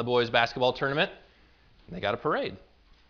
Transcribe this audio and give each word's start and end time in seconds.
the 0.00 0.04
boys' 0.04 0.30
basketball 0.30 0.72
tournament, 0.72 1.12
they 1.90 2.00
got 2.00 2.14
a 2.14 2.16
parade. 2.16 2.56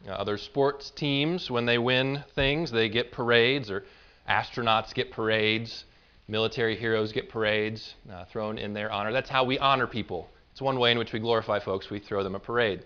Uh, 0.08 0.10
other 0.10 0.36
sports 0.36 0.90
teams, 0.90 1.48
when 1.48 1.64
they 1.64 1.78
win 1.78 2.24
things, 2.34 2.72
they 2.72 2.88
get 2.88 3.12
parades, 3.12 3.70
or 3.70 3.84
astronauts 4.28 4.92
get 4.92 5.12
parades, 5.12 5.84
military 6.26 6.76
heroes 6.76 7.12
get 7.12 7.28
parades 7.28 7.94
uh, 8.12 8.24
thrown 8.24 8.58
in 8.58 8.74
their 8.74 8.90
honor. 8.90 9.12
That's 9.12 9.30
how 9.30 9.44
we 9.44 9.56
honor 9.60 9.86
people. 9.86 10.28
It's 10.50 10.60
one 10.60 10.80
way 10.80 10.90
in 10.90 10.98
which 10.98 11.12
we 11.12 11.20
glorify 11.20 11.60
folks. 11.60 11.90
We 11.90 12.00
throw 12.00 12.24
them 12.24 12.34
a 12.34 12.40
parade. 12.40 12.84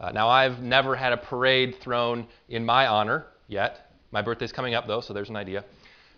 Uh, 0.00 0.10
now, 0.10 0.28
I've 0.28 0.60
never 0.60 0.96
had 0.96 1.12
a 1.12 1.16
parade 1.16 1.76
thrown 1.80 2.26
in 2.48 2.64
my 2.64 2.88
honor 2.88 3.26
yet. 3.46 3.92
My 4.10 4.22
birthday's 4.22 4.50
coming 4.50 4.74
up, 4.74 4.88
though, 4.88 5.02
so 5.02 5.12
there's 5.12 5.28
an 5.28 5.36
idea. 5.36 5.64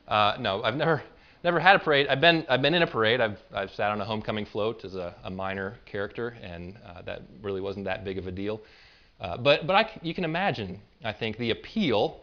Uh, 0.09 0.37
no, 0.41 0.63
I've 0.63 0.77
never 0.77 1.03
never 1.45 1.61
had 1.61 1.77
a 1.77 1.79
parade. 1.79 2.07
I've 2.09 2.21
been 2.21 2.45
I've 2.49 2.63
been 2.63 2.75
in 2.75 2.83
a 2.83 2.87
parade. 2.87 3.21
I've 3.21 3.39
I've 3.55 3.71
sat 3.73 3.91
on 3.91 4.01
a 4.01 4.05
homecoming 4.05 4.47
float 4.47 4.85
as 4.85 4.95
a, 4.95 5.15
a 5.25 5.31
minor 5.31 5.79
character, 5.87 6.37
and 6.43 6.77
uh, 6.87 7.03
that 7.03 7.23
really 7.43 7.61
wasn't 7.61 7.85
that 7.87 8.05
big 8.05 8.19
of 8.19 8.27
a 8.27 8.33
deal. 8.33 8.61
Uh, 9.21 9.37
but 9.37 9.67
but 9.67 9.77
I, 9.77 10.01
you 10.03 10.15
can 10.15 10.25
imagine, 10.25 10.81
I 11.05 11.13
think, 11.13 11.37
the 11.39 11.51
appeal 11.51 12.21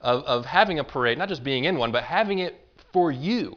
of 0.00 0.24
of 0.24 0.44
having 0.44 0.78
a 0.78 0.84
parade, 0.84 1.18
not 1.18 1.28
just 1.28 1.44
being 1.44 1.64
in 1.64 1.78
one, 1.78 1.92
but 1.92 2.04
having 2.04 2.40
it 2.40 2.54
for 2.92 3.10
you. 3.10 3.56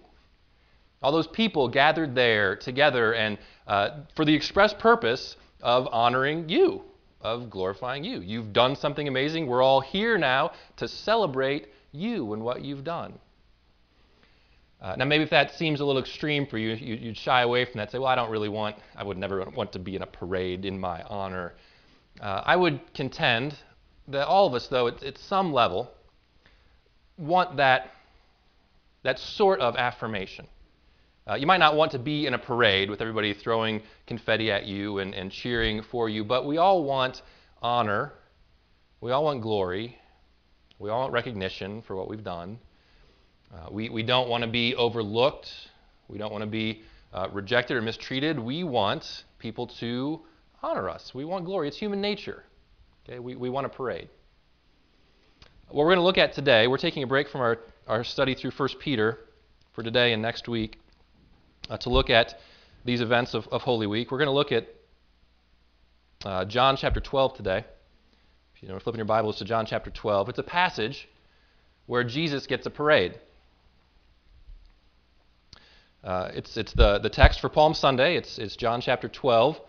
All 1.02 1.12
those 1.12 1.28
people 1.28 1.70
gathered 1.70 2.14
there 2.14 2.56
together, 2.58 3.14
and 3.14 3.38
uh, 3.68 4.02
for 4.16 4.26
the 4.26 4.34
express 4.34 4.74
purpose 4.74 5.38
of 5.62 5.88
honoring 5.92 6.50
you, 6.50 6.84
of 7.22 7.50
glorifying 7.50 8.04
you. 8.04 8.20
You've 8.20 8.52
done 8.52 8.76
something 8.76 9.08
amazing. 9.08 9.48
We're 9.48 9.62
all 9.62 9.82
here 9.82 10.18
now 10.18 10.52
to 10.78 10.88
celebrate 10.88 11.68
you 11.92 12.34
and 12.34 12.44
what 12.44 12.62
you've 12.64 12.84
done. 12.84 13.14
Uh, 14.82 14.96
now, 14.98 15.06
maybe 15.06 15.24
if 15.24 15.30
that 15.30 15.54
seems 15.56 15.82
a 15.82 15.86
little 15.86 16.02
extreme 16.02 16.46
for 16.46 16.58
you, 16.58 16.74
you, 16.74 17.08
would 17.08 17.18
shy 17.18 17.42
away 17.42 17.66
from 17.66 17.80
that. 17.80 17.92
Say, 17.92 18.00
well, 18.00 18.08
I 18.08 18.16
don't 18.16 18.32
really 18.32 18.48
want, 18.48 18.78
I 18.96 19.04
would 19.04 19.18
never 19.18 19.44
want 19.50 19.74
to 19.74 19.80
be 19.80 19.96
in 19.96 20.02
a 20.02 20.08
parade 20.08 20.64
in 20.64 20.80
my 20.80 21.04
honor. 21.04 21.54
Uh, 22.22 22.44
I 22.46 22.56
would 22.56 22.80
contend 22.94 23.58
that 24.08 24.26
all 24.26 24.48
of 24.48 24.54
us, 24.54 24.68
though, 24.68 24.88
at, 24.88 25.04
at 25.04 25.18
some 25.18 25.52
level, 25.52 25.92
want 27.18 27.58
that, 27.58 27.92
that 29.04 29.20
sort 29.20 29.60
of 29.60 29.76
affirmation. 29.76 30.48
Uh, 31.30 31.36
you 31.36 31.46
might 31.46 31.58
not 31.58 31.76
want 31.76 31.92
to 31.92 32.00
be 32.00 32.26
in 32.26 32.34
a 32.34 32.40
parade 32.40 32.90
with 32.90 33.02
everybody 33.02 33.34
throwing 33.34 33.82
confetti 34.08 34.50
at 34.50 34.66
you 34.66 35.00
and, 35.00 35.14
and 35.14 35.32
cheering 35.32 35.84
for 35.84 36.08
you, 36.10 36.24
but 36.24 36.46
we 36.46 36.58
all 36.58 36.84
want 36.84 37.22
honor. 37.62 38.14
We 39.02 39.12
all 39.12 39.26
want 39.26 39.42
glory. 39.42 39.98
We 40.80 40.90
all 40.90 41.02
want 41.02 41.14
recognition 41.14 41.82
for 41.82 41.96
what 41.96 42.10
we've 42.10 42.24
done. 42.24 42.60
Uh, 43.54 43.68
we, 43.72 43.90
we 43.90 44.04
don't 44.04 44.30
want 44.30 44.44
to 44.44 44.50
be 44.50 44.76
overlooked. 44.76 45.52
We 46.08 46.18
don't 46.18 46.32
want 46.32 46.44
to 46.44 46.50
be 46.50 46.84
uh, 47.14 47.28
rejected 47.32 47.78
or 47.78 47.82
mistreated. 47.82 48.40
We 48.40 48.64
want 48.64 49.24
people 49.40 49.68
to 49.80 50.22
honor 50.62 50.90
us. 50.90 51.14
We 51.14 51.26
want 51.26 51.46
glory. 51.46 51.68
It's 51.68 51.78
human 51.78 52.02
nature. 52.02 52.44
Okay? 53.08 53.20
We, 53.20 53.36
we 53.36 53.50
want 53.50 53.66
a 53.66 53.70
parade. 53.70 54.10
What 55.70 55.86
we're 55.86 55.96
going 55.96 55.98
to 55.98 56.04
look 56.04 56.18
at 56.18 56.34
today, 56.34 56.68
we're 56.68 56.78
taking 56.78 57.04
a 57.04 57.08
break 57.08 57.30
from 57.30 57.42
our, 57.42 57.60
our 57.88 58.04
study 58.04 58.36
through 58.36 58.52
1 58.52 58.70
Peter 58.80 59.20
for 59.74 59.84
today 59.84 60.14
and 60.14 60.22
next 60.22 60.48
week 60.48 60.78
uh, 61.70 61.78
to 61.78 61.90
look 61.90 62.10
at 62.10 62.40
these 62.86 63.02
events 63.02 63.34
of, 63.34 63.48
of 63.48 63.62
Holy 63.62 63.88
Week. 63.88 64.12
We're 64.12 64.18
going 64.18 64.28
to 64.28 64.32
look 64.32 64.52
at 64.52 64.68
uh, 66.26 66.46
John 66.46 66.76
chapter 66.76 67.00
12 67.00 67.36
today. 67.36 67.66
If 68.56 68.64
you 68.64 68.70
know, 68.70 68.80
flipping 68.80 69.00
your 69.00 69.06
Bibles 69.06 69.38
to 69.38 69.46
John 69.46 69.66
chapter 69.66 69.90
12, 69.90 70.30
it's 70.30 70.40
a 70.40 70.44
passage 70.44 71.08
where 71.86 72.04
Jesus 72.04 72.46
gets 72.46 72.66
a 72.66 72.70
parade. 72.70 73.20
Uh, 76.04 76.32
it's 76.34 76.56
it's 76.56 76.74
the, 76.74 77.00
the 77.00 77.10
text 77.10 77.42
for 77.42 77.50
Palm 77.50 77.74
Sunday. 77.74 78.16
It's, 78.16 78.38
it's 78.38 78.56
John 78.56 78.82
chapter 78.82 79.10
12, 79.10 79.60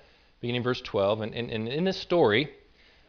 beginning 0.41 0.63
verse 0.63 0.81
12. 0.81 1.23
And, 1.23 1.35
and, 1.35 1.51
and 1.51 1.69
in 1.69 1.85
this 1.85 1.99
story, 2.01 2.51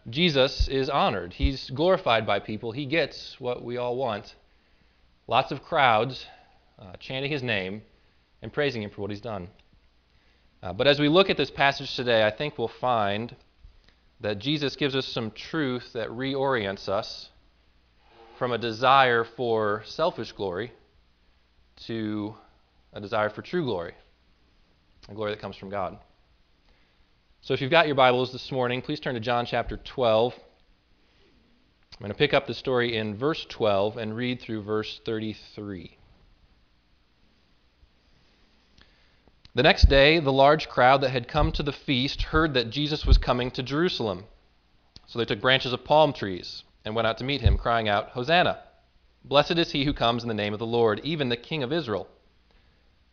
Jesus 0.09 0.67
is 0.67 0.89
honored. 0.89 1.33
He's 1.33 1.69
glorified 1.69 2.25
by 2.25 2.39
people. 2.39 2.71
He 2.71 2.85
gets 2.85 3.39
what 3.39 3.63
we 3.63 3.77
all 3.77 3.95
want. 3.95 4.35
Lots 5.27 5.51
of 5.51 5.61
crowds 5.61 6.25
uh, 6.79 6.93
chanting 6.99 7.31
his 7.31 7.43
name 7.43 7.83
and 8.41 8.51
praising 8.51 8.81
him 8.81 8.89
for 8.89 9.01
what 9.01 9.11
he's 9.11 9.21
done. 9.21 9.49
Uh, 10.63 10.73
but 10.73 10.87
as 10.87 10.99
we 10.99 11.07
look 11.07 11.29
at 11.29 11.37
this 11.37 11.51
passage 11.51 11.95
today, 11.95 12.25
I 12.25 12.31
think 12.31 12.57
we'll 12.57 12.67
find 12.67 13.35
that 14.19 14.39
Jesus 14.39 14.75
gives 14.75 14.95
us 14.95 15.07
some 15.07 15.31
truth 15.31 15.93
that 15.93 16.09
reorients 16.09 16.89
us 16.89 17.29
from 18.37 18.51
a 18.51 18.57
desire 18.57 19.23
for 19.23 19.83
selfish 19.85 20.31
glory 20.31 20.71
to 21.85 22.35
a 22.93 23.01
desire 23.01 23.29
for 23.29 23.41
true 23.41 23.63
glory, 23.63 23.93
a 25.09 25.13
glory 25.13 25.31
that 25.31 25.41
comes 25.41 25.55
from 25.55 25.69
God. 25.69 25.97
So 27.41 27.53
if 27.53 27.61
you've 27.61 27.71
got 27.71 27.87
your 27.87 27.95
Bibles 27.95 28.31
this 28.31 28.51
morning, 28.51 28.81
please 28.81 28.99
turn 28.99 29.15
to 29.15 29.19
John 29.19 29.45
chapter 29.45 29.77
12. 29.77 30.33
I'm 30.33 31.99
going 31.99 32.11
to 32.11 32.17
pick 32.17 32.33
up 32.33 32.47
the 32.47 32.53
story 32.53 32.95
in 32.95 33.15
verse 33.15 33.45
12 33.49 33.97
and 33.97 34.15
read 34.15 34.41
through 34.41 34.63
verse 34.63 35.01
33. 35.05 35.97
The 39.53 39.63
next 39.63 39.89
day, 39.89 40.19
the 40.19 40.31
large 40.31 40.69
crowd 40.69 41.01
that 41.01 41.09
had 41.09 41.27
come 41.27 41.51
to 41.53 41.63
the 41.63 41.73
feast 41.73 42.21
heard 42.21 42.53
that 42.53 42.69
Jesus 42.69 43.05
was 43.05 43.17
coming 43.17 43.51
to 43.51 43.63
Jerusalem. 43.63 44.25
So 45.07 45.19
they 45.19 45.25
took 45.25 45.41
branches 45.41 45.73
of 45.73 45.83
palm 45.83 46.13
trees 46.13 46.63
and 46.85 46.95
went 46.95 47.07
out 47.07 47.17
to 47.17 47.23
meet 47.23 47.41
him, 47.41 47.57
crying 47.57 47.89
out, 47.89 48.09
Hosanna! 48.09 48.59
Blessed 49.25 49.57
is 49.57 49.71
he 49.71 49.83
who 49.83 49.93
comes 49.93 50.23
in 50.23 50.29
the 50.29 50.33
name 50.33 50.53
of 50.53 50.59
the 50.59 50.65
Lord, 50.65 51.01
even 51.03 51.29
the 51.29 51.37
King 51.37 51.63
of 51.63 51.73
Israel. 51.73 52.07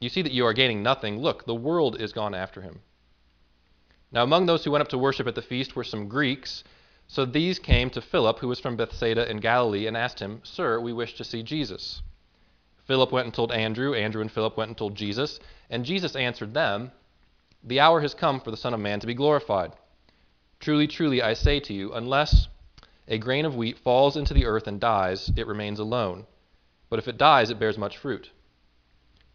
you 0.00 0.08
see 0.08 0.22
that 0.22 0.32
you 0.32 0.46
are 0.46 0.54
gaining 0.54 0.82
nothing. 0.82 1.20
Look, 1.20 1.44
the 1.44 1.54
world 1.54 2.00
is 2.00 2.12
gone 2.12 2.34
after 2.34 2.62
him. 2.62 2.80
Now, 4.10 4.24
among 4.24 4.46
those 4.46 4.64
who 4.64 4.70
went 4.70 4.82
up 4.82 4.88
to 4.88 4.98
worship 4.98 5.26
at 5.26 5.34
the 5.34 5.42
feast 5.42 5.76
were 5.76 5.84
some 5.84 6.08
Greeks. 6.08 6.64
So 7.06 7.24
these 7.24 7.58
came 7.58 7.90
to 7.90 8.00
Philip, 8.00 8.38
who 8.38 8.48
was 8.48 8.58
from 8.58 8.76
Bethsaida 8.76 9.30
in 9.30 9.38
Galilee, 9.38 9.86
and 9.86 9.96
asked 9.96 10.20
him, 10.20 10.40
Sir, 10.42 10.80
we 10.80 10.92
wish 10.92 11.14
to 11.14 11.24
see 11.24 11.42
Jesus. 11.42 12.02
Philip 12.86 13.12
went 13.12 13.26
and 13.26 13.34
told 13.34 13.52
Andrew. 13.52 13.94
Andrew 13.94 14.20
and 14.20 14.32
Philip 14.32 14.56
went 14.56 14.68
and 14.68 14.76
told 14.76 14.96
Jesus. 14.96 15.38
And 15.68 15.84
Jesus 15.84 16.16
answered 16.16 16.54
them, 16.54 16.90
The 17.62 17.78
hour 17.78 18.00
has 18.00 18.14
come 18.14 18.40
for 18.40 18.50
the 18.50 18.56
Son 18.56 18.74
of 18.74 18.80
Man 18.80 19.00
to 19.00 19.06
be 19.06 19.14
glorified. 19.14 19.74
Truly, 20.58 20.88
truly, 20.88 21.22
I 21.22 21.34
say 21.34 21.60
to 21.60 21.72
you, 21.72 21.92
unless 21.92 22.48
a 23.06 23.18
grain 23.18 23.44
of 23.44 23.54
wheat 23.54 23.78
falls 23.78 24.16
into 24.16 24.34
the 24.34 24.46
earth 24.46 24.66
and 24.66 24.80
dies, 24.80 25.30
it 25.36 25.46
remains 25.46 25.78
alone. 25.78 26.26
But 26.88 26.98
if 26.98 27.06
it 27.06 27.18
dies, 27.18 27.50
it 27.50 27.58
bears 27.58 27.78
much 27.78 27.96
fruit. 27.96 28.30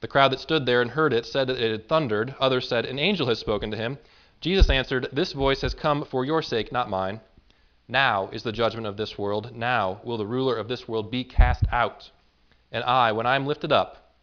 The 0.00 0.08
crowd 0.08 0.32
that 0.32 0.40
stood 0.40 0.64
there 0.64 0.80
and 0.80 0.92
heard 0.92 1.12
it 1.12 1.26
said 1.26 1.48
that 1.48 1.60
it 1.60 1.72
had 1.72 1.88
thundered. 1.88 2.34
Others 2.38 2.68
said, 2.68 2.84
An 2.84 2.98
angel 2.98 3.26
has 3.26 3.38
spoken 3.38 3.70
to 3.70 3.76
him. 3.76 3.98
Jesus 4.40 4.70
answered, 4.70 5.08
This 5.12 5.32
voice 5.32 5.62
has 5.62 5.74
come 5.74 6.04
for 6.04 6.24
your 6.24 6.42
sake, 6.42 6.70
not 6.70 6.88
mine. 6.88 7.20
Now 7.88 8.28
is 8.32 8.42
the 8.42 8.52
judgment 8.52 8.86
of 8.86 8.96
this 8.96 9.18
world. 9.18 9.56
Now 9.56 10.00
will 10.04 10.18
the 10.18 10.26
ruler 10.26 10.56
of 10.56 10.68
this 10.68 10.86
world 10.86 11.10
be 11.10 11.24
cast 11.24 11.64
out. 11.72 12.10
And 12.70 12.84
I, 12.84 13.12
when 13.12 13.26
I 13.26 13.34
am 13.34 13.46
lifted 13.46 13.72
up 13.72 14.14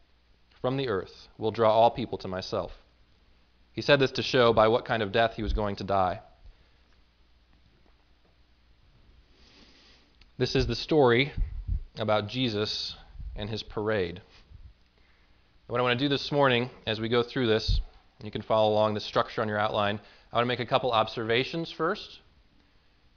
from 0.61 0.77
the 0.77 0.87
earth, 0.87 1.27
will 1.37 1.51
draw 1.51 1.71
all 1.71 1.91
people 1.91 2.17
to 2.19 2.27
myself. 2.27 2.71
He 3.73 3.81
said 3.81 3.99
this 3.99 4.11
to 4.13 4.23
show 4.23 4.53
by 4.53 4.69
what 4.69 4.85
kind 4.85 5.03
of 5.03 5.11
death 5.11 5.33
he 5.35 5.43
was 5.43 5.51
going 5.51 5.75
to 5.77 5.83
die. 5.83 6.21
This 10.37 10.55
is 10.55 10.67
the 10.67 10.75
story 10.75 11.33
about 11.97 12.27
Jesus 12.27 12.95
and 13.35 13.49
his 13.49 13.63
parade. 13.63 14.21
What 15.67 15.79
I 15.79 15.83
want 15.83 15.97
to 15.97 16.05
do 16.05 16.09
this 16.09 16.31
morning 16.31 16.69
as 16.85 17.01
we 17.01 17.09
go 17.09 17.23
through 17.23 17.47
this, 17.47 17.81
you 18.23 18.29
can 18.29 18.43
follow 18.43 18.71
along 18.71 18.93
the 18.93 18.99
structure 18.99 19.41
on 19.41 19.47
your 19.47 19.57
outline. 19.57 19.99
I 20.31 20.35
want 20.35 20.43
to 20.43 20.47
make 20.47 20.59
a 20.59 20.65
couple 20.65 20.91
observations 20.91 21.71
first. 21.71 22.19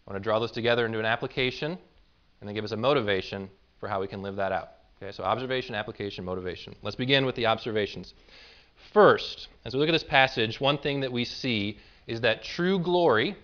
I 0.06 0.11
want 0.11 0.23
to 0.23 0.27
draw 0.27 0.39
those 0.39 0.50
together 0.50 0.87
into 0.87 0.99
an 0.99 1.05
application 1.05 1.73
and 1.73 2.49
then 2.49 2.55
give 2.55 2.65
us 2.65 2.73
a 2.73 2.77
motivation 2.79 3.50
for 3.79 3.87
how 3.87 4.00
we 4.00 4.06
can 4.06 4.23
live 4.23 4.37
that 4.37 4.50
out. 4.50 4.71
Okay, 4.97 5.12
so 5.12 5.25
observation, 5.25 5.75
application, 5.75 6.25
motivation. 6.25 6.75
Let's 6.81 6.97
begin 6.97 7.27
with 7.27 7.35
the 7.35 7.45
observations. 7.45 8.15
First, 8.95 9.49
as 9.67 9.75
we 9.75 9.81
look 9.81 9.91
at 9.91 9.93
this 9.93 10.03
passage, 10.03 10.59
one 10.59 10.79
thing 10.79 11.00
that 11.00 11.12
we 11.12 11.27
see 11.27 11.79
is 12.06 12.23
that 12.23 12.43
true 12.43 12.79
glory 12.79 13.37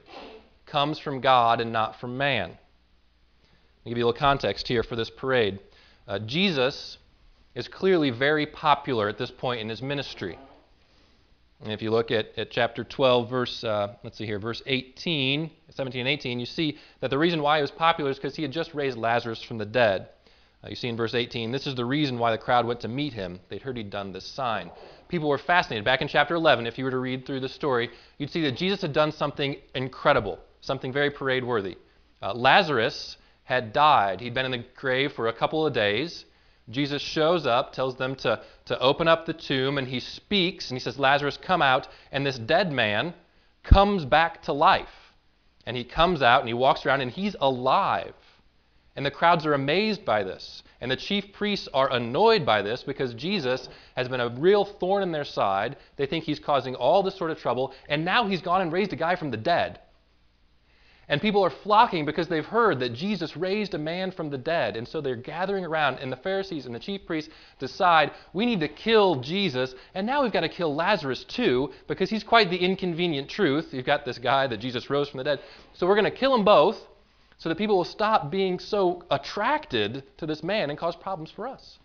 comes 0.65 0.99
from 0.99 1.21
God 1.21 1.61
and 1.61 1.75
not 1.75 2.01
from 2.01 2.17
man. 2.17 2.53
I'll 3.85 3.91
give 3.91 3.99
you 3.99 4.05
a 4.05 4.06
little 4.06 4.19
context 4.19 4.67
here 4.67 4.83
for 4.83 4.97
this 4.97 5.11
parade. 5.11 5.59
Uh, 6.09 6.21
Jesus 6.21 6.97
is 7.55 7.69
clearly 7.69 8.11
very 8.11 8.47
popular 8.47 9.09
at 9.09 9.19
this 9.19 9.31
point 9.31 9.61
in 9.61 9.69
his 9.69 9.83
ministry. 9.83 10.39
And 11.62 11.73
if 11.73 11.81
you 11.81 11.91
look 11.91 12.11
at, 12.11 12.37
at 12.37 12.51
chapter 12.51 12.85
12, 12.85 13.31
verse, 13.31 13.65
uh, 13.65 13.95
let's 14.03 14.19
see 14.19 14.27
here, 14.27 14.39
verse 14.39 14.62
18, 14.67 15.51
17 15.71 16.01
and 16.01 16.09
18, 16.09 16.41
you 16.41 16.47
see 16.47 16.79
that 17.01 17.11
the 17.11 17.19
reason 17.19 17.41
why 17.41 17.59
he 17.59 17.62
was 17.62 17.71
popular 17.71 18.11
is 18.11 18.17
because 18.17 18.37
he 18.37 18.43
had 18.43 18.53
just 18.53 18.75
raised 18.75 18.99
Lazarus 18.99 19.43
from 19.43 19.59
the 19.59 19.65
dead. 19.65 20.09
Uh, 20.62 20.69
you 20.69 20.77
see 20.77 20.89
in 20.89 20.97
verse 20.97 21.15
18, 21.15 21.53
this 21.53 21.67
is 21.67 21.75
the 21.75 21.85
reason 21.85 22.19
why 22.19 22.33
the 22.33 22.39
crowd 22.39 22.67
went 22.67 22.81
to 22.81 22.89
meet 22.89 23.12
him. 23.12 23.39
They'd 23.49 23.62
heard 23.62 23.77
he'd 23.77 23.91
done 23.91 24.12
this 24.12 24.27
sign. 24.27 24.71
People 25.09 25.29
were 25.29 25.39
fascinated. 25.39 25.85
Back 25.85 26.03
in 26.03 26.09
chapter 26.09 26.35
11, 26.35 26.67
if 26.67 26.77
you 26.77 26.85
were 26.85 26.91
to 26.91 26.99
read 26.99 27.25
through 27.25 27.41
the 27.41 27.49
story, 27.49 27.91
you'd 28.19 28.31
see 28.31 28.43
that 28.43 28.56
Jesus 28.56 28.83
had 28.83 28.93
done 28.93 29.12
something 29.12 29.56
incredible, 29.75 30.39
something 30.61 30.93
very 30.93 31.11
parade 31.11 31.45
worthy. 31.45 31.77
Uh, 32.21 32.35
Lazarus 32.35 33.17
had 33.45 33.73
died. 33.73 34.21
He'd 34.21 34.35
been 34.35 34.47
in 34.47 34.51
the 34.51 34.65
grave 34.75 35.12
for 35.12 35.29
a 35.29 35.33
couple 35.33 35.67
of 35.67 35.73
days. 35.73 36.25
Jesus 36.70 37.02
shows 37.02 37.46
up, 37.46 37.72
tells 37.72 37.96
them 37.96 38.14
to, 38.16 38.40
to 38.66 38.78
open 38.78 39.06
up 39.06 39.26
the 39.26 39.34
tomb, 39.34 39.76
and 39.76 39.87
he 39.87 40.00
speaks, 40.00 40.70
and 40.70 40.76
he 40.76 40.81
says, 40.81 40.99
Lazarus, 40.99 41.37
come 41.37 41.61
out. 41.61 41.88
And 42.11 42.25
this 42.25 42.38
dead 42.38 42.72
man 42.72 43.14
comes 43.62 44.05
back 44.05 44.43
to 44.44 44.52
life. 44.52 45.12
And 45.66 45.76
he 45.76 45.84
comes 45.84 46.22
out 46.22 46.40
and 46.40 46.49
he 46.49 46.55
walks 46.55 46.84
around 46.84 47.00
and 47.00 47.11
he's 47.11 47.37
alive. 47.40 48.14
And 48.96 49.05
the 49.05 49.11
crowds 49.11 49.44
are 49.46 49.55
amazed 49.55 50.05
by 50.05 50.22
this. 50.22 50.62
And 50.81 50.90
the 50.90 50.96
chief 50.96 51.32
priests 51.32 51.69
are 51.72 51.90
annoyed 51.90 52.44
by 52.44 52.62
this 52.62 52.82
because 52.82 53.14
Jesus 53.14 53.69
has 53.96 54.08
been 54.08 54.20
a 54.20 54.28
real 54.28 54.64
thorn 54.64 55.02
in 55.02 55.10
their 55.10 55.25
side. 55.25 55.76
They 55.96 56.06
think 56.06 56.25
he's 56.25 56.38
causing 56.38 56.75
all 56.75 57.02
this 57.02 57.17
sort 57.17 57.31
of 57.31 57.38
trouble. 57.38 57.72
And 57.88 58.05
now 58.05 58.26
he's 58.28 58.43
gone 58.43 58.60
and 58.60 58.72
raised 58.72 58.93
a 58.93 58.96
guy 58.96 59.17
from 59.17 59.31
the 59.31 59.37
dead. 59.37 59.81
And 61.09 61.21
people 61.21 61.45
are 61.45 61.51
flocking 61.51 62.05
because 62.05 62.29
they've 62.29 62.45
heard 62.45 62.81
that 62.81 62.95
Jesus 62.95 63.37
raised 63.37 63.75
a 63.75 63.79
man 63.79 64.11
from 64.11 64.31
the 64.31 64.39
dead. 64.39 64.77
And 64.77 64.89
so 64.89 65.01
they're 65.01 65.17
gathering 65.17 65.65
around, 65.65 65.99
and 65.99 66.11
the 66.11 66.17
Pharisees 66.17 66.67
and 66.67 66.75
the 66.75 66.79
chief 66.79 67.06
priests 67.06 67.33
decide 67.59 68.12
we 68.33 68.47
need 68.47 68.61
to 68.61 68.69
kill 68.69 69.17
Jesus. 69.17 69.75
And 69.95 70.06
now 70.06 70.23
we've 70.23 70.33
got 70.33 70.41
to 70.41 70.49
kill 70.49 70.75
Lazarus 70.75 71.25
too, 71.25 71.73
because 71.89 72.11
he's 72.11 72.25
quite 72.25 72.51
the 72.51 72.56
inconvenient 72.56 73.29
truth. 73.29 73.73
You've 73.73 73.85
got 73.85 74.05
this 74.05 74.19
guy 74.19 74.47
that 74.47 74.59
Jesus 74.59 74.89
rose 74.89 75.09
from 75.09 75.19
the 75.19 75.25
dead. 75.25 75.41
So 75.75 75.87
we're 75.87 75.97
going 75.97 76.05
to 76.05 76.11
kill 76.11 76.33
them 76.33 76.45
both 76.45 76.79
so 77.37 77.49
that 77.49 77.59
people 77.59 77.77
will 77.77 77.85
stop 77.85 78.31
being 78.31 78.59
so 78.59 79.03
attracted 79.11 80.05
to 80.19 80.27
this 80.27 80.43
man 80.43 80.71
and 80.71 80.79
cause 80.79 80.97
problems 80.97 81.31
for 81.31 81.47
us. 81.47 81.79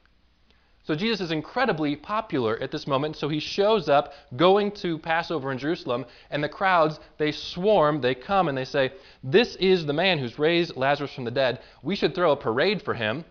So 0.89 0.95
Jesus 0.95 1.21
is 1.21 1.29
incredibly 1.29 1.95
popular 1.95 2.57
at 2.63 2.71
this 2.71 2.87
moment. 2.87 3.15
So 3.15 3.29
he 3.29 3.39
shows 3.39 3.87
up 3.89 4.11
going 4.35 4.71
to 4.81 4.97
Passover 4.97 5.51
in 5.51 5.59
Jerusalem, 5.59 6.03
and 6.31 6.43
the 6.43 6.49
crowds, 6.49 6.99
they 7.19 7.31
swarm, 7.31 8.01
they 8.01 8.15
come, 8.15 8.47
and 8.47 8.57
they 8.57 8.65
say, 8.65 8.93
This 9.23 9.55
is 9.57 9.85
the 9.85 9.93
man 9.93 10.17
who's 10.17 10.39
raised 10.39 10.75
Lazarus 10.75 11.13
from 11.13 11.25
the 11.25 11.29
dead. 11.29 11.59
We 11.83 11.95
should 11.95 12.15
throw 12.15 12.31
a 12.31 12.35
parade 12.35 12.81
for 12.81 12.95
him. 12.95 13.23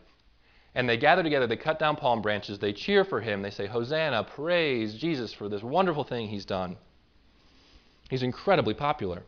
And 0.77 0.89
they 0.89 0.97
gather 0.97 1.25
together, 1.25 1.49
they 1.49 1.57
cut 1.57 1.81
down 1.81 1.97
palm 1.97 2.23
branches, 2.23 2.61
they 2.61 2.73
cheer 2.73 3.05
for 3.05 3.21
him, 3.21 3.43
they 3.43 3.51
say, 3.51 3.67
Hosanna, 3.67 4.23
praise 4.23 4.95
Jesus 4.95 5.35
for 5.35 5.49
this 5.49 5.65
wonderful 5.65 6.05
thing 6.05 6.29
he's 6.29 6.45
done. 6.45 6.77
He's 8.09 8.23
incredibly 8.23 8.75
popular. 8.75 9.25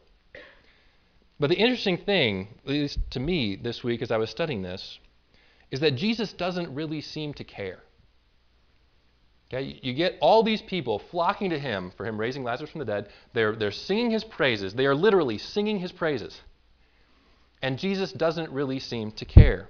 But 1.41 1.51
the 1.51 1.59
interesting 1.59 1.99
thing, 1.99 2.61
at 2.65 2.71
least 2.71 3.01
to 3.11 3.19
me 3.19 3.57
this 3.57 3.83
week 3.83 4.03
as 4.03 4.13
I 4.13 4.19
was 4.19 4.31
studying 4.31 4.63
this, 4.63 5.01
is 5.73 5.81
that 5.81 5.97
Jesus 5.97 6.33
doesn't 6.33 6.73
really 6.73 7.01
seem 7.01 7.35
to 7.35 7.43
care. 7.43 7.81
Okay, 9.53 9.81
you 9.83 9.95
get 9.95 10.17
all 10.21 10.45
these 10.45 10.63
people 10.63 11.01
flocking 11.11 11.51
to 11.51 11.59
him 11.59 11.91
for 11.97 12.07
him 12.07 12.19
raising 12.19 12.45
Lazarus 12.45 12.71
from 12.71 12.79
the 12.79 12.85
dead. 12.85 13.09
They're, 13.33 13.57
they're 13.57 13.73
singing 13.73 14.13
his 14.13 14.23
praises. 14.23 14.75
They 14.75 14.87
are 14.87 14.95
literally 14.95 15.39
singing 15.39 15.81
his 15.81 15.91
praises. 15.91 16.41
And 17.61 17.77
Jesus 17.77 18.13
doesn't 18.13 18.53
really 18.53 18.79
seem 18.79 19.11
to 19.13 19.25
care. 19.25 19.69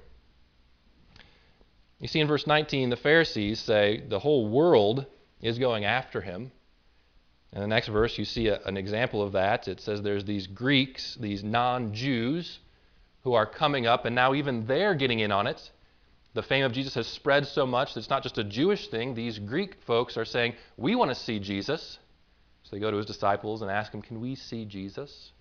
You 1.99 2.09
see 2.09 2.21
in 2.21 2.29
verse 2.29 2.47
19, 2.47 2.91
the 2.91 2.97
Pharisees 2.97 3.59
say 3.61 4.03
the 4.07 4.19
whole 4.19 4.49
world 4.49 5.07
is 5.41 5.59
going 5.59 5.87
after 5.87 6.21
him. 6.21 6.53
In 7.53 7.61
the 7.61 7.67
next 7.67 7.89
verse, 7.89 8.19
you 8.19 8.25
see 8.25 8.49
a, 8.49 8.61
an 8.65 8.77
example 8.77 9.23
of 9.23 9.33
that. 9.33 9.67
It 9.67 9.81
says 9.81 10.03
there's 10.03 10.25
these 10.25 10.47
Greeks, 10.47 11.17
these 11.21 11.43
non 11.43 11.95
Jews, 11.95 12.61
who 13.23 13.33
are 13.33 13.47
coming 13.47 13.87
up, 13.87 14.05
and 14.05 14.15
now 14.15 14.35
even 14.35 14.67
they're 14.67 14.95
getting 14.95 15.21
in 15.21 15.33
on 15.33 15.47
it. 15.47 15.71
The 16.35 16.43
fame 16.43 16.65
of 16.65 16.73
Jesus 16.73 16.95
has 16.95 17.07
spread 17.07 17.47
so 17.47 17.67
much 17.67 17.95
that 17.95 18.01
it's 18.01 18.11
not 18.11 18.23
just 18.23 18.39
a 18.39 18.45
Jewish 18.45 18.89
thing. 18.89 19.15
These 19.15 19.39
Greek 19.41 19.77
folks 19.87 20.17
are 20.17 20.25
saying, 20.25 20.55
We 20.77 20.95
want 20.95 21.11
to 21.11 21.15
see 21.15 21.41
Jesus. 21.41 21.99
So 22.63 22.77
they 22.77 22.81
go 22.81 22.91
to 22.91 22.97
his 22.97 23.07
disciples 23.07 23.63
and 23.63 23.71
ask 23.71 23.93
him, 23.93 24.03
Can 24.03 24.21
we 24.21 24.37
see 24.37 24.65
Jesus? 24.65 25.33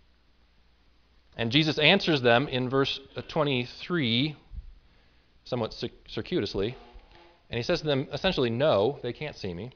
And 1.38 1.52
Jesus 1.52 1.78
answers 1.78 2.22
them 2.22 2.48
in 2.48 2.70
verse 2.70 3.00
uh, 3.16 3.22
23, 3.28 4.36
somewhat 5.44 5.74
circuitously. 6.08 6.76
And 7.50 7.58
he 7.58 7.64
says 7.64 7.82
to 7.82 7.88
them, 7.88 8.08
essentially, 8.12 8.50
No, 8.50 9.00
they 9.04 9.14
can't 9.14 9.36
see 9.36 9.54
me. 9.54 9.72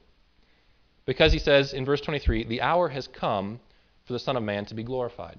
Because 1.06 1.32
he 1.32 1.38
says 1.38 1.72
in 1.72 1.84
verse 1.84 2.00
23, 2.00 2.44
The 2.44 2.60
hour 2.60 2.88
has 2.88 3.06
come 3.06 3.60
for 4.04 4.14
the 4.14 4.18
Son 4.18 4.36
of 4.36 4.42
Man 4.42 4.64
to 4.66 4.74
be 4.74 4.82
glorified. 4.82 5.38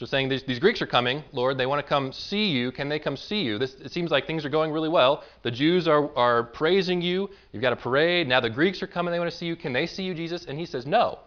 So 0.00 0.06
saying 0.06 0.30
these, 0.30 0.42
these, 0.44 0.58
Greeks 0.58 0.80
are 0.80 0.86
coming, 0.86 1.22
Lord, 1.30 1.58
they 1.58 1.66
want 1.66 1.84
to 1.84 1.86
come 1.86 2.10
see 2.10 2.46
you. 2.46 2.72
Can 2.72 2.88
they 2.88 2.98
come 2.98 3.18
see 3.18 3.42
you? 3.42 3.58
This, 3.58 3.74
it 3.74 3.92
seems 3.92 4.10
like 4.10 4.26
things 4.26 4.46
are 4.46 4.48
going 4.48 4.72
really 4.72 4.88
well. 4.88 5.24
The 5.42 5.50
Jews 5.50 5.86
are, 5.86 6.10
are 6.16 6.44
praising 6.44 7.02
you. 7.02 7.28
You've 7.52 7.60
got 7.60 7.74
a 7.74 7.76
parade. 7.76 8.26
Now 8.26 8.40
the 8.40 8.48
Greeks 8.48 8.82
are 8.82 8.86
coming. 8.86 9.12
They 9.12 9.18
want 9.18 9.30
to 9.30 9.36
see 9.36 9.44
you. 9.44 9.56
Can 9.56 9.74
they 9.74 9.84
see 9.84 10.04
you, 10.04 10.14
Jesus? 10.14 10.46
And 10.46 10.58
he 10.58 10.64
says, 10.64 10.86
No. 10.86 11.18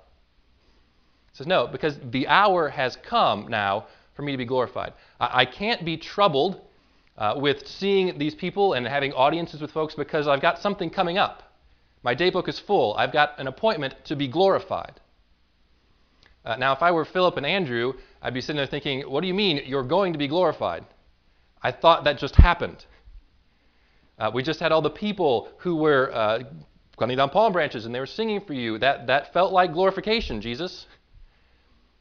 He 1.29 1.37
says, 1.37 1.45
No, 1.45 1.67
because 1.67 1.99
the 2.03 2.27
hour 2.27 2.67
has 2.67 2.95
come 2.95 3.47
now 3.47 3.85
for 4.15 4.23
me 4.23 4.31
to 4.31 4.39
be 4.39 4.45
glorified. 4.45 4.93
I, 5.19 5.41
I 5.41 5.45
can't 5.45 5.85
be 5.85 5.95
troubled 5.95 6.59
uh, 7.15 7.35
with 7.37 7.67
seeing 7.67 8.17
these 8.17 8.33
people 8.33 8.73
and 8.73 8.87
having 8.87 9.13
audiences 9.13 9.61
with 9.61 9.69
folks 9.69 9.93
because 9.93 10.27
I've 10.27 10.41
got 10.41 10.57
something 10.57 10.89
coming 10.89 11.19
up. 11.19 11.43
My 12.01 12.15
day 12.15 12.31
book 12.31 12.49
is 12.49 12.57
full. 12.57 12.95
I've 12.95 13.13
got 13.13 13.39
an 13.39 13.45
appointment 13.45 13.93
to 14.05 14.15
be 14.15 14.27
glorified. 14.27 14.99
Uh, 16.45 16.57
now, 16.57 16.73
if 16.73 16.81
I 16.81 16.91
were 16.91 17.05
Philip 17.05 17.37
and 17.37 17.45
Andrew, 17.45 17.93
I'd 18.21 18.33
be 18.33 18.41
sitting 18.41 18.57
there 18.57 18.65
thinking, 18.65 19.01
what 19.01 19.21
do 19.21 19.27
you 19.27 19.33
mean 19.33 19.61
you're 19.65 19.83
going 19.83 20.13
to 20.13 20.19
be 20.19 20.27
glorified? 20.27 20.85
I 21.61 21.71
thought 21.71 22.03
that 22.03 22.17
just 22.17 22.35
happened. 22.35 22.85
Uh, 24.19 24.29
we 24.33 24.43
just 24.43 24.59
had 24.59 24.71
all 24.71 24.81
the 24.81 24.89
people 24.89 25.49
who 25.59 25.75
were 25.77 26.13
uh, 26.13 26.39
cutting 26.97 27.17
down 27.17 27.29
palm 27.29 27.53
branches 27.53 27.85
and 27.85 27.95
they 27.95 27.99
were 27.99 28.05
singing 28.05 28.41
for 28.41 28.53
you. 28.53 28.77
That, 28.77 29.07
that 29.07 29.33
felt 29.33 29.53
like 29.53 29.73
glorification, 29.73 30.41
Jesus. 30.41 30.85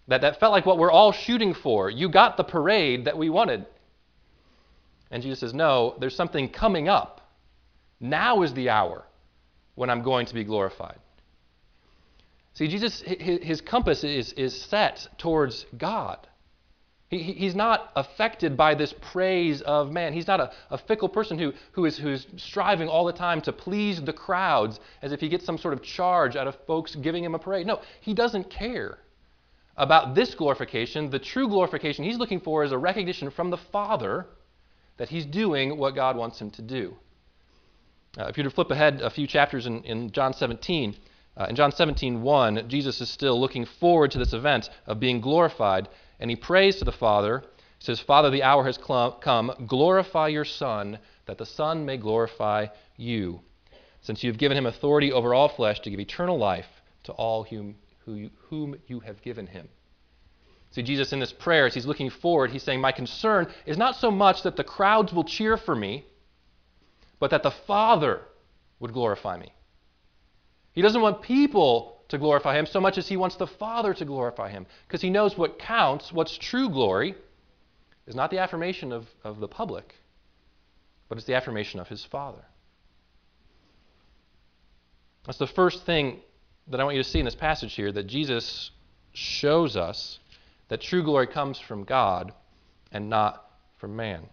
That, 0.09 0.21
that 0.23 0.41
felt 0.41 0.53
like 0.53 0.67
what 0.67 0.79
we're 0.79 0.91
all 0.91 1.13
shooting 1.13 1.55
for. 1.55 1.89
You 1.89 2.09
got 2.09 2.37
the 2.37 2.45
parade 2.45 3.05
that 3.05 3.17
we 3.17 3.31
wanted. 3.31 3.67
And 5.11 5.23
Jesus 5.23 5.41
says, 5.41 5.55
No, 5.55 5.97
there's 6.01 6.17
something 6.17 6.49
coming 6.49 6.89
up. 6.89 7.21
Now 8.01 8.43
is 8.43 8.53
the 8.55 8.71
hour 8.71 9.05
when 9.77 9.89
I'm 9.89 10.03
going 10.03 10.27
to 10.27 10.35
be 10.35 10.43
glorified. 10.43 10.99
See, 12.55 12.69
Jesus, 12.69 13.03
his 13.03 13.61
compass 13.61 14.05
is, 14.05 14.33
is 14.35 14.61
set 14.63 15.09
towards 15.17 15.65
God. 15.77 16.29
He, 17.09 17.23
he's 17.23 17.55
not 17.55 17.91
affected 17.95 18.57
by 18.57 18.75
this 18.75 18.95
praise 19.13 19.61
of 19.63 19.91
man. 19.91 20.13
He's 20.13 20.27
not 20.27 20.41
a, 20.41 20.51
a 20.71 20.79
fickle 20.79 21.09
person 21.09 21.39
who, 21.39 21.53
who 21.73 21.85
is 21.85 21.99
who's 21.99 22.27
striving 22.37 22.89
all 22.89 23.05
the 23.05 23.13
time 23.13 23.43
to 23.43 23.53
please 23.53 24.01
the 24.03 24.13
crowds 24.15 24.81
as 25.03 25.13
if 25.13 25.21
he 25.21 25.29
gets 25.29 25.45
some 25.45 25.59
sort 25.59 25.75
of 25.75 25.83
charge 25.83 26.37
out 26.37 26.47
of 26.47 26.57
folks 26.67 26.95
giving 26.95 27.23
him 27.23 27.35
a 27.35 27.39
parade. 27.39 27.67
No, 27.67 27.81
he 28.01 28.15
doesn't 28.15 28.51
care 28.51 28.99
about 29.77 30.15
this 30.15 30.35
glorification. 30.35 31.11
The 31.11 31.19
true 31.19 31.49
glorification 31.49 32.05
he's 32.05 32.19
looking 32.19 32.41
for 32.41 32.65
is 32.65 32.73
a 32.73 32.79
recognition 32.79 33.31
from 33.31 33.51
the 33.51 33.59
Father 33.59 34.27
that 34.97 35.09
he's 35.09 35.27
doing 35.27 35.77
what 35.79 35.95
God 35.95 36.17
wants 36.17 36.41
him 36.41 36.51
to 36.53 36.63
do. 36.63 36.95
Uh, 38.19 38.25
if 38.25 38.37
you 38.37 38.45
were 38.45 38.51
to 38.51 38.55
flip 38.55 38.71
ahead 38.71 39.01
a 39.01 39.11
few 39.11 39.27
chapters 39.27 39.67
in, 39.67 39.83
in 39.85 40.11
John 40.13 40.35
17, 40.35 40.97
uh, 41.37 41.47
in 41.49 41.57
John 41.57 41.73
17, 41.73 42.23
1, 42.23 42.69
Jesus 42.69 43.01
is 43.01 43.09
still 43.09 43.41
looking 43.41 43.65
forward 43.65 44.11
to 44.11 44.19
this 44.19 44.35
event 44.35 44.69
of 44.87 45.01
being 45.01 45.21
glorified, 45.21 45.89
and 46.21 46.31
he 46.31 46.37
prays 46.37 46.77
to 46.77 46.85
the 46.85 46.93
Father. 46.93 47.43
He 47.79 47.85
says, 47.85 48.01
Father, 48.01 48.29
the 48.31 48.43
hour 48.43 48.65
has 48.65 48.79
come. 48.79 49.53
Glorify 49.67 50.29
your 50.29 50.45
Son, 50.45 50.99
that 51.27 51.39
the 51.39 51.47
Son 51.47 51.87
may 51.87 51.97
glorify 51.97 52.67
you, 52.97 53.41
since 54.03 54.23
you 54.23 54.31
have 54.31 54.39
given 54.39 54.59
him 54.59 54.67
authority 54.67 55.11
over 55.11 55.33
all 55.33 55.49
flesh 55.49 55.81
to 55.81 55.91
give 55.91 56.01
eternal 56.01 56.37
life 56.37 56.83
to 57.05 57.13
all 57.13 57.45
whom, 57.45 57.77
who, 58.05 58.29
whom 58.51 58.77
you 58.87 59.01
have 59.01 59.23
given 59.23 59.47
him. 59.47 59.69
See, 60.73 60.83
Jesus 60.83 61.13
in 61.13 61.21
this 61.21 61.33
prayer, 61.33 61.67
as 61.67 61.75
he's 61.75 61.87
looking 61.87 62.11
forward, 62.11 62.51
he's 62.51 62.63
saying, 62.63 62.81
My 62.81 62.93
concern 62.93 63.47
is 63.65 63.79
not 63.79 63.97
so 63.97 64.11
much 64.11 64.43
that 64.43 64.57
the 64.57 64.65
crowds 64.65 65.13
will 65.13 65.25
cheer 65.25 65.57
for 65.57 65.75
me, 65.75 66.05
but 67.19 67.31
that 67.31 67.43
the 67.43 67.51
Father 67.51 68.23
would 68.81 68.93
glorify 68.93 69.39
me. 69.39 69.53
He 70.73 70.83
doesn't 70.83 71.01
want 71.01 71.23
people 71.23 71.99
to 72.09 72.19
glorify 72.19 72.59
him 72.59 72.67
so 72.67 72.81
much 72.81 72.99
as 72.99 73.09
he 73.09 73.17
wants 73.17 73.37
the 73.37 73.47
Father 73.47 73.95
to 73.95 74.05
glorify 74.05 74.51
him. 74.51 74.67
Because 74.87 75.01
he 75.01 75.11
knows 75.11 75.37
what 75.37 75.59
counts, 75.59 76.13
what's 76.13 76.37
true 76.37 76.69
glory, 76.69 77.15
is 78.07 78.15
not 78.15 78.31
the 78.31 78.39
affirmation 78.39 78.93
of, 78.93 79.07
of 79.25 79.41
the 79.41 79.49
public, 79.49 79.95
but 81.09 81.19
it's 81.19 81.27
the 81.27 81.35
affirmation 81.35 81.81
of 81.81 81.89
his 81.89 82.05
Father. 82.05 82.45
That's 85.25 85.39
the 85.39 85.47
first 85.47 85.87
thing 85.87 86.21
that 86.69 86.81
I 86.81 86.85
want 86.85 86.97
you 86.97 87.03
to 87.03 87.09
see 87.09 87.19
in 87.19 87.25
this 87.25 87.35
passage 87.35 87.75
here 87.75 87.93
that 87.93 88.07
Jesus 88.07 88.71
shows 89.13 89.77
us 89.77 90.19
that 90.69 90.81
true 90.81 91.03
glory 91.03 91.27
comes 91.27 91.59
from 91.59 91.85
God 91.85 92.33
and 92.91 93.09
not 93.09 93.45
from 93.79 93.95
man. 93.95 94.29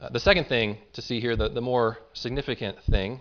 Uh, 0.00 0.08
the 0.10 0.20
second 0.20 0.44
thing 0.44 0.78
to 0.92 1.02
see 1.02 1.20
here, 1.20 1.34
the, 1.36 1.48
the 1.48 1.60
more 1.60 1.98
significant 2.12 2.80
thing, 2.84 3.20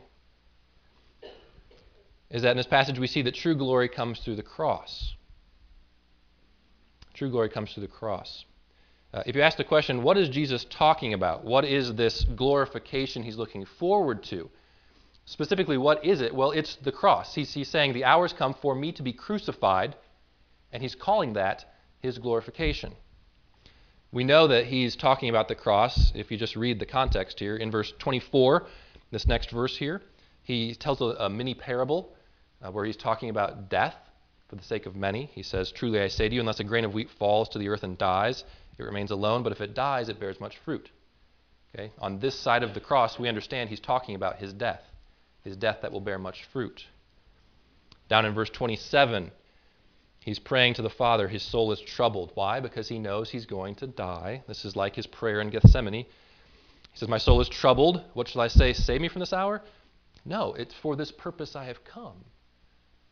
is 2.30 2.42
that 2.42 2.52
in 2.52 2.58
this 2.58 2.68
passage 2.68 3.00
we 3.00 3.08
see 3.08 3.22
that 3.22 3.36
true 3.36 3.56
glory 3.56 3.88
comes 3.88 4.20
through 4.20 4.36
the 4.36 4.44
cross. 4.44 5.16
True 7.14 7.30
glory 7.30 7.50
comes 7.50 7.74
through 7.74 7.82
the 7.82 7.88
cross. 7.88 8.46
Uh, 9.14 9.24
if 9.26 9.36
you 9.36 9.42
ask 9.42 9.58
the 9.58 9.64
question, 9.64 10.04
what 10.04 10.18
is 10.18 10.30
Jesus 10.30 10.66
talking 10.70 11.14
about? 11.14 11.46
What 11.46 11.64
is 11.64 11.96
this 11.96 12.26
glorification 12.36 13.24
he's 13.24 13.38
looking 13.38 13.66
forward 13.66 14.22
to? 14.24 14.50
Specifically, 15.26 15.78
what 15.78 16.06
is 16.06 16.22
it? 16.22 16.36
Well, 16.36 16.52
it's 16.52 16.76
the 16.76 16.92
cross. 16.92 17.34
He's, 17.34 17.54
he's 17.54 17.70
saying, 17.70 17.94
The 17.94 18.04
hours 18.04 18.34
come 18.34 18.54
for 18.54 18.76
me 18.76 18.92
to 18.94 19.04
be 19.04 19.14
crucified, 19.14 19.96
and 20.72 20.84
he's 20.84 20.96
calling 20.96 21.34
that 21.34 21.66
his 22.00 22.18
glorification. 22.18 22.94
We 24.12 24.24
know 24.24 24.48
that 24.48 24.66
he's 24.66 24.96
talking 24.96 25.30
about 25.30 25.48
the 25.48 25.56
cross 25.56 26.12
if 26.16 26.32
you 26.32 26.38
just 26.38 26.56
read 26.56 26.80
the 26.80 26.86
context 26.86 27.40
here. 27.40 27.58
In 27.58 27.72
verse 27.72 27.94
24, 28.00 28.68
this 29.12 29.28
next 29.28 29.52
verse 29.52 29.76
here, 29.78 30.02
he 30.44 30.76
tells 30.76 31.02
a, 31.02 31.16
a 31.20 31.30
mini 31.30 31.54
parable 31.54 32.14
uh, 32.62 32.72
where 32.72 32.86
he's 32.86 32.98
talking 32.98 33.30
about 33.30 33.70
death 33.70 33.96
for 34.48 34.56
the 34.56 34.64
sake 34.64 34.86
of 34.86 34.96
many. 34.96 35.30
He 35.34 35.44
says, 35.44 35.72
Truly 35.72 36.02
I 36.02 36.08
say 36.08 36.30
to 36.30 36.36
you, 36.36 36.42
unless 36.42 36.60
a 36.60 36.64
grain 36.64 36.86
of 36.86 36.94
wheat 36.94 37.10
falls 37.10 37.50
to 37.50 37.60
the 37.60 37.70
earth 37.70 37.84
and 37.84 37.98
dies, 37.98 38.44
it 38.78 38.84
remains 38.84 39.12
alone, 39.12 39.44
but 39.44 39.52
if 39.52 39.62
it 39.62 39.74
dies, 39.74 40.10
it 40.10 40.20
bears 40.20 40.40
much 40.40 40.58
fruit. 40.58 40.90
Okay? 41.76 41.92
On 42.00 42.20
this 42.20 42.40
side 42.40 42.64
of 42.64 42.74
the 42.74 42.80
cross, 42.80 43.20
we 43.20 43.28
understand 43.28 43.70
he's 43.70 43.80
talking 43.80 44.16
about 44.16 44.38
his 44.38 44.54
death 44.54 44.82
his 45.48 45.58
death 45.58 45.80
that 45.82 45.92
will 45.92 46.02
bear 46.02 46.20
much 46.20 46.46
fruit. 46.52 46.86
Down 48.10 48.26
in 48.26 48.34
verse 48.34 48.50
27, 48.50 49.32
he's 50.24 50.40
praying 50.40 50.76
to 50.76 50.82
the 50.82 50.90
Father. 50.90 51.28
His 51.28 51.42
soul 51.42 51.72
is 51.72 51.82
troubled. 51.82 52.32
Why? 52.36 52.60
Because 52.60 52.88
he 52.88 53.00
knows 53.00 53.30
he's 53.30 53.46
going 53.46 53.76
to 53.76 53.88
die. 53.88 54.44
This 54.48 54.66
is 54.66 54.76
like 54.76 54.96
his 54.96 55.08
prayer 55.08 55.42
in 55.42 55.50
Gethsemane. 55.50 55.94
He 55.94 56.06
says, 56.94 57.10
My 57.10 57.18
soul 57.18 57.42
is 57.42 57.50
troubled. 57.50 58.04
What 58.14 58.28
shall 58.28 58.42
I 58.42 58.48
say? 58.48 58.74
Save 58.74 59.02
me 59.02 59.08
from 59.08 59.20
this 59.20 59.34
hour? 59.34 59.62
No, 60.26 60.54
it's 60.54 60.74
for 60.74 60.96
this 60.96 61.12
purpose 61.12 61.56
I 61.56 61.66
have 61.66 61.84
come. 61.84 62.26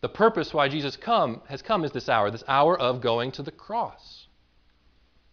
The 0.05 0.09
purpose 0.09 0.53
why 0.53 0.69
Jesus 0.69 0.95
come 0.95 1.41
has 1.47 1.63
come 1.63 1.83
is 1.83 1.91
this 1.91 2.09
hour, 2.09 2.29
this 2.29 2.43
hour 2.47 2.79
of 2.79 3.01
going 3.01 3.31
to 3.31 3.41
the 3.41 3.50
cross. 3.50 4.27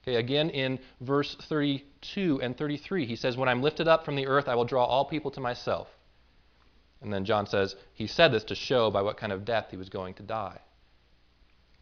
Okay, 0.02 0.16
again 0.16 0.48
in 0.48 0.78
verse 0.98 1.36
32 1.42 2.40
and 2.40 2.56
33, 2.56 3.04
he 3.04 3.14
says, 3.14 3.36
When 3.36 3.50
I'm 3.50 3.60
lifted 3.60 3.86
up 3.86 4.02
from 4.02 4.16
the 4.16 4.26
earth, 4.26 4.48
I 4.48 4.54
will 4.54 4.64
draw 4.64 4.86
all 4.86 5.04
people 5.04 5.30
to 5.32 5.40
myself. 5.40 5.88
And 7.02 7.12
then 7.12 7.26
John 7.26 7.44
says 7.44 7.76
he 7.92 8.06
said 8.06 8.32
this 8.32 8.44
to 8.44 8.54
show 8.54 8.90
by 8.90 9.02
what 9.02 9.18
kind 9.18 9.30
of 9.30 9.44
death 9.44 9.66
he 9.70 9.76
was 9.76 9.90
going 9.90 10.14
to 10.14 10.22
die. 10.22 10.58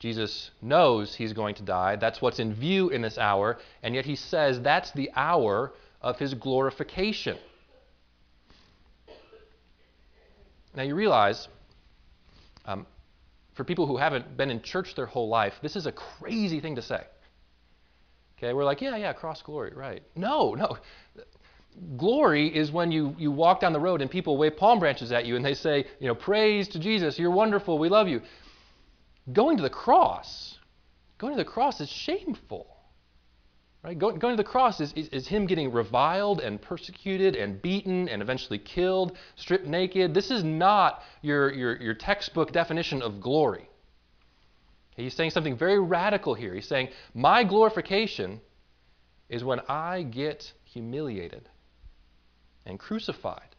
Jesus 0.00 0.50
knows 0.60 1.14
he's 1.14 1.32
going 1.32 1.54
to 1.54 1.62
die. 1.62 1.94
That's 1.94 2.20
what's 2.20 2.40
in 2.40 2.54
view 2.54 2.88
in 2.88 3.02
this 3.02 3.18
hour. 3.18 3.58
And 3.84 3.94
yet 3.94 4.04
he 4.04 4.16
says 4.16 4.60
that's 4.60 4.90
the 4.90 5.12
hour 5.14 5.74
of 6.00 6.18
his 6.18 6.34
glorification. 6.34 7.38
Now 10.74 10.82
you 10.82 10.96
realize, 10.96 11.46
um, 12.70 12.86
for 13.54 13.64
people 13.64 13.86
who 13.86 13.96
haven't 13.96 14.36
been 14.36 14.50
in 14.50 14.62
church 14.62 14.94
their 14.94 15.06
whole 15.06 15.28
life, 15.28 15.54
this 15.62 15.76
is 15.76 15.86
a 15.86 15.92
crazy 15.92 16.60
thing 16.60 16.76
to 16.76 16.82
say. 16.82 17.04
Okay, 18.38 18.52
we're 18.52 18.64
like, 18.64 18.80
yeah, 18.80 18.96
yeah, 18.96 19.12
cross 19.12 19.42
glory, 19.42 19.72
right. 19.74 20.02
No, 20.16 20.54
no. 20.54 20.78
Glory 21.96 22.54
is 22.54 22.72
when 22.72 22.90
you, 22.90 23.14
you 23.18 23.30
walk 23.30 23.60
down 23.60 23.72
the 23.72 23.80
road 23.80 24.00
and 24.00 24.10
people 24.10 24.36
wave 24.36 24.56
palm 24.56 24.78
branches 24.78 25.12
at 25.12 25.26
you 25.26 25.36
and 25.36 25.44
they 25.44 25.54
say, 25.54 25.84
you 25.98 26.08
know, 26.08 26.14
praise 26.14 26.68
to 26.68 26.78
Jesus, 26.78 27.18
you're 27.18 27.30
wonderful, 27.30 27.78
we 27.78 27.88
love 27.88 28.08
you. 28.08 28.22
Going 29.32 29.56
to 29.56 29.62
the 29.62 29.70
cross, 29.70 30.58
going 31.18 31.34
to 31.34 31.36
the 31.36 31.48
cross 31.48 31.80
is 31.80 31.88
shameful. 31.88 32.69
Right? 33.82 33.98
Going, 33.98 34.18
going 34.18 34.36
to 34.36 34.42
the 34.42 34.48
cross 34.48 34.80
is, 34.80 34.92
is, 34.92 35.08
is 35.08 35.26
him 35.26 35.46
getting 35.46 35.72
reviled 35.72 36.40
and 36.40 36.60
persecuted 36.60 37.34
and 37.34 37.60
beaten 37.62 38.08
and 38.08 38.20
eventually 38.20 38.58
killed, 38.58 39.16
stripped 39.36 39.66
naked. 39.66 40.12
This 40.12 40.30
is 40.30 40.44
not 40.44 41.02
your, 41.22 41.50
your, 41.52 41.80
your 41.80 41.94
textbook 41.94 42.52
definition 42.52 43.00
of 43.00 43.20
glory. 43.20 43.70
He's 44.96 45.14
saying 45.14 45.30
something 45.30 45.56
very 45.56 45.80
radical 45.80 46.34
here. 46.34 46.54
He's 46.54 46.68
saying, 46.68 46.88
My 47.14 47.42
glorification 47.42 48.40
is 49.30 49.44
when 49.44 49.60
I 49.60 50.02
get 50.02 50.52
humiliated 50.64 51.48
and 52.66 52.78
crucified. 52.78 53.56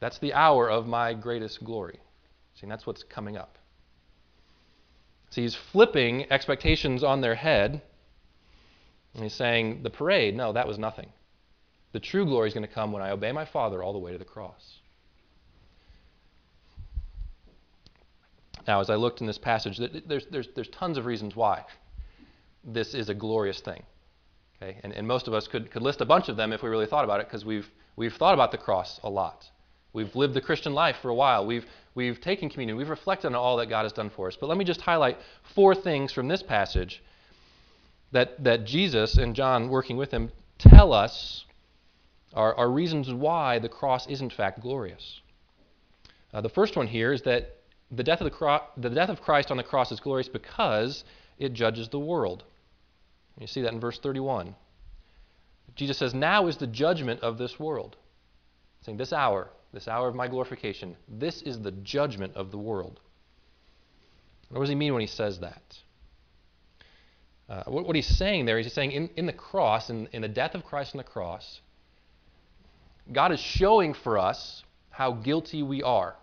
That's 0.00 0.18
the 0.18 0.34
hour 0.34 0.68
of 0.68 0.88
my 0.88 1.14
greatest 1.14 1.62
glory. 1.62 2.00
See, 2.54 2.66
that's 2.66 2.86
what's 2.86 3.04
coming 3.04 3.36
up. 3.36 3.56
See, 5.30 5.42
he's 5.42 5.54
flipping 5.54 6.30
expectations 6.32 7.04
on 7.04 7.20
their 7.20 7.36
head. 7.36 7.82
And 9.14 9.22
he's 9.22 9.34
saying, 9.34 9.82
the 9.82 9.90
parade, 9.90 10.34
no, 10.34 10.52
that 10.52 10.66
was 10.66 10.78
nothing. 10.78 11.08
The 11.92 12.00
true 12.00 12.24
glory 12.24 12.48
is 12.48 12.54
going 12.54 12.66
to 12.66 12.72
come 12.72 12.92
when 12.92 13.02
I 13.02 13.10
obey 13.10 13.32
my 13.32 13.44
Father 13.44 13.82
all 13.82 13.92
the 13.92 13.98
way 13.98 14.12
to 14.12 14.18
the 14.18 14.24
cross. 14.24 14.78
Now, 18.66 18.80
as 18.80 18.90
I 18.90 18.94
looked 18.94 19.20
in 19.20 19.26
this 19.26 19.38
passage, 19.38 19.78
there's, 20.06 20.26
there's, 20.30 20.48
there's 20.54 20.68
tons 20.68 20.96
of 20.96 21.04
reasons 21.04 21.36
why 21.36 21.64
this 22.64 22.94
is 22.94 23.08
a 23.08 23.14
glorious 23.14 23.60
thing. 23.60 23.82
Okay? 24.62 24.78
And, 24.82 24.92
and 24.92 25.06
most 25.06 25.26
of 25.28 25.34
us 25.34 25.48
could, 25.48 25.70
could 25.70 25.82
list 25.82 26.00
a 26.00 26.04
bunch 26.04 26.28
of 26.28 26.36
them 26.36 26.52
if 26.52 26.62
we 26.62 26.70
really 26.70 26.86
thought 26.86 27.04
about 27.04 27.20
it 27.20 27.26
because 27.26 27.44
we've, 27.44 27.68
we've 27.96 28.14
thought 28.14 28.34
about 28.34 28.52
the 28.52 28.58
cross 28.58 29.00
a 29.02 29.10
lot. 29.10 29.50
We've 29.92 30.14
lived 30.14 30.34
the 30.34 30.40
Christian 30.40 30.72
life 30.72 30.96
for 31.02 31.10
a 31.10 31.14
while. 31.14 31.44
We've, 31.44 31.66
we've 31.94 32.20
taken 32.20 32.48
communion. 32.48 32.78
We've 32.78 32.88
reflected 32.88 33.26
on 33.28 33.34
all 33.34 33.56
that 33.58 33.68
God 33.68 33.82
has 33.82 33.92
done 33.92 34.10
for 34.10 34.28
us. 34.28 34.36
But 34.40 34.48
let 34.48 34.56
me 34.56 34.64
just 34.64 34.80
highlight 34.80 35.18
four 35.54 35.74
things 35.74 36.12
from 36.12 36.28
this 36.28 36.42
passage 36.42 37.02
that, 38.12 38.42
that 38.44 38.64
Jesus 38.64 39.16
and 39.16 39.34
John, 39.34 39.68
working 39.68 39.96
with 39.96 40.10
him, 40.10 40.30
tell 40.58 40.92
us 40.92 41.44
are, 42.34 42.54
are 42.54 42.70
reasons 42.70 43.12
why 43.12 43.58
the 43.58 43.68
cross 43.68 44.06
is, 44.06 44.20
in 44.20 44.30
fact, 44.30 44.60
glorious. 44.60 45.20
Uh, 46.32 46.40
the 46.40 46.48
first 46.48 46.76
one 46.76 46.86
here 46.86 47.12
is 47.12 47.22
that 47.22 47.56
the 47.90 48.02
death, 48.02 48.20
of 48.20 48.24
the, 48.24 48.30
cro- 48.30 48.62
the 48.76 48.88
death 48.88 49.10
of 49.10 49.20
Christ 49.20 49.50
on 49.50 49.58
the 49.58 49.62
cross 49.62 49.92
is 49.92 50.00
glorious 50.00 50.28
because 50.28 51.04
it 51.38 51.52
judges 51.52 51.88
the 51.88 51.98
world. 51.98 52.44
You 53.38 53.46
see 53.46 53.62
that 53.62 53.72
in 53.72 53.80
verse 53.80 53.98
31. 53.98 54.54
Jesus 55.74 55.98
says, 55.98 56.14
Now 56.14 56.46
is 56.46 56.56
the 56.56 56.66
judgment 56.66 57.20
of 57.20 57.38
this 57.38 57.58
world. 57.58 57.96
Saying, 58.82 58.98
This 58.98 59.12
hour, 59.12 59.50
this 59.72 59.88
hour 59.88 60.08
of 60.08 60.14
my 60.14 60.28
glorification, 60.28 60.96
this 61.08 61.42
is 61.42 61.60
the 61.60 61.72
judgment 61.72 62.34
of 62.34 62.50
the 62.50 62.58
world. 62.58 63.00
What 64.48 64.60
does 64.60 64.68
he 64.68 64.74
mean 64.74 64.92
when 64.92 65.00
he 65.00 65.06
says 65.06 65.40
that? 65.40 65.62
Uh, 67.52 67.62
what, 67.66 67.86
what, 67.86 67.94
he's 67.94 68.06
saying 68.06 68.46
there 68.46 68.58
is 68.58 68.64
he's 68.64 68.72
saying 68.72 68.92
in, 68.92 69.10
in 69.14 69.26
the 69.26 69.32
cross, 69.32 69.90
in, 69.90 70.08
in 70.12 70.22
the 70.22 70.28
death 70.28 70.54
of 70.54 70.64
Christ 70.64 70.94
on 70.94 70.98
the 70.98 71.04
cross, 71.04 71.60
God 73.12 73.30
is 73.30 73.40
showing 73.40 73.92
for 73.92 74.16
us 74.16 74.64
how 74.88 75.12
guilty 75.12 75.62
we 75.62 75.82
are. 75.82 76.16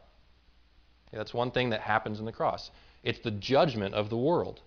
Okay, 1.07 1.17
that's 1.17 1.31
one 1.31 1.51
thing 1.51 1.69
that 1.69 1.81
happens 1.81 2.19
in 2.19 2.25
the 2.25 2.31
cross. 2.31 2.71
It's 3.03 3.19
the 3.19 3.29
judgment 3.29 3.93
of 3.93 4.09
the 4.09 4.17
world. 4.17 4.61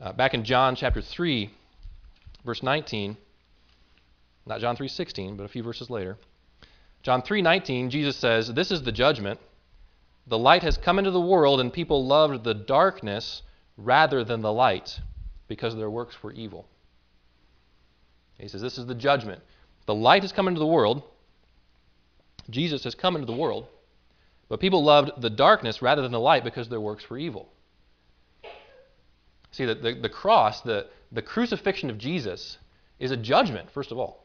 Uh, 0.00 0.12
back 0.12 0.32
in 0.32 0.44
John 0.44 0.76
chapter 0.76 1.02
3, 1.02 1.50
verse 2.44 2.62
19, 2.62 3.16
not 4.46 4.60
John 4.60 4.76
3:16, 4.76 5.36
but 5.36 5.42
a 5.42 5.48
few 5.48 5.64
verses 5.64 5.90
later. 5.90 6.18
John 7.02 7.20
3:19, 7.20 7.90
Jesus 7.90 8.16
says, 8.16 8.46
"This 8.54 8.70
is 8.70 8.84
the 8.84 8.92
judgment. 8.92 9.40
The 10.28 10.38
light 10.38 10.62
has 10.62 10.76
come 10.76 11.00
into 11.00 11.10
the 11.10 11.20
world 11.20 11.58
and 11.60 11.72
people 11.72 12.06
loved 12.06 12.44
the 12.44 12.54
darkness 12.54 13.42
rather 13.76 14.22
than 14.22 14.40
the 14.40 14.52
light 14.52 15.00
because 15.54 15.76
their 15.76 15.90
works 15.90 16.22
were 16.22 16.32
evil." 16.32 16.66
He 18.38 18.48
says, 18.48 18.60
"This 18.60 18.78
is 18.78 18.86
the 18.86 18.94
judgment. 18.94 19.42
The 19.86 19.94
light 19.94 20.22
has 20.22 20.32
come 20.32 20.48
into 20.48 20.58
the 20.58 20.66
world. 20.66 21.02
Jesus 22.50 22.84
has 22.84 22.94
come 22.94 23.14
into 23.16 23.26
the 23.26 23.38
world, 23.38 23.66
but 24.48 24.60
people 24.60 24.82
loved 24.82 25.22
the 25.22 25.30
darkness 25.30 25.80
rather 25.80 26.02
than 26.02 26.12
the 26.12 26.20
light 26.20 26.44
because 26.44 26.68
their 26.68 26.80
works 26.80 27.08
were 27.08 27.18
evil." 27.18 27.48
See, 29.52 29.64
the, 29.64 29.76
the, 29.76 29.94
the 29.94 30.08
cross, 30.08 30.62
the, 30.62 30.88
the 31.12 31.22
crucifixion 31.22 31.88
of 31.88 31.96
Jesus, 31.96 32.58
is 32.98 33.12
a 33.12 33.16
judgment, 33.16 33.70
first 33.70 33.92
of 33.92 33.98
all. 33.98 34.24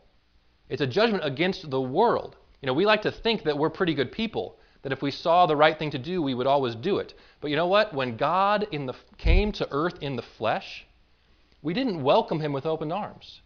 It's 0.69 0.81
a 0.81 0.88
judgment 0.88 1.24
against 1.24 1.69
the 1.69 1.81
world. 1.81 2.36
You 2.62 2.67
know, 2.67 2.74
we 2.74 2.86
like 2.86 3.03
to 3.03 3.12
think 3.12 3.43
that 3.43 3.57
we're 3.57 3.69
pretty 3.69 3.93
good 3.93 4.12
people, 4.12 4.57
that 4.81 4.91
if 4.91 5.03
we 5.03 5.12
saw 5.12 5.45
the 5.45 5.55
right 5.55 5.77
thing 5.77 5.91
to 5.91 6.00
do, 6.00 6.21
we 6.21 6.33
would 6.33 6.48
always 6.48 6.74
do 6.74 6.98
it. 6.98 7.13
But 7.41 7.51
you 7.51 7.55
know 7.55 7.67
what? 7.67 7.93
When 7.93 8.17
God 8.17 8.67
the, 8.71 8.95
came 9.17 9.51
to 9.53 9.67
earth 9.71 10.00
in 10.01 10.15
the 10.15 10.24
flesh, 10.24 10.86
we 11.61 11.73
didn't 11.73 12.03
welcome 12.03 12.39
him 12.39 12.53
with 12.53 12.65
open 12.65 12.91
arms. 12.91 13.41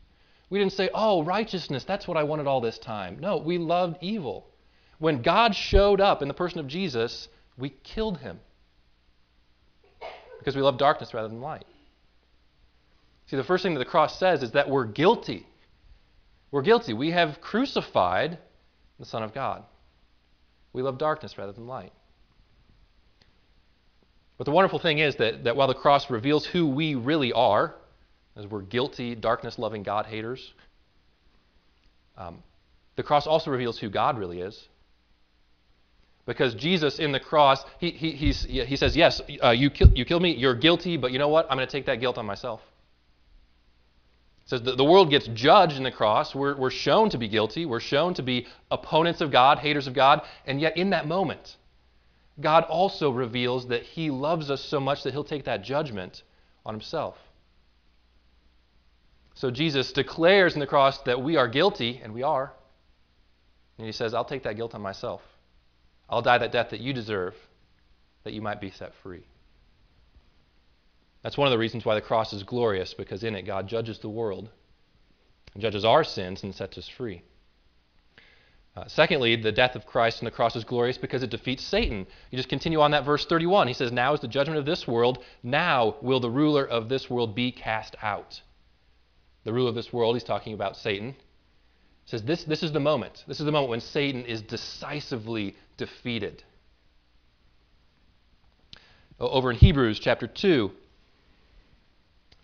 We 0.50 0.60
didn't 0.60 0.74
say, 0.74 0.90
oh, 0.94 1.24
righteousness, 1.24 1.84
that's 1.84 2.08
what 2.08 2.18
I 2.18 2.24
wanted 2.24 2.48
all 2.48 2.62
this 2.62 2.78
time. 2.78 3.18
No, 3.20 3.38
we 3.38 3.58
loved 3.58 3.98
evil. 4.02 4.48
When 5.00 5.22
God 5.22 5.56
showed 5.56 6.00
up 6.00 6.22
in 6.22 6.28
the 6.28 6.34
person 6.34 6.60
of 6.60 6.68
Jesus, 6.68 7.28
We 7.58 7.70
killed 7.70 8.20
him 8.20 8.40
because 10.40 10.56
we 10.56 10.62
love 10.62 10.78
darkness 10.78 11.14
rather 11.14 11.28
than 11.28 11.42
light. 11.42 11.66
See, 13.28 13.38
the 13.38 13.44
first 13.44 13.64
thing 13.64 13.74
that 13.76 13.80
the 13.80 13.86
cross 13.86 14.20
says 14.20 14.44
is 14.44 14.52
that 14.52 14.70
we're 14.70 14.86
guilty. 14.86 15.48
We're 16.52 16.64
guilty. 16.64 16.94
We 16.94 17.12
have 17.12 17.40
crucified 17.42 18.38
the 19.00 19.06
Son 19.06 19.24
of 19.24 19.34
God. 19.34 19.64
We 20.74 20.82
love 20.82 20.98
darkness 20.98 21.38
rather 21.38 21.52
than 21.52 21.68
light. 21.68 21.94
But 24.38 24.46
the 24.46 24.52
wonderful 24.52 24.80
thing 24.80 24.98
is 24.98 25.16
that, 25.18 25.46
that 25.46 25.56
while 25.56 25.68
the 25.68 25.74
cross 25.76 26.10
reveals 26.10 26.46
who 26.46 26.68
we 26.68 26.96
really 26.96 27.32
are, 27.32 27.76
as 28.36 28.48
we're 28.48 28.62
guilty, 28.62 29.16
darkness 29.16 29.60
loving 29.60 29.84
God 29.84 30.06
haters, 30.06 30.54
um, 32.18 32.44
the 32.96 33.04
cross 33.04 33.28
also 33.28 33.52
reveals 33.52 33.80
who 33.80 33.90
God 33.90 34.18
really 34.18 34.42
is. 34.42 34.68
Because 36.26 36.56
Jesus 36.56 37.00
in 37.00 37.12
the 37.12 37.20
cross, 37.20 37.66
he, 37.80 37.92
he, 37.92 38.12
he 38.12 38.76
says, 38.78 38.96
Yes, 38.96 39.22
uh, 39.44 39.50
you, 39.50 39.70
kill, 39.70 39.90
you 39.94 40.06
killed 40.06 40.22
me, 40.22 40.34
you're 40.36 40.56
guilty, 40.56 40.96
but 40.96 41.12
you 41.12 41.20
know 41.20 41.28
what? 41.28 41.48
I'm 41.50 41.58
going 41.58 41.68
to 41.68 41.72
take 41.72 41.88
that 41.88 42.00
guilt 42.00 42.18
on 42.18 42.26
myself. 42.26 42.62
It 44.46 44.50
says 44.50 44.62
the, 44.62 44.76
the 44.76 44.86
world 44.86 45.10
gets 45.10 45.28
judged 45.28 45.76
in 45.76 45.84
the 45.84 45.92
cross. 45.92 46.34
We're, 46.34 46.56
we're 46.56 46.70
shown 46.70 47.10
to 47.10 47.18
be 47.18 47.28
guilty. 47.28 47.66
We're 47.66 47.82
shown 47.82 48.14
to 48.16 48.24
be 48.24 48.48
opponents 48.72 49.20
of 49.20 49.32
God, 49.32 49.60
haters 49.60 49.88
of 49.88 49.94
God. 49.94 50.22
And 50.46 50.62
yet, 50.62 50.78
in 50.78 50.92
that 50.92 51.08
moment, 51.08 51.58
God 52.40 52.64
also 52.66 53.10
reveals 53.10 53.68
that 53.68 53.84
He 53.84 54.10
loves 54.10 54.50
us 54.50 54.62
so 54.62 54.80
much 54.80 55.04
that 55.04 55.14
He'll 55.14 55.24
take 55.24 55.46
that 55.46 55.64
judgment 55.64 56.24
on 56.66 56.74
Himself. 56.74 57.18
So 59.36 59.50
Jesus 59.52 59.92
declares 59.92 60.54
in 60.54 60.60
the 60.60 60.68
cross 60.68 61.00
that 61.04 61.22
we 61.22 61.38
are 61.38 61.48
guilty, 61.48 62.00
and 62.04 62.14
we 62.14 62.24
are. 62.24 62.54
And 63.78 63.88
He 63.88 63.94
says, 63.94 64.14
I'll 64.14 64.26
take 64.26 64.44
that 64.44 64.56
guilt 64.56 64.76
on 64.76 64.82
myself. 64.82 65.22
I'll 66.10 66.22
die 66.22 66.38
that 66.38 66.52
death 66.52 66.70
that 66.70 66.80
you 66.80 66.94
deserve, 66.94 67.36
that 68.24 68.34
you 68.34 68.42
might 68.42 68.62
be 68.62 68.70
set 68.70 68.94
free. 69.02 69.26
That's 71.24 71.38
one 71.38 71.48
of 71.48 71.52
the 71.52 71.58
reasons 71.58 71.86
why 71.86 71.96
the 71.96 72.02
cross 72.02 72.34
is 72.34 72.44
glorious, 72.44 72.94
because 72.94 73.24
in 73.24 73.36
it 73.36 73.44
God 73.44 73.68
judges 73.68 74.00
the 74.00 74.10
world, 74.10 74.50
and 75.54 75.62
judges 75.62 75.86
our 75.86 76.04
sins, 76.04 76.44
and 76.44 76.54
sets 76.54 76.78
us 76.78 76.88
free. 76.88 77.24
Uh, 78.76 78.88
secondly, 78.88 79.36
the 79.36 79.52
death 79.52 79.76
of 79.76 79.86
Christ 79.86 80.22
on 80.22 80.26
the 80.26 80.32
cross 80.32 80.56
is 80.56 80.64
glorious 80.64 80.98
because 80.98 81.22
it 81.22 81.30
defeats 81.30 81.64
Satan. 81.64 82.08
You 82.32 82.38
just 82.38 82.50
continue 82.50 82.82
on 82.82 82.92
that 82.92 83.06
verse 83.06 83.26
31. 83.26 83.68
He 83.68 83.74
says, 83.74 83.92
Now 83.92 84.14
is 84.14 84.20
the 84.20 84.28
judgment 84.28 84.58
of 84.58 84.66
this 84.66 84.88
world. 84.88 85.24
Now 85.44 85.96
will 86.02 86.20
the 86.20 86.30
ruler 86.30 86.66
of 86.66 86.90
this 86.90 87.08
world 87.08 87.36
be 87.36 87.52
cast 87.52 87.96
out. 88.02 88.42
The 89.44 89.54
ruler 89.54 89.70
of 89.70 89.76
this 89.76 89.92
world, 89.92 90.16
he's 90.16 90.24
talking 90.24 90.54
about 90.54 90.78
Satan. 90.78 91.16
says, 92.06 92.24
this, 92.24 92.44
this 92.46 92.64
is 92.64 92.72
the 92.72 92.80
moment. 92.80 93.24
This 93.28 93.40
is 93.40 93.46
the 93.46 93.52
moment 93.52 93.70
when 93.70 93.82
Satan 93.82 94.26
is 94.26 94.42
decisively 94.42 95.56
defeated. 95.78 96.44
Over 99.20 99.52
in 99.52 99.58
Hebrews 99.58 100.00
chapter 100.00 100.28
2, 100.28 100.72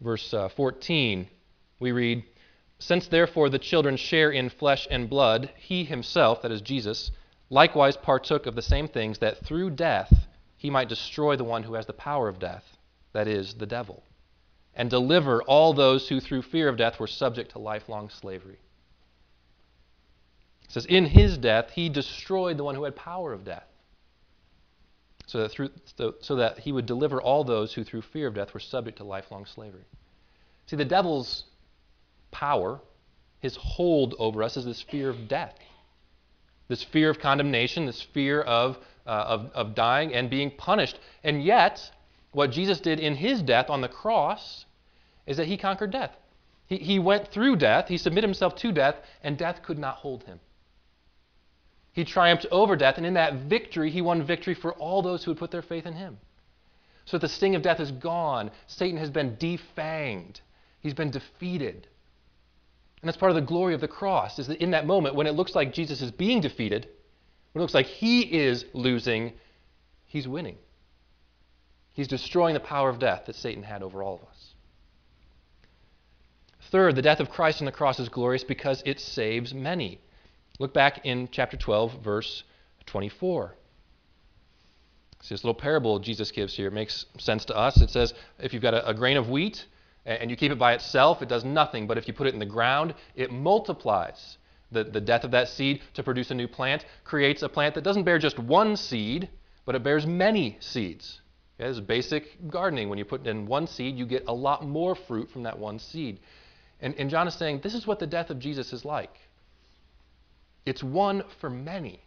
verse 0.02 0.34
uh, 0.34 0.50
14, 0.50 1.28
we 1.80 1.92
read, 1.92 2.24
since 2.80 3.08
therefore 3.08 3.50
the 3.50 3.60
children 3.60 3.98
share 3.98 4.32
in 4.32 4.50
flesh 4.50 4.88
and 4.90 5.10
blood, 5.10 5.52
he 5.58 5.84
himself, 5.84 6.42
that 6.42 6.52
is 6.52 6.62
Jesus, 6.62 7.12
likewise 7.50 7.98
partook 7.98 8.46
of 8.46 8.56
the 8.56 8.62
same 8.62 8.88
things, 8.88 9.20
that 9.20 9.46
through 9.46 9.72
death 9.72 10.28
he 10.58 10.70
might 10.70 10.90
destroy 10.90 11.36
the 11.36 11.44
one 11.44 11.64
who 11.64 11.74
has 11.74 11.86
the 11.86 11.94
power 11.94 12.28
of 12.28 12.40
death, 12.40 12.78
that 13.14 13.28
is, 13.28 13.56
the 13.56 13.66
devil, 13.66 14.04
and 14.80 14.90
deliver 14.90 15.44
all 15.44 15.74
those 15.74 16.08
who 16.08 16.22
through 16.22 16.42
fear 16.42 16.70
of 16.70 16.78
death 16.78 17.02
were 17.02 17.06
subject 17.06 17.52
to 17.52 17.60
lifelong 17.60 18.10
slavery. 18.10 18.58
It 20.64 20.72
says, 20.72 20.86
In 20.86 21.06
his 21.06 21.38
death 21.38 21.72
he 21.72 21.90
destroyed 21.90 22.56
the 22.56 22.64
one 22.64 22.76
who 22.76 22.86
had 22.86 22.96
power 22.96 23.34
of 23.34 23.44
death, 23.44 23.68
so 25.28 25.40
that, 25.40 25.50
through, 25.50 25.72
so, 26.22 26.36
that 26.38 26.60
he 26.60 26.72
would 26.72 26.86
deliver 26.86 27.22
all 27.22 27.44
those 27.44 27.74
who 27.74 27.84
through 27.84 28.04
fear 28.04 28.28
of 28.28 28.36
death 28.36 28.54
were 28.54 28.62
subject 28.62 29.00
to 29.00 29.04
lifelong 29.04 29.46
slavery. 29.46 29.84
See, 30.68 30.78
the 30.78 30.86
devil's 30.86 31.44
power, 32.32 32.80
his 33.42 33.58
hold 33.58 34.16
over 34.18 34.42
us 34.42 34.56
is 34.56 34.64
this 34.64 34.82
fear 34.82 35.10
of 35.10 35.28
death, 35.28 35.56
this 36.70 36.84
fear 36.84 37.10
of 37.10 37.20
condemnation, 37.20 37.86
this 37.86 38.02
fear 38.02 38.42
of, 38.44 38.78
uh, 39.06 39.10
of, 39.10 39.52
of 39.54 39.76
dying 39.76 40.14
and 40.14 40.30
being 40.30 40.52
punished. 40.52 40.98
And 41.22 41.44
yet, 41.44 41.92
what 42.32 42.52
Jesus 42.52 42.80
did 42.80 43.02
in 43.02 43.16
his 43.16 43.42
death 43.42 43.70
on 43.70 43.82
the 43.82 43.90
cross 43.90 44.66
is 45.30 45.38
that 45.38 45.48
he 45.48 45.58
conquered 45.58 45.92
death. 45.92 46.12
He, 46.66 46.78
he 46.78 47.00
went 47.00 47.28
through 47.28 47.58
death, 47.58 47.88
he 47.88 47.98
submitted 47.98 48.28
himself 48.28 48.56
to 48.58 48.72
death, 48.72 48.96
and 49.24 49.38
death 49.38 49.62
could 49.64 49.78
not 49.78 49.96
hold 49.96 50.24
him. 50.24 50.40
He 51.94 52.04
triumphed 52.04 52.48
over 52.52 52.76
death, 52.76 52.98
and 52.98 53.06
in 53.06 53.14
that 53.14 53.36
victory, 53.36 53.92
he 53.92 54.02
won 54.02 54.24
victory 54.24 54.56
for 54.56 54.74
all 54.74 55.02
those 55.02 55.24
who 55.24 55.32
had 55.32 55.38
put 55.38 55.52
their 55.52 55.62
faith 55.62 55.86
in 55.86 55.94
him. 55.94 56.18
So 57.06 57.18
the 57.18 57.30
sting 57.30 57.56
of 57.56 57.62
death 57.62 57.80
is 57.80 57.92
gone. 57.92 58.52
Satan 58.68 58.98
has 58.98 59.12
been 59.12 59.38
defanged, 59.38 60.42
he's 60.80 60.96
been 60.96 61.12
defeated. 61.12 61.88
And 63.02 63.08
that's 63.08 63.18
part 63.18 63.32
of 63.32 63.36
the 63.36 63.42
glory 63.42 63.76
of 63.76 63.82
the 63.82 63.88
cross, 63.88 64.40
is 64.40 64.48
that 64.48 64.62
in 64.62 64.72
that 64.72 64.86
moment, 64.86 65.16
when 65.16 65.28
it 65.28 65.34
looks 65.36 65.56
like 65.56 65.74
Jesus 65.74 66.02
is 66.02 66.12
being 66.12 66.42
defeated, 66.42 66.88
when 67.54 67.62
it 67.62 67.64
looks 67.64 67.74
like 67.74 67.86
he 67.86 68.22
is 68.22 68.66
losing, 68.74 69.34
he's 70.06 70.28
winning. 70.28 70.58
He's 71.94 72.08
destroying 72.08 72.56
the 72.56 72.60
power 72.60 72.90
of 72.90 73.00
death 73.00 73.24
that 73.28 73.36
Satan 73.36 73.64
had 73.64 73.84
over 73.84 74.04
all 74.04 74.16
of 74.16 74.28
us. 74.28 74.54
Third, 76.72 76.96
the 76.96 77.02
death 77.02 77.20
of 77.20 77.30
Christ 77.30 77.62
on 77.62 77.66
the 77.66 77.72
cross 77.72 78.00
is 78.00 78.10
glorious 78.10 78.44
because 78.44 78.84
it 78.86 79.00
saves 79.00 79.54
many. 79.54 80.00
Look 80.60 80.74
back 80.74 81.06
in 81.06 81.30
chapter 81.32 81.58
12, 81.58 82.04
verse 82.04 82.44
24. 82.86 83.56
See 85.22 85.34
this 85.34 85.44
little 85.44 85.60
parable 85.60 86.00
Jesus 86.00 86.32
gives 86.32 86.56
here. 86.56 86.68
It 86.68 86.74
makes 86.74 87.06
sense 87.18 87.46
to 87.46 87.56
us. 87.56 87.82
It 87.82 87.90
says, 87.90 88.14
if 88.40 88.54
you've 88.54 88.62
got 88.62 88.74
a, 88.74 88.88
a 88.88 88.94
grain 88.94 89.18
of 89.18 89.30
wheat 89.30 89.66
and 90.06 90.30
you 90.30 90.38
keep 90.38 90.52
it 90.52 90.60
by 90.60 90.74
itself, 90.74 91.22
it 91.22 91.30
does 91.30 91.44
nothing. 91.44 91.88
But 91.88 91.98
if 91.98 92.08
you 92.08 92.14
put 92.14 92.28
it 92.28 92.34
in 92.34 92.40
the 92.40 92.46
ground, 92.46 92.94
it 93.16 93.32
multiplies. 93.32 94.38
The, 94.72 94.84
the 94.84 95.02
death 95.02 95.24
of 95.24 95.32
that 95.32 95.50
seed 95.50 95.82
to 95.96 96.04
produce 96.04 96.30
a 96.30 96.36
new 96.36 96.48
plant 96.48 96.86
creates 97.04 97.42
a 97.42 97.50
plant 97.50 97.76
that 97.76 97.84
doesn't 97.84 98.04
bear 98.04 98.20
just 98.20 98.38
one 98.38 98.78
seed, 98.78 99.30
but 99.66 99.76
it 99.76 99.84
bears 99.84 100.06
many 100.06 100.58
seeds. 100.60 101.22
Okay, 101.60 101.68
this 101.68 101.78
is 101.78 101.84
basic 101.84 102.50
gardening. 102.50 102.90
When 102.90 103.00
you 103.00 103.06
put 103.06 103.26
in 103.26 103.46
one 103.46 103.68
seed, 103.68 103.98
you 103.98 104.06
get 104.06 104.26
a 104.28 104.34
lot 104.34 104.66
more 104.66 104.96
fruit 104.96 105.30
from 105.32 105.44
that 105.44 105.58
one 105.58 105.80
seed. 105.80 106.20
And, 106.82 106.96
and 106.96 107.10
John 107.10 107.28
is 107.28 107.34
saying 107.36 107.62
this 107.62 107.74
is 107.74 107.86
what 107.86 108.00
the 108.00 108.08
death 108.08 108.30
of 108.30 108.40
Jesus 108.40 108.74
is 108.74 108.86
like 108.86 109.16
it's 110.66 110.84
one 110.84 111.24
for 111.40 111.50
many. 111.50 112.02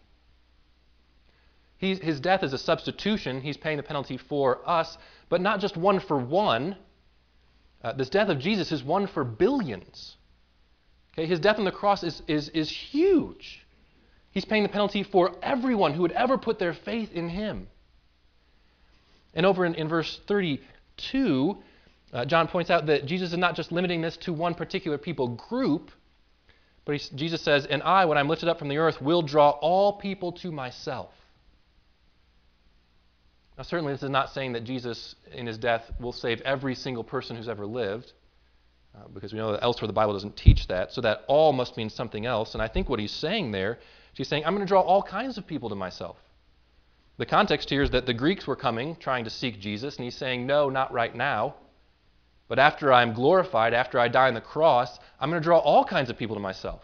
His 1.79 2.21
death 2.21 2.45
is 2.45 2.53
a 2.53 2.59
substitution. 2.59 3.41
He's 3.41 3.57
paying 3.57 3.77
the 3.77 3.83
penalty 3.83 4.17
for 4.17 4.61
us, 4.69 4.97
but 5.29 5.41
not 5.41 5.59
just 5.59 5.77
one 5.77 5.99
for 5.99 6.17
one. 6.17 6.77
Uh, 7.83 7.93
this 7.93 8.09
death 8.09 8.29
of 8.29 8.39
Jesus 8.39 8.71
is 8.71 8.85
one 8.85 9.09
for 9.09 9.25
billions. 9.25 10.17
Okay, 11.13 11.27
his 11.27 11.41
death 11.41 11.59
on 11.59 11.65
the 11.65 11.73
cross 11.73 12.05
is, 12.05 12.23
is, 12.29 12.49
is 12.51 12.71
huge. 12.71 13.67
He's 14.31 14.45
paying 14.45 14.63
the 14.63 14.69
penalty 14.69 15.03
for 15.03 15.35
everyone 15.43 15.93
who 15.95 16.03
would 16.03 16.13
ever 16.13 16.39
put 16.39 16.61
their 16.61 16.73
faith 16.73 17.11
in 17.13 17.29
him. 17.29 17.67
And 19.35 19.45
over 19.45 19.65
in, 19.65 19.75
in 19.75 19.89
verse 19.89 20.21
32, 20.29 21.59
uh, 22.13 22.25
John 22.27 22.47
points 22.47 22.71
out 22.71 22.87
that 22.87 23.07
Jesus 23.07 23.33
is 23.33 23.39
not 23.39 23.57
just 23.57 23.73
limiting 23.73 24.03
this 24.03 24.17
to 24.19 24.33
one 24.33 24.55
particular 24.55 24.99
people 24.99 25.29
group, 25.29 25.91
but 26.85 26.97
he, 26.97 27.17
Jesus 27.17 27.41
says, 27.41 27.65
And 27.65 27.83
I, 27.83 28.05
when 28.05 28.19
I'm 28.19 28.29
lifted 28.29 28.49
up 28.49 28.59
from 28.59 28.69
the 28.69 28.79
earth, 28.79 29.01
will 29.01 29.23
draw 29.23 29.51
all 29.51 29.95
people 29.95 30.33
to 30.33 30.53
myself. 30.53 31.11
Now, 33.57 33.65
certainly, 33.65 33.93
this 33.93 34.03
is 34.03 34.11
not 34.11 34.31
saying 34.31 34.53
that 34.53 34.65
Jesus, 34.65 35.15
in 35.33 35.47
his 35.47 35.59
death, 35.59 35.91
will 36.01 36.13
save 36.13 36.41
every 36.43 36.75
single 36.75 37.05
person 37.05 37.37
who's 37.37 37.49
ever 37.49 37.67
lived, 37.67 38.13
uh, 38.95 39.09
because 39.15 39.33
we 39.33 39.39
know 39.39 39.53
that 39.53 39.63
elsewhere 39.63 39.87
the 39.87 39.93
Bible 39.93 40.13
doesn't 40.13 40.37
teach 40.37 40.69
that. 40.69 40.93
So 40.93 41.01
that 41.03 41.23
all 41.29 41.53
must 41.53 41.77
mean 41.77 41.89
something 41.89 42.27
else. 42.27 42.55
And 42.55 42.63
I 42.63 42.69
think 42.69 42.89
what 42.89 42.99
he's 42.99 43.13
saying 43.13 43.53
there, 43.53 43.79
he's 44.15 44.29
saying, 44.29 44.45
I'm 44.45 44.55
going 44.55 44.67
to 44.67 44.69
draw 44.69 44.81
all 44.81 45.03
kinds 45.03 45.39
of 45.39 45.47
people 45.47 45.71
to 45.71 45.75
myself. 45.75 46.17
The 47.19 47.27
context 47.27 47.71
here 47.71 47.83
is 47.83 47.91
that 47.91 48.07
the 48.07 48.15
Greeks 48.15 48.47
were 48.47 48.57
coming, 48.57 48.97
trying 48.97 49.25
to 49.25 49.31
seek 49.31 49.61
Jesus, 49.61 49.97
and 49.97 50.05
he's 50.05 50.17
saying, 50.17 50.47
No, 50.47 50.69
not 50.69 50.93
right 50.93 51.15
now. 51.15 51.55
But 52.53 52.59
after 52.59 52.93
I'm 52.93 53.15
glorified, 53.15 53.73
after 53.73 53.99
I 53.99 54.09
die 54.09 54.29
on 54.29 54.35
the 54.35 54.43
cross, 54.43 54.99
I'm 55.19 55.31
going 55.31 55.41
to 55.41 55.43
draw 55.43 55.57
all 55.57 55.87
kinds 55.87 56.11
of 56.11 56.19
people 56.19 56.37
to 56.37 56.43
myself. 56.43 56.83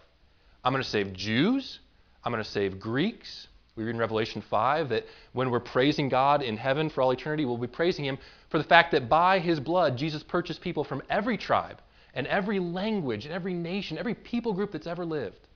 I'm 0.64 0.72
going 0.72 0.82
to 0.82 0.88
save 0.88 1.12
Jews. 1.12 1.80
I'm 2.24 2.32
going 2.32 2.42
to 2.42 2.50
save 2.50 2.80
Greeks. 2.80 3.48
We 3.76 3.84
read 3.84 3.90
in 3.90 3.98
Revelation 3.98 4.40
5 4.40 4.88
that 4.88 5.04
when 5.34 5.50
we're 5.50 5.60
praising 5.60 6.08
God 6.08 6.40
in 6.40 6.56
heaven 6.56 6.88
for 6.88 7.02
all 7.02 7.10
eternity, 7.10 7.44
we'll 7.44 7.58
be 7.58 7.66
praising 7.66 8.06
Him 8.06 8.16
for 8.48 8.56
the 8.56 8.64
fact 8.64 8.92
that 8.92 9.10
by 9.10 9.40
His 9.40 9.60
blood, 9.60 9.98
Jesus 9.98 10.22
purchased 10.22 10.62
people 10.62 10.84
from 10.84 11.02
every 11.10 11.36
tribe 11.36 11.82
and 12.14 12.26
every 12.28 12.60
language 12.60 13.26
and 13.26 13.34
every 13.34 13.52
nation, 13.52 13.98
every 13.98 14.14
people 14.14 14.54
group 14.54 14.72
that's 14.72 14.86
ever 14.86 15.04
lived. 15.04 15.48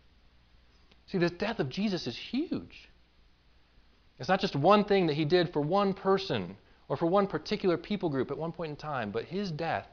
See, 1.07 1.16
the 1.16 1.31
death 1.31 1.59
of 1.59 1.70
Jesus 1.70 2.07
is 2.07 2.18
huge. 2.18 2.90
It's 4.18 4.29
not 4.29 4.40
just 4.42 4.57
one 4.57 4.85
thing 4.85 5.07
that 5.07 5.16
He 5.16 5.25
did 5.25 5.55
for 5.55 5.62
one 5.62 5.94
person 5.94 6.59
or 6.90 6.98
for 6.98 7.07
one 7.07 7.27
particular 7.27 7.79
people 7.79 8.11
group 8.11 8.31
at 8.31 8.37
one 8.37 8.53
point 8.53 8.68
in 8.68 8.77
time, 8.77 9.11
but 9.11 9.25
His 9.25 9.51
death 9.51 9.87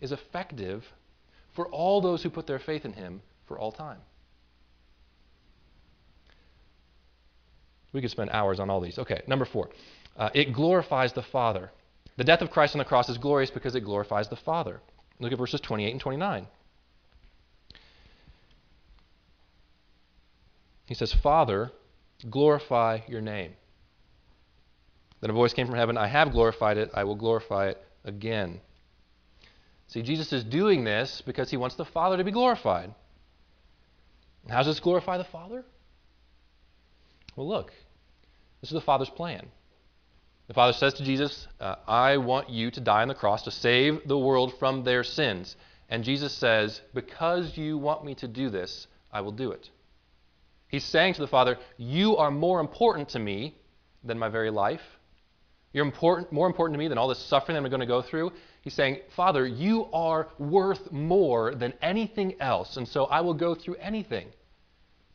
is 0.00 0.12
effective 0.12 0.84
for 1.54 1.66
all 1.68 2.00
those 2.00 2.22
who 2.22 2.30
put 2.30 2.46
their 2.46 2.58
faith 2.58 2.84
in 2.84 2.92
Him 2.92 3.22
for 3.46 3.58
all 3.58 3.72
time. 3.72 3.98
We 7.92 8.00
could 8.00 8.10
spend 8.10 8.30
hours 8.30 8.60
on 8.60 8.70
all 8.70 8.80
these. 8.80 8.98
Okay, 8.98 9.22
number 9.26 9.44
four. 9.44 9.70
Uh, 10.16 10.30
it 10.34 10.52
glorifies 10.52 11.12
the 11.12 11.22
Father. 11.22 11.70
The 12.16 12.24
death 12.24 12.42
of 12.42 12.50
Christ 12.50 12.74
on 12.74 12.78
the 12.78 12.84
cross 12.84 13.08
is 13.08 13.18
glorious 13.18 13.50
because 13.50 13.74
it 13.74 13.80
glorifies 13.80 14.28
the 14.28 14.36
Father. 14.36 14.80
Look 15.18 15.32
at 15.32 15.38
verses 15.38 15.60
28 15.60 15.90
and 15.90 16.00
29. 16.00 16.46
He 20.86 20.94
says, 20.94 21.12
Father, 21.12 21.70
glorify 22.28 23.00
your 23.06 23.20
name. 23.20 23.52
Then 25.20 25.30
a 25.30 25.34
voice 25.34 25.52
came 25.52 25.66
from 25.66 25.76
heaven 25.76 25.96
I 25.96 26.08
have 26.08 26.32
glorified 26.32 26.78
it, 26.78 26.90
I 26.94 27.04
will 27.04 27.14
glorify 27.14 27.68
it 27.68 27.82
again. 28.04 28.60
See, 29.90 30.02
Jesus 30.02 30.32
is 30.32 30.44
doing 30.44 30.84
this 30.84 31.20
because 31.26 31.50
he 31.50 31.56
wants 31.56 31.74
the 31.74 31.84
Father 31.84 32.16
to 32.16 32.22
be 32.22 32.30
glorified. 32.30 32.94
How 34.48 34.58
does 34.58 34.66
this 34.66 34.80
glorify 34.80 35.18
the 35.18 35.24
Father? 35.24 35.64
Well, 37.34 37.48
look, 37.48 37.72
this 38.60 38.70
is 38.70 38.74
the 38.74 38.80
Father's 38.80 39.10
plan. 39.10 39.48
The 40.46 40.54
Father 40.54 40.72
says 40.72 40.94
to 40.94 41.04
Jesus, 41.04 41.48
uh, 41.60 41.74
I 41.88 42.18
want 42.18 42.50
you 42.50 42.70
to 42.70 42.80
die 42.80 43.02
on 43.02 43.08
the 43.08 43.14
cross 43.14 43.42
to 43.42 43.50
save 43.50 44.06
the 44.06 44.18
world 44.18 44.54
from 44.60 44.84
their 44.84 45.02
sins. 45.02 45.56
And 45.88 46.04
Jesus 46.04 46.32
says, 46.32 46.80
Because 46.94 47.56
you 47.56 47.76
want 47.76 48.04
me 48.04 48.14
to 48.16 48.28
do 48.28 48.48
this, 48.48 48.86
I 49.12 49.22
will 49.22 49.32
do 49.32 49.50
it. 49.50 49.70
He's 50.68 50.84
saying 50.84 51.14
to 51.14 51.20
the 51.20 51.26
Father, 51.26 51.58
You 51.76 52.16
are 52.16 52.30
more 52.30 52.60
important 52.60 53.08
to 53.10 53.18
me 53.18 53.56
than 54.04 54.20
my 54.20 54.28
very 54.28 54.50
life. 54.50 54.82
You're 55.72 55.84
important, 55.84 56.32
more 56.32 56.46
important 56.46 56.74
to 56.74 56.78
me 56.78 56.86
than 56.86 56.98
all 56.98 57.08
this 57.08 57.18
suffering 57.18 57.54
that 57.54 57.64
I'm 57.64 57.70
going 57.70 57.80
to 57.80 57.86
go 57.86 58.02
through. 58.02 58.32
He's 58.62 58.74
saying, 58.74 58.98
Father, 59.16 59.46
you 59.46 59.86
are 59.92 60.28
worth 60.38 60.92
more 60.92 61.54
than 61.54 61.72
anything 61.80 62.40
else, 62.40 62.76
and 62.76 62.86
so 62.86 63.06
I 63.06 63.22
will 63.22 63.34
go 63.34 63.54
through 63.54 63.76
anything 63.76 64.28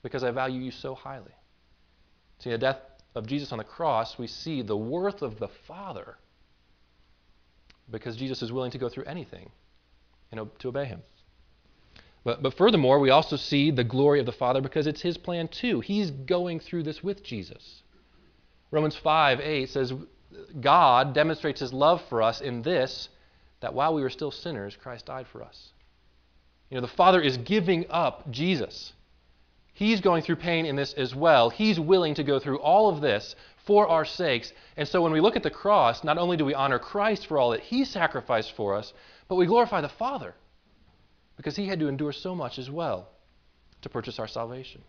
because 0.01 0.23
I 0.23 0.31
value 0.31 0.61
you 0.61 0.71
so 0.71 0.95
highly. 0.95 1.33
See, 2.39 2.49
the 2.49 2.57
death 2.57 2.79
of 3.13 3.27
Jesus 3.27 3.51
on 3.51 3.59
the 3.59 3.63
cross, 3.63 4.17
we 4.17 4.27
see 4.27 4.61
the 4.61 4.77
worth 4.77 5.21
of 5.21 5.39
the 5.39 5.47
Father 5.67 6.17
because 7.89 8.17
Jesus 8.17 8.41
is 8.41 8.51
willing 8.51 8.71
to 8.71 8.77
go 8.77 8.89
through 8.89 9.05
anything 9.05 9.51
and 10.31 10.49
to 10.59 10.67
obey 10.67 10.85
him. 10.85 11.01
But, 12.23 12.41
but 12.41 12.55
furthermore, 12.55 12.99
we 12.99 13.11
also 13.11 13.35
see 13.35 13.69
the 13.69 13.83
glory 13.83 14.19
of 14.19 14.25
the 14.25 14.31
Father 14.31 14.59
because 14.59 14.87
it's 14.87 15.01
his 15.01 15.17
plan 15.17 15.47
too. 15.47 15.79
He's 15.79 16.09
going 16.09 16.59
through 16.59 16.83
this 16.83 17.03
with 17.03 17.23
Jesus. 17.23 17.83
Romans 18.71 18.95
5 18.95 19.39
8 19.39 19.69
says, 19.69 19.93
God 20.59 21.13
demonstrates 21.13 21.59
his 21.59 21.71
love 21.71 22.01
for 22.09 22.21
us 22.21 22.41
in 22.41 22.63
this, 22.63 23.09
that 23.65 23.73
while 23.73 23.95
we 23.95 24.03
were 24.03 24.11
still 24.11 24.29
sinners, 24.29 24.77
Christ 24.79 25.07
died 25.07 25.25
for 25.25 25.41
us. 25.41 25.73
You 26.69 26.75
know, 26.75 26.81
the 26.81 26.87
Father 26.87 27.19
is 27.19 27.37
giving 27.37 27.87
up 27.89 28.29
Jesus. 28.29 28.93
He's 29.73 30.01
going 30.01 30.21
through 30.21 30.35
pain 30.35 30.67
in 30.67 30.75
this 30.75 30.93
as 30.93 31.15
well. 31.15 31.49
He's 31.49 31.79
willing 31.79 32.13
to 32.13 32.23
go 32.23 32.37
through 32.37 32.59
all 32.59 32.89
of 32.89 33.01
this 33.01 33.35
for 33.65 33.87
our 33.87 34.05
sakes. 34.05 34.53
And 34.77 34.87
so 34.87 35.01
when 35.01 35.11
we 35.11 35.19
look 35.19 35.35
at 35.35 35.41
the 35.41 35.49
cross, 35.49 36.03
not 36.03 36.19
only 36.19 36.37
do 36.37 36.45
we 36.45 36.53
honor 36.53 36.77
Christ 36.77 37.25
for 37.25 37.39
all 37.39 37.49
that 37.49 37.61
he 37.61 37.85
sacrificed 37.85 38.51
for 38.55 38.75
us, 38.75 38.93
but 39.27 39.35
we 39.35 39.47
glorify 39.47 39.81
the 39.81 39.89
Father 39.89 40.35
because 41.35 41.55
he 41.55 41.65
had 41.65 41.79
to 41.79 41.87
endure 41.87 42.11
so 42.11 42.35
much 42.35 42.59
as 42.59 42.69
well 42.69 43.09
to 43.81 43.89
purchase 43.89 44.19
our 44.19 44.27
salvation. 44.27 44.83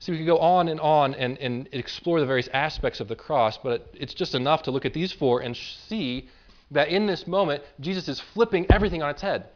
See, 0.00 0.10
we 0.10 0.18
could 0.18 0.26
go 0.26 0.38
on 0.38 0.66
and 0.66 0.80
on 0.80 1.14
and, 1.14 1.38
and 1.38 1.68
explore 1.72 2.18
the 2.18 2.26
various 2.26 2.48
aspects 2.48 2.98
of 2.98 3.08
the 3.08 3.16
cross, 3.16 3.56
but 3.56 3.94
it's 3.94 4.14
just 4.14 4.34
enough 4.34 4.64
to 4.64 4.70
look 4.70 4.86
at 4.86 4.94
these 4.94 5.12
four 5.12 5.40
and 5.40 5.54
see 5.56 6.28
that 6.70 6.88
in 6.88 7.06
this 7.06 7.26
moment, 7.26 7.62
Jesus 7.80 8.08
is 8.08 8.20
flipping 8.20 8.66
everything 8.70 9.02
on 9.02 9.10
its 9.10 9.22
head. 9.22 9.46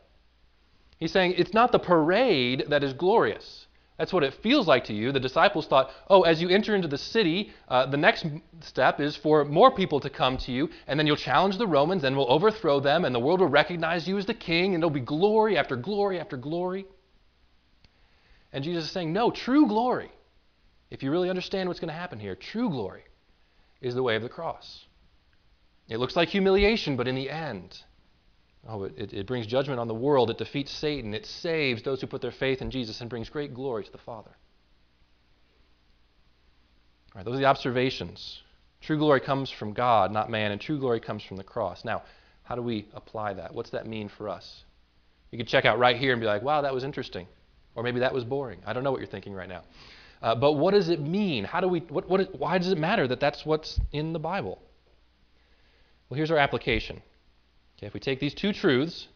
He's 0.98 1.12
saying 1.12 1.35
it's 1.37 1.55
not 1.55 1.72
the 1.72 1.79
parade 1.79 2.64
that 2.68 2.85
is 2.85 2.92
glorious. 2.92 3.66
That's 3.98 4.12
what 4.12 4.24
it 4.24 4.35
feels 4.42 4.66
like 4.66 4.85
to 4.85 4.92
you. 4.92 5.12
The 5.12 5.20
disciples 5.20 5.66
thought, 5.66 5.90
oh, 6.09 6.22
as 6.22 6.42
you 6.42 6.48
enter 6.48 6.74
into 6.74 6.88
the 6.88 6.98
city, 6.98 7.53
uh, 7.68 7.87
the 7.87 7.96
next 7.96 8.27
step 8.61 9.00
is 9.00 9.14
for 9.16 9.44
more 9.44 9.70
people 9.70 10.00
to 10.00 10.11
come 10.11 10.37
to 10.38 10.53
you, 10.53 10.68
and 10.88 10.98
then 10.98 11.07
you'll 11.07 11.14
challenge 11.16 11.59
the 11.59 11.66
Romans, 11.66 12.03
and 12.03 12.16
we'll 12.16 12.31
overthrow 12.31 12.81
them, 12.81 13.05
and 13.05 13.14
the 13.14 13.20
world 13.20 13.40
will 13.40 13.48
recognize 13.48 14.09
you 14.09 14.18
as 14.18 14.27
the 14.27 14.35
king, 14.35 14.74
and 14.74 14.83
there'll 14.83 14.90
be 14.90 15.00
glory 15.00 15.57
after 15.57 15.77
glory 15.77 16.18
after 16.18 16.37
glory. 16.37 16.87
And 18.53 18.64
Jesus 18.64 18.85
is 18.85 18.90
saying, 18.90 19.12
no, 19.12 19.31
true 19.31 19.68
glory 19.68 20.11
if 20.94 21.03
you 21.03 21.11
really 21.11 21.29
understand 21.29 21.68
what's 21.68 21.81
going 21.81 21.88
to 21.88 21.94
happen 21.94 22.20
here, 22.20 22.37
true 22.37 22.70
glory 22.70 23.03
is 23.81 23.94
the 23.94 24.03
way 24.03 24.14
of 24.16 24.22
the 24.22 24.29
cross. 24.29 24.85
It 25.88 25.99
looks 25.99 26.16
like 26.16 26.29
humiliation, 26.29 26.97
but 26.97 27.09
in 27.09 27.14
the 27.14 27.31
end, 27.31 27.79
oh, 28.66 28.85
it, 28.85 29.12
it 29.12 29.27
brings 29.27 29.47
judgment 29.47 29.79
on 29.79 29.88
the 29.88 29.94
world. 29.94 30.31
It 30.31 30.38
defeats 30.38 30.73
Satan. 30.73 31.12
It 31.12 31.27
saves 31.27 31.83
those 31.83 32.01
who 32.01 32.07
put 32.07 32.23
their 32.23 32.31
faith 32.31 32.62
in 32.62 32.70
Jesus 32.70 33.01
and 33.01 33.11
brings 33.11 33.29
great 33.29 33.53
glory 33.53 33.85
to 33.85 33.92
the 33.92 33.99
Father. 33.99 34.31
All 37.14 37.18
right, 37.18 37.25
those 37.25 37.35
are 37.35 37.38
the 37.38 37.44
observations. 37.44 38.42
True 38.81 38.99
glory 38.99 39.20
comes 39.20 39.51
from 39.51 39.73
God, 39.73 40.11
not 40.11 40.31
man, 40.31 40.53
and 40.53 40.61
true 40.61 40.79
glory 40.79 41.01
comes 41.01 41.23
from 41.23 41.37
the 41.37 41.44
cross. 41.44 41.85
Now, 41.85 42.03
how 42.42 42.55
do 42.55 42.62
we 42.62 42.88
apply 42.94 43.35
that? 43.35 43.55
What's 43.55 43.70
that 43.70 43.87
mean 43.87 44.09
for 44.09 44.29
us? 44.29 44.64
You 45.31 45.38
could 45.38 45.49
check 45.49 45.64
out 45.64 45.79
right 45.79 45.97
here 45.97 46.12
and 46.12 46.20
be 46.20 46.27
like, 46.27 46.42
wow, 46.42 46.62
that 46.62 46.75
was 46.75 46.85
interesting. 46.85 47.27
Or 47.75 47.83
maybe 47.83 48.01
that 48.01 48.12
was 48.14 48.25
boring. 48.25 48.61
I 48.66 48.73
don't 48.73 48.85
know 48.85 48.90
what 48.90 49.01
you're 49.01 49.09
thinking 49.09 49.33
right 49.33 49.49
now. 49.49 49.62
Uh, 50.23 50.35
but 50.35 50.53
what 50.53 50.73
does 50.73 50.88
it 50.88 51.01
mean? 51.01 51.44
How 51.44 51.61
do 51.61 51.68
we, 51.68 51.81
what, 51.81 52.09
what, 52.09 52.38
why 52.38 52.59
does 52.59 52.68
it 52.68 52.79
matter 52.79 53.07
that 53.09 53.20
that's 53.20 53.44
what's 53.44 53.81
in 53.92 54.12
the 54.12 54.18
Bible? 54.18 54.61
Well, 56.08 56.16
here's 56.16 56.30
our 56.30 56.38
application. 56.38 57.02
Okay, 57.76 57.86
if 57.86 57.94
we 57.94 58.00
take 58.00 58.20
these 58.20 58.34
two 58.34 58.52
truths, 58.52 59.08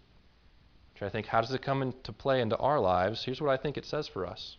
try 0.96 1.08
to 1.08 1.12
think 1.12 1.26
how 1.26 1.40
does 1.40 1.52
it 1.52 1.62
come 1.62 1.82
into 1.82 2.12
play 2.12 2.40
into 2.40 2.56
our 2.56 2.80
lives, 2.80 3.24
here's 3.24 3.40
what 3.40 3.50
I 3.50 3.56
think 3.62 3.76
it 3.76 3.86
says 3.86 4.08
for 4.08 4.26
us. 4.26 4.56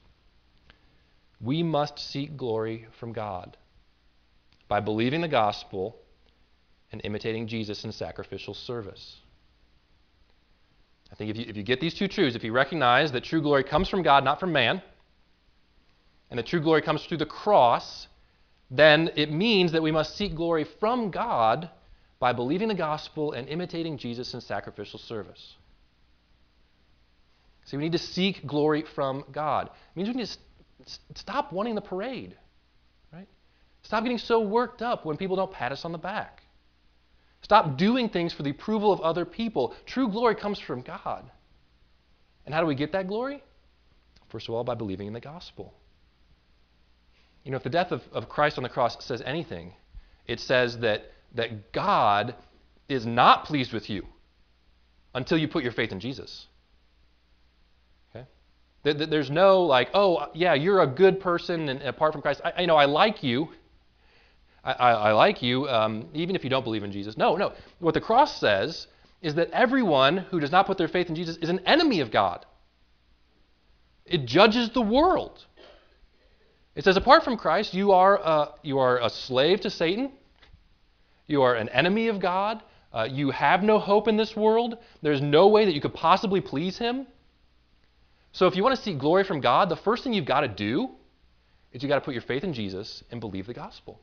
We 1.42 1.64
must 1.64 2.00
seek 2.00 2.38
glory 2.38 2.88
from 3.00 3.14
God 3.14 3.58
by 4.68 4.80
believing 4.80 5.22
the 5.22 5.28
gospel 5.28 5.98
and 6.92 7.02
imitating 7.04 7.48
Jesus 7.48 7.84
in 7.84 7.92
sacrificial 7.92 8.54
service. 8.54 9.18
I 11.12 11.16
think 11.16 11.32
if 11.32 11.38
you, 11.38 11.46
if 11.48 11.58
you 11.58 11.64
get 11.64 11.82
these 11.82 11.94
two 11.94 12.08
truths, 12.08 12.36
if 12.36 12.44
you 12.44 12.52
recognize 12.52 13.12
that 13.12 13.24
true 13.24 13.42
glory 13.42 13.64
comes 13.64 13.90
from 13.90 14.04
God, 14.04 14.24
not 14.24 14.40
from 14.40 14.54
man, 14.54 14.82
and 16.30 16.38
the 16.38 16.44
true 16.44 16.62
glory 16.62 16.82
comes 16.82 17.04
through 17.06 17.18
the 17.18 17.26
cross, 17.26 18.08
then 18.70 19.10
it 19.16 19.32
means 19.32 19.72
that 19.72 19.82
we 19.82 19.92
must 19.92 20.16
seek 20.16 20.36
glory 20.36 20.64
from 20.80 21.10
God 21.10 21.70
by 22.20 22.34
believing 22.34 22.68
the 22.68 22.76
gospel 22.76 23.32
and 23.32 23.48
imitating 23.48 23.98
Jesus 23.98 24.34
in 24.34 24.42
sacrificial 24.42 25.00
service. 25.00 25.56
See, 27.66 27.78
we 27.78 27.84
need 27.84 27.92
to 27.94 27.98
seek 27.98 28.46
glory 28.46 28.84
from 28.96 29.24
God. 29.32 29.68
It 29.68 29.98
means 29.98 30.10
we 30.10 30.16
need 30.16 30.28
to 30.28 31.00
stop 31.16 31.54
wanting 31.54 31.76
the 31.76 31.82
parade, 31.82 32.36
right? 33.14 33.28
Stop 33.84 34.04
getting 34.04 34.18
so 34.18 34.42
worked 34.42 34.82
up 34.82 35.06
when 35.06 35.18
people 35.18 35.36
don't 35.36 35.52
pat 35.52 35.72
us 35.72 35.86
on 35.86 35.92
the 35.92 35.98
back. 35.98 36.44
Stop 37.42 37.78
doing 37.78 38.10
things 38.10 38.34
for 38.34 38.44
the 38.44 38.50
approval 38.50 38.92
of 38.92 39.00
other 39.02 39.24
people. 39.24 39.74
True 39.86 40.10
glory 40.10 40.36
comes 40.36 40.60
from 40.60 40.82
God. 40.82 41.30
And 42.46 42.54
how 42.54 42.62
do 42.62 42.68
we 42.68 42.76
get 42.76 42.92
that 42.94 43.08
glory? 43.08 43.42
First 44.30 44.50
of 44.50 44.56
all, 44.56 44.64
by 44.64 44.76
believing 44.76 45.08
in 45.08 45.14
the 45.14 45.20
gospel. 45.20 45.74
You 47.44 47.52
know, 47.52 47.58
if 47.58 47.64
the 47.64 47.70
death 47.70 47.92
of, 47.92 48.02
of 48.12 48.28
Christ 48.28 48.58
on 48.58 48.64
the 48.64 48.70
cross 48.70 49.04
says 49.06 49.22
anything, 49.26 49.74
it 50.28 50.40
says 50.40 50.80
that, 50.80 51.04
that 51.36 51.72
God 51.72 52.36
is 52.88 53.06
not 53.06 53.46
pleased 53.46 53.72
with 53.74 53.90
you 53.90 54.06
until 55.14 55.38
you 55.38 55.48
put 55.48 55.64
your 55.64 55.72
faith 55.72 55.92
in 55.92 56.00
Jesus. 56.00 56.48
Okay? 58.16 58.26
There's 58.84 59.30
no 59.30 59.64
like, 59.64 59.90
oh, 59.94 60.28
yeah, 60.34 60.54
you're 60.54 60.82
a 60.82 60.88
good 60.88 61.20
person, 61.20 61.70
and 61.70 61.82
apart 61.82 62.14
from 62.14 62.22
Christ, 62.22 62.42
I, 62.44 62.62
you 62.62 62.68
know, 62.68 62.78
I 62.78 62.86
like 62.86 63.24
you. 63.24 63.50
I, 64.64 64.72
I, 64.74 64.92
I 64.92 65.12
like 65.14 65.42
you, 65.42 65.68
um, 65.70 66.10
even 66.14 66.36
if 66.36 66.44
you 66.44 66.50
don't 66.50 66.64
believe 66.64 66.84
in 66.84 66.92
Jesus. 66.92 67.18
No, 67.18 67.36
no. 67.36 67.54
What 67.80 67.94
the 67.94 68.02
cross 68.02 68.40
says 68.40 68.88
is 69.22 69.36
that 69.36 69.50
everyone 69.52 70.18
who 70.18 70.40
does 70.40 70.52
not 70.52 70.66
put 70.66 70.78
their 70.78 70.88
faith 70.88 71.10
in 71.10 71.16
Jesus 71.16 71.38
is 71.38 71.50
an 71.50 71.60
enemy 71.66 72.00
of 72.02 72.12
God. 72.12 72.46
It 74.06 74.26
judges 74.26 74.70
the 74.72 74.82
world. 74.82 75.46
It 76.76 76.84
says, 76.84 76.98
apart 76.98 77.24
from 77.24 77.38
Christ, 77.38 77.74
you 77.74 77.92
are 77.92 78.18
a, 78.18 78.54
you 78.64 78.80
are 78.80 79.02
a 79.02 79.10
slave 79.10 79.62
to 79.62 79.70
Satan. 79.70 80.12
You 81.30 81.44
are 81.44 81.54
an 81.54 81.70
enemy 81.70 82.08
of 82.08 82.20
God. 82.20 82.64
Uh, 82.92 83.08
you 83.10 83.30
have 83.30 83.62
no 83.62 83.78
hope 83.78 84.08
in 84.08 84.18
this 84.18 84.36
world. 84.36 84.80
There's 85.04 85.22
no 85.22 85.48
way 85.48 85.64
that 85.64 85.76
you 85.76 85.80
could 85.80 85.94
possibly 85.94 86.42
please 86.42 86.80
Him. 86.80 87.06
So, 88.32 88.48
if 88.48 88.56
you 88.56 88.64
want 88.64 88.76
to 88.76 88.82
seek 88.82 88.98
glory 88.98 89.24
from 89.24 89.40
God, 89.40 89.70
the 89.70 89.76
first 89.76 90.04
thing 90.04 90.12
you've 90.12 90.26
got 90.26 90.42
to 90.42 90.48
do 90.48 90.90
is 91.72 91.84
you've 91.84 91.90
got 91.90 92.00
to 92.00 92.02
put 92.02 92.16
your 92.16 92.24
faith 92.24 92.44
in 92.44 92.54
Jesus 92.54 93.04
and 93.12 93.22
believe 93.22 93.46
the 93.46 93.54
gospel. 93.54 94.02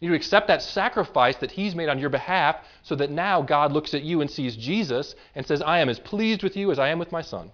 You 0.00 0.08
need 0.08 0.14
to 0.14 0.16
accept 0.16 0.48
that 0.48 0.62
sacrifice 0.62 1.36
that 1.36 1.50
He's 1.50 1.74
made 1.74 1.90
on 1.90 1.98
your 1.98 2.08
behalf 2.08 2.56
so 2.82 2.94
that 2.96 3.10
now 3.10 3.42
God 3.42 3.72
looks 3.72 3.92
at 3.92 4.02
you 4.02 4.22
and 4.22 4.30
sees 4.30 4.56
Jesus 4.56 5.14
and 5.34 5.46
says, 5.46 5.60
I 5.60 5.80
am 5.80 5.90
as 5.90 6.00
pleased 6.00 6.42
with 6.42 6.56
you 6.56 6.72
as 6.72 6.78
I 6.78 6.88
am 6.88 6.98
with 6.98 7.12
my 7.12 7.20
Son. 7.20 7.52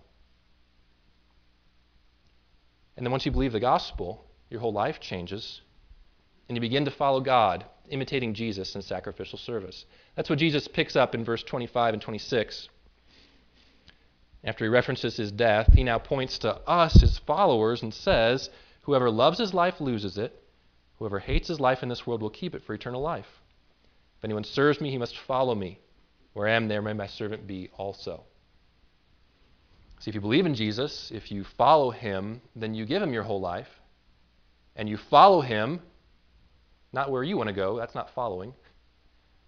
And 2.97 3.05
then 3.05 3.11
once 3.11 3.27
you 3.27 3.33
believe 3.33 3.53
the 3.53 3.59
gospel, 3.59 4.25
your 4.49 4.61
whole 4.61 4.73
life 4.73 5.01
changes, 5.01 5.61
and 6.49 6.57
you 6.57 6.61
begin 6.61 6.85
to 6.85 6.93
follow 6.93 7.21
God, 7.21 7.65
imitating 7.91 8.35
Jesus 8.35 8.75
in 8.75 8.83
sacrificial 8.83 9.39
service. 9.39 9.85
That's 10.15 10.31
what 10.31 10.39
Jesus 10.39 10.69
picks 10.69 10.97
up 10.97 11.15
in 11.15 11.25
verse 11.25 11.43
25 11.43 11.95
and 11.95 12.03
26. 12.03 12.69
After 14.45 14.65
he 14.65 14.69
references 14.69 15.17
his 15.17 15.33
death, 15.33 15.73
he 15.75 15.83
now 15.83 15.99
points 15.99 16.39
to 16.39 16.57
us, 16.69 17.01
his 17.01 17.19
followers, 17.19 17.83
and 17.83 17.93
says, 17.93 18.49
Whoever 18.83 19.11
loves 19.11 19.39
his 19.39 19.53
life 19.53 19.81
loses 19.81 20.19
it. 20.19 20.41
Whoever 20.99 21.19
hates 21.19 21.49
his 21.49 21.61
life 21.61 21.83
in 21.83 21.89
this 21.89 22.07
world 22.07 22.23
will 22.23 22.31
keep 22.31 22.55
it 22.55 22.63
for 22.63 22.73
eternal 22.73 23.03
life. 23.03 23.27
If 24.19 24.25
anyone 24.25 24.45
serves 24.45 24.81
me, 24.81 24.91
he 24.91 24.99
must 24.99 25.19
follow 25.19 25.55
me. 25.55 25.81
Where 26.33 26.49
I 26.49 26.53
am, 26.53 26.69
there 26.69 26.83
may 26.83 26.93
my 26.93 27.07
servant 27.07 27.47
be 27.47 27.71
also. 27.77 28.25
See, 29.99 30.11
if 30.11 30.15
you 30.15 30.21
believe 30.21 30.47
in 30.47 30.55
Jesus, 30.55 31.11
if 31.11 31.31
you 31.33 31.45
follow 31.45 31.91
him, 31.91 32.41
then 32.55 32.75
you 32.75 32.87
give 32.87 33.03
him 33.03 33.13
your 33.13 33.23
whole 33.25 33.41
life. 33.41 33.69
And 34.77 34.89
you 34.89 34.97
follow 34.97 35.41
him, 35.41 35.81
not 36.93 37.11
where 37.11 37.23
you 37.23 37.37
want 37.37 37.49
to 37.49 37.55
go, 37.55 37.77
that's 37.77 37.95
not 37.95 38.11
following. 38.15 38.55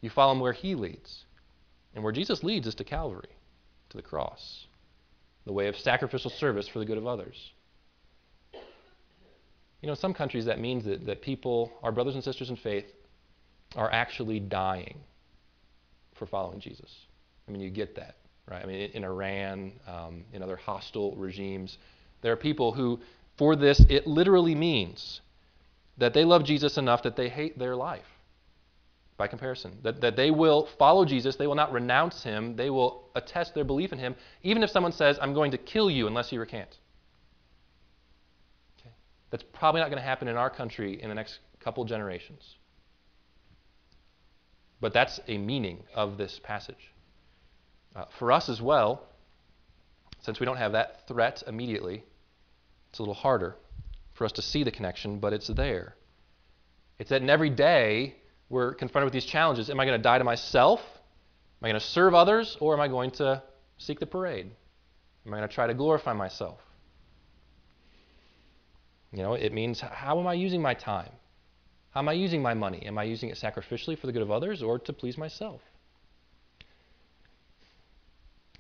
You 0.01 0.11
follow 0.11 0.33
him 0.33 0.41
where 0.41 0.53
he 0.53 0.75
leads. 0.75 1.25
And 1.95 2.05
where 2.05 2.13
Jesus 2.13 2.43
leads 2.43 2.67
is 2.67 2.75
to 2.77 2.85
Calvary, 2.85 3.31
to 3.91 3.97
the 3.97 4.03
cross, 4.03 4.67
the 5.45 5.53
way 5.53 5.67
of 5.69 5.77
sacrificial 5.77 6.31
service 6.31 6.69
for 6.69 6.79
the 6.79 6.85
good 6.85 6.99
of 6.99 7.07
others. 7.07 7.53
You 8.53 9.87
know, 9.87 9.93
in 9.93 9.99
some 9.99 10.15
countries 10.15 10.45
that 10.47 10.61
means 10.61 10.85
that, 10.85 11.07
that 11.07 11.23
people, 11.23 11.73
our 11.83 11.93
brothers 11.93 12.15
and 12.15 12.25
sisters 12.25 12.51
in 12.51 12.57
faith, 12.57 12.87
are 13.77 13.91
actually 13.91 14.41
dying 14.41 14.99
for 16.15 16.27
following 16.27 16.61
Jesus. 16.61 17.07
I 17.47 17.53
mean, 17.53 17.61
you 17.61 17.71
get 17.71 17.95
that, 17.97 18.17
right? 18.51 18.63
I 18.63 18.67
mean, 18.67 18.91
in, 18.91 19.05
Iran, 19.05 19.73
um, 19.87 20.25
in 20.33 20.43
other 20.43 20.57
hostile 20.57 21.15
regimes, 21.17 21.79
there 22.23 22.33
are 22.33 22.37
people 22.37 22.73
who, 22.73 22.99
for 23.37 23.57
this, 23.57 23.85
it 23.89 24.07
literally 24.07 24.55
means 24.55 25.21
that 25.99 26.15
they 26.15 26.25
love 26.25 26.45
Jesus 26.45 26.79
enough 26.79 27.03
that 27.03 27.17
they 27.17 27.29
hate 27.29 27.59
their 27.59 27.77
life 27.77 28.07
by 29.17 29.27
comparison. 29.27 29.77
That, 29.83 30.01
that 30.01 30.17
they 30.17 30.31
will 30.31 30.69
follow 30.79 31.05
Jesus, 31.05 31.37
they 31.37 31.47
will 31.47 31.57
not 31.57 31.73
renounce 31.73 32.23
him, 32.23 32.57
they 32.57 32.71
will 32.71 33.11
attest 33.15 33.55
their 33.55 33.65
belief 33.65 33.93
in 33.93 33.99
him, 33.99 34.15
even 34.43 34.63
if 34.63 34.71
someone 34.71 34.93
says, 34.93 35.19
I'm 35.21 35.35
going 35.35 35.51
to 35.51 35.59
kill 35.59 35.91
you 35.91 36.07
unless 36.07 36.33
you 36.33 36.39
recant. 36.39 36.79
Okay? 38.81 38.95
That's 39.31 39.45
probably 39.53 39.81
not 39.81 39.91
going 39.91 40.01
to 40.01 40.09
happen 40.09 40.29
in 40.29 40.37
our 40.37 40.49
country 40.49 41.03
in 41.03 41.09
the 41.09 41.15
next 41.17 41.41
couple 41.61 41.85
generations. 41.85 42.57
But 44.81 44.95
that's 44.95 45.19
a 45.27 45.37
meaning 45.37 45.83
of 45.95 46.17
this 46.17 46.41
passage. 46.45 46.93
Uh, 47.97 48.05
for 48.21 48.31
us 48.31 48.49
as 48.49 48.63
well, 48.63 49.03
since 50.21 50.39
we 50.39 50.47
don't 50.47 50.59
have 50.59 50.73
that 50.73 51.09
threat 51.09 51.43
immediately, 51.49 52.05
it's 52.91 53.01
a 53.01 53.03
little 53.03 53.15
harder 53.15 53.57
for 54.19 54.25
us 54.25 54.33
to 54.33 54.43
see 54.43 54.65
the 54.65 54.71
connection, 54.71 55.21
but 55.21 55.33
it's 55.33 55.47
there. 55.47 55.95
It's 56.99 57.11
that 57.11 57.23
in 57.23 57.31
every 57.31 57.51
day 57.51 58.17
we're 58.51 58.75
confronted 58.75 59.07
with 59.07 59.13
these 59.13 59.25
challenges. 59.25 59.71
Am 59.71 59.79
I 59.79 59.87
going 59.87 59.99
to 59.99 60.03
die 60.03 60.19
to 60.19 60.25
myself? 60.25 60.81
Am 60.81 61.67
I 61.67 61.69
going 61.69 61.81
to 61.81 61.87
serve 61.87 62.15
others? 62.15 62.57
Or 62.61 62.75
am 62.75 62.81
I 62.81 62.89
going 62.89 63.13
to 63.13 63.43
seek 63.79 64.01
the 64.01 64.07
parade? 64.07 64.51
Am 65.25 65.33
I 65.33 65.39
going 65.39 65.49
to 65.49 65.55
try 65.55 65.69
to 65.69 65.75
glorify 65.75 66.13
myself? 66.13 66.59
You 69.13 69.23
know, 69.23 69.35
it 69.35 69.53
means 69.53 69.81
how 69.81 70.19
am 70.19 70.27
I 70.27 70.35
using 70.35 70.61
my 70.61 70.75
time? 70.75 71.13
How 71.91 72.01
am 72.01 72.09
I 72.09 72.13
using 72.13 72.43
my 72.43 72.55
money? 72.55 72.85
Am 72.85 72.99
I 72.99 73.05
using 73.05 73.31
it 73.31 73.39
sacrificially 73.39 73.99
for 73.99 74.07
the 74.07 74.13
good 74.13 74.23
of 74.23 74.31
others 74.31 74.63
or 74.63 74.79
to 74.81 74.93
please 74.93 75.17
myself? 75.17 75.61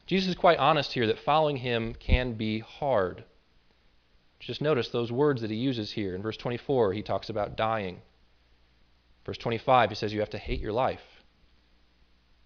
Jesus 0.06 0.30
is 0.30 0.34
quite 0.36 0.58
honest 0.58 0.94
here 0.94 1.06
that 1.08 1.18
following 1.18 1.58
him 1.58 1.94
can 1.94 2.32
be 2.32 2.60
hard. 2.60 3.24
Just 4.40 4.60
notice 4.60 4.88
those 4.88 5.10
words 5.10 5.42
that 5.42 5.50
he 5.50 5.56
uses 5.56 5.92
here. 5.92 6.14
In 6.14 6.22
verse 6.22 6.36
24, 6.36 6.92
he 6.92 7.02
talks 7.02 7.28
about 7.28 7.56
dying. 7.56 8.00
Verse 9.26 9.38
25, 9.38 9.90
he 9.90 9.94
says 9.94 10.12
you 10.12 10.20
have 10.20 10.30
to 10.30 10.38
hate 10.38 10.60
your 10.60 10.72
life. 10.72 11.02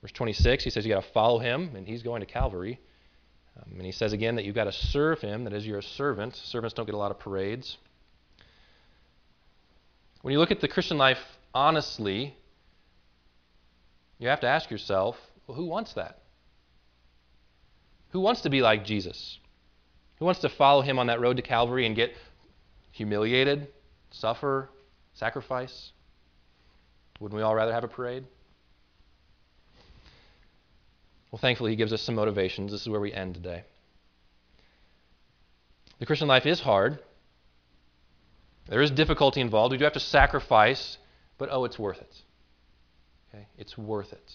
Verse 0.00 0.12
26, 0.12 0.64
he 0.64 0.70
says 0.70 0.84
you 0.84 0.92
got 0.92 1.04
to 1.04 1.12
follow 1.12 1.38
him, 1.38 1.76
and 1.76 1.86
he's 1.86 2.02
going 2.02 2.20
to 2.20 2.26
Calvary. 2.26 2.80
Um, 3.56 3.74
and 3.76 3.86
he 3.86 3.92
says 3.92 4.12
again 4.12 4.36
that 4.36 4.44
you've 4.44 4.54
got 4.54 4.64
to 4.64 4.72
serve 4.72 5.20
him, 5.20 5.44
that 5.44 5.52
is, 5.52 5.66
you're 5.66 5.78
a 5.78 5.82
servant. 5.82 6.34
Servants 6.36 6.74
don't 6.74 6.86
get 6.86 6.94
a 6.94 6.98
lot 6.98 7.10
of 7.10 7.18
parades. 7.18 7.76
When 10.22 10.32
you 10.32 10.38
look 10.38 10.50
at 10.50 10.60
the 10.60 10.68
Christian 10.68 10.98
life 10.98 11.18
honestly, 11.54 12.34
you 14.18 14.28
have 14.28 14.40
to 14.40 14.46
ask 14.46 14.70
yourself 14.70 15.16
well, 15.46 15.56
who 15.56 15.66
wants 15.66 15.94
that? 15.94 16.18
Who 18.10 18.20
wants 18.20 18.42
to 18.42 18.50
be 18.50 18.60
like 18.60 18.84
Jesus? 18.84 19.38
Who 20.22 20.26
wants 20.26 20.42
to 20.42 20.48
follow 20.48 20.82
him 20.82 21.00
on 21.00 21.08
that 21.08 21.20
road 21.20 21.38
to 21.38 21.42
Calvary 21.42 21.84
and 21.84 21.96
get 21.96 22.14
humiliated, 22.92 23.66
suffer, 24.12 24.68
sacrifice? 25.14 25.90
Wouldn't 27.18 27.36
we 27.36 27.42
all 27.42 27.56
rather 27.56 27.72
have 27.72 27.82
a 27.82 27.88
parade? 27.88 28.24
Well, 31.32 31.40
thankfully, 31.40 31.72
he 31.72 31.76
gives 31.76 31.92
us 31.92 32.02
some 32.02 32.14
motivations. 32.14 32.70
This 32.70 32.82
is 32.82 32.88
where 32.88 33.00
we 33.00 33.12
end 33.12 33.34
today. 33.34 33.64
The 35.98 36.06
Christian 36.06 36.28
life 36.28 36.46
is 36.46 36.60
hard. 36.60 37.00
There 38.68 38.80
is 38.80 38.92
difficulty 38.92 39.40
involved. 39.40 39.72
We 39.72 39.78
do 39.78 39.82
have 39.82 39.94
to 39.94 39.98
sacrifice, 39.98 40.98
but 41.36 41.48
oh, 41.50 41.64
it's 41.64 41.80
worth 41.80 42.00
it. 42.00 42.22
Okay? 43.34 43.48
It's 43.58 43.76
worth 43.76 44.12
it. 44.12 44.32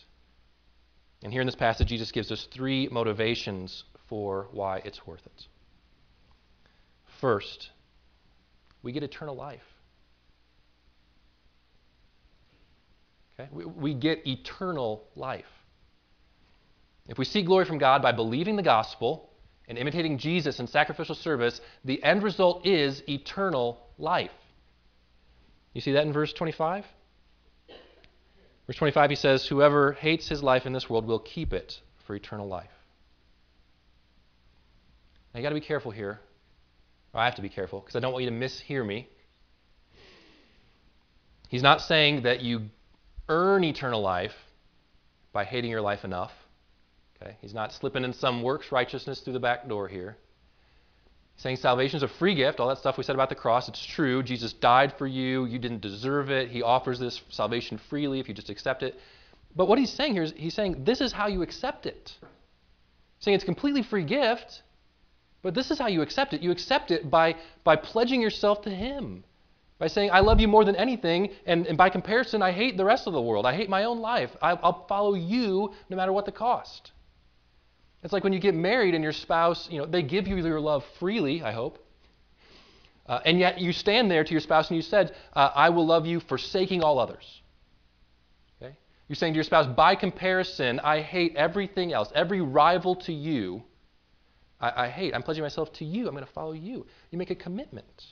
And 1.23 1.31
here 1.31 1.39
in 1.39 1.47
this 1.47 1.55
passage, 1.55 1.87
Jesus 1.87 2.11
gives 2.11 2.29
us 2.29 2.45
three 2.51 2.89
motivations 2.91 3.85
for 4.09 4.49
why 4.51 4.81
it's 4.83 5.07
worth 5.07 5.25
it. 5.25 5.47
First, 7.19 7.69
we 8.83 8.91
get 8.91 9.03
eternal 9.03 9.35
life. 9.35 9.61
Okay? 13.39 13.49
We, 13.51 13.65
we 13.65 13.93
get 13.93 14.27
eternal 14.27 15.03
life. 15.15 15.45
If 17.07 17.17
we 17.17 17.25
seek 17.25 17.45
glory 17.45 17.65
from 17.65 17.77
God 17.77 18.01
by 18.01 18.11
believing 18.11 18.55
the 18.55 18.63
gospel 18.63 19.29
and 19.67 19.77
imitating 19.77 20.17
Jesus 20.17 20.59
in 20.59 20.67
sacrificial 20.67 21.15
service, 21.15 21.61
the 21.85 22.03
end 22.03 22.23
result 22.23 22.65
is 22.65 23.01
eternal 23.07 23.79
life. 23.97 24.31
You 25.73 25.81
see 25.81 25.93
that 25.93 26.05
in 26.05 26.13
verse 26.13 26.33
25? 26.33 26.85
Verse 28.65 28.75
25, 28.75 29.09
he 29.09 29.15
says, 29.15 29.45
Whoever 29.45 29.93
hates 29.93 30.27
his 30.27 30.43
life 30.43 30.65
in 30.65 30.73
this 30.73 30.89
world 30.89 31.05
will 31.05 31.19
keep 31.19 31.53
it 31.53 31.79
for 32.05 32.15
eternal 32.15 32.47
life. 32.47 32.69
Now, 35.33 35.39
you 35.39 35.43
got 35.43 35.49
to 35.49 35.55
be 35.55 35.61
careful 35.61 35.91
here. 35.91 36.19
I 37.13 37.25
have 37.25 37.35
to 37.35 37.41
be 37.41 37.49
careful 37.49 37.79
because 37.79 37.95
I 37.95 37.99
don't 37.99 38.13
want 38.13 38.25
you 38.25 38.29
to 38.29 38.35
mishear 38.35 38.85
me. 38.85 39.07
He's 41.49 41.63
not 41.63 41.81
saying 41.81 42.23
that 42.23 42.41
you 42.41 42.69
earn 43.29 43.63
eternal 43.63 44.01
life 44.01 44.35
by 45.33 45.45
hating 45.45 45.71
your 45.71 45.81
life 45.81 46.03
enough. 46.03 46.31
Okay? 47.21 47.37
He's 47.41 47.53
not 47.53 47.73
slipping 47.73 48.03
in 48.03 48.13
some 48.13 48.43
works 48.43 48.71
righteousness 48.71 49.21
through 49.21 49.33
the 49.33 49.39
back 49.39 49.67
door 49.67 49.87
here. 49.87 50.17
He's 51.35 51.43
saying 51.43 51.57
salvation 51.57 51.97
is 51.97 52.03
a 52.03 52.07
free 52.07 52.35
gift. 52.35 52.59
All 52.59 52.67
that 52.67 52.79
stuff 52.79 52.97
we 52.97 53.03
said 53.03 53.15
about 53.15 53.29
the 53.29 53.35
cross, 53.35 53.69
it's 53.69 53.83
true. 53.83 54.23
Jesus 54.23 54.53
died 54.53 54.93
for 54.97 55.07
you. 55.07 55.45
You 55.45 55.59
didn't 55.59 55.81
deserve 55.81 56.29
it. 56.31 56.49
He 56.49 56.61
offers 56.61 56.99
this 56.99 57.21
salvation 57.29 57.79
freely 57.89 58.19
if 58.19 58.27
you 58.27 58.33
just 58.33 58.49
accept 58.49 58.83
it. 58.83 58.95
But 59.55 59.67
what 59.67 59.79
he's 59.79 59.91
saying 59.91 60.13
here 60.13 60.23
is 60.23 60.33
he's 60.35 60.53
saying 60.53 60.83
this 60.83 61.01
is 61.01 61.11
how 61.11 61.27
you 61.27 61.41
accept 61.41 61.85
it. 61.85 62.13
He's 63.17 63.25
saying 63.25 63.35
it's 63.35 63.43
a 63.43 63.47
completely 63.47 63.83
free 63.83 64.03
gift, 64.03 64.61
but 65.41 65.53
this 65.53 65.71
is 65.71 65.79
how 65.79 65.87
you 65.87 66.01
accept 66.01 66.33
it. 66.33 66.41
You 66.41 66.51
accept 66.51 66.91
it 66.91 67.09
by, 67.09 67.35
by 67.63 67.75
pledging 67.75 68.21
yourself 68.21 68.61
to 68.63 68.69
Him 68.69 69.23
by 69.79 69.87
saying, 69.87 70.09
I 70.11 70.21
love 70.21 70.39
you 70.39 70.47
more 70.47 70.65
than 70.65 70.75
anything, 70.75 71.29
and, 71.45 71.67
and 71.67 71.77
by 71.77 71.89
comparison, 71.89 72.41
I 72.41 72.51
hate 72.51 72.77
the 72.77 72.85
rest 72.85 73.05
of 73.05 73.13
the 73.13 73.21
world. 73.21 73.45
I 73.45 73.55
hate 73.55 73.69
my 73.69 73.83
own 73.83 73.99
life. 73.99 74.31
I, 74.41 74.55
will 74.55 74.85
follow 74.89 75.13
you 75.13 75.73
no 75.89 75.97
matter 75.97 76.11
what 76.11 76.25
the 76.25 76.31
cost. 76.31 76.91
It's 78.03 78.11
like 78.11 78.23
when 78.23 78.33
you 78.33 78.39
get 78.39 78.55
married 78.55 78.95
and 78.95 79.03
your 79.03 79.13
spouse, 79.13 79.69
you 79.69 79.79
know, 79.79 79.85
they 79.85 80.01
give 80.01 80.27
you 80.27 80.37
your 80.37 80.59
love 80.59 80.83
freely, 80.99 81.43
I 81.43 81.51
hope. 81.51 81.77
Uh, 83.05 83.19
and 83.23 83.39
yet 83.39 83.59
you 83.59 83.71
stand 83.71 84.09
there 84.09 84.23
to 84.23 84.31
your 84.31 84.41
spouse 84.41 84.69
and 84.69 84.75
you 84.75 84.81
said, 84.81 85.15
uh, 85.33 85.51
I 85.53 85.69
will 85.69 85.85
love 85.85 86.05
you 86.05 86.19
forsaking 86.21 86.83
all 86.83 86.99
others. 86.99 87.41
Okay? 88.61 88.75
You're 89.07 89.15
saying 89.15 89.33
to 89.33 89.37
your 89.37 89.43
spouse, 89.43 89.67
by 89.67 89.95
comparison, 89.95 90.79
I 90.79 91.01
hate 91.01 91.35
everything 91.35 91.93
else, 91.93 92.11
every 92.15 92.41
rival 92.41 92.95
to 92.95 93.13
you. 93.13 93.63
I, 94.59 94.85
I 94.85 94.89
hate. 94.89 95.13
I'm 95.13 95.23
pledging 95.23 95.43
myself 95.43 95.71
to 95.73 95.85
you. 95.85 96.07
I'm 96.07 96.13
going 96.13 96.25
to 96.25 96.31
follow 96.31 96.53
you. 96.53 96.85
You 97.11 97.17
make 97.17 97.29
a 97.29 97.35
commitment. 97.35 98.05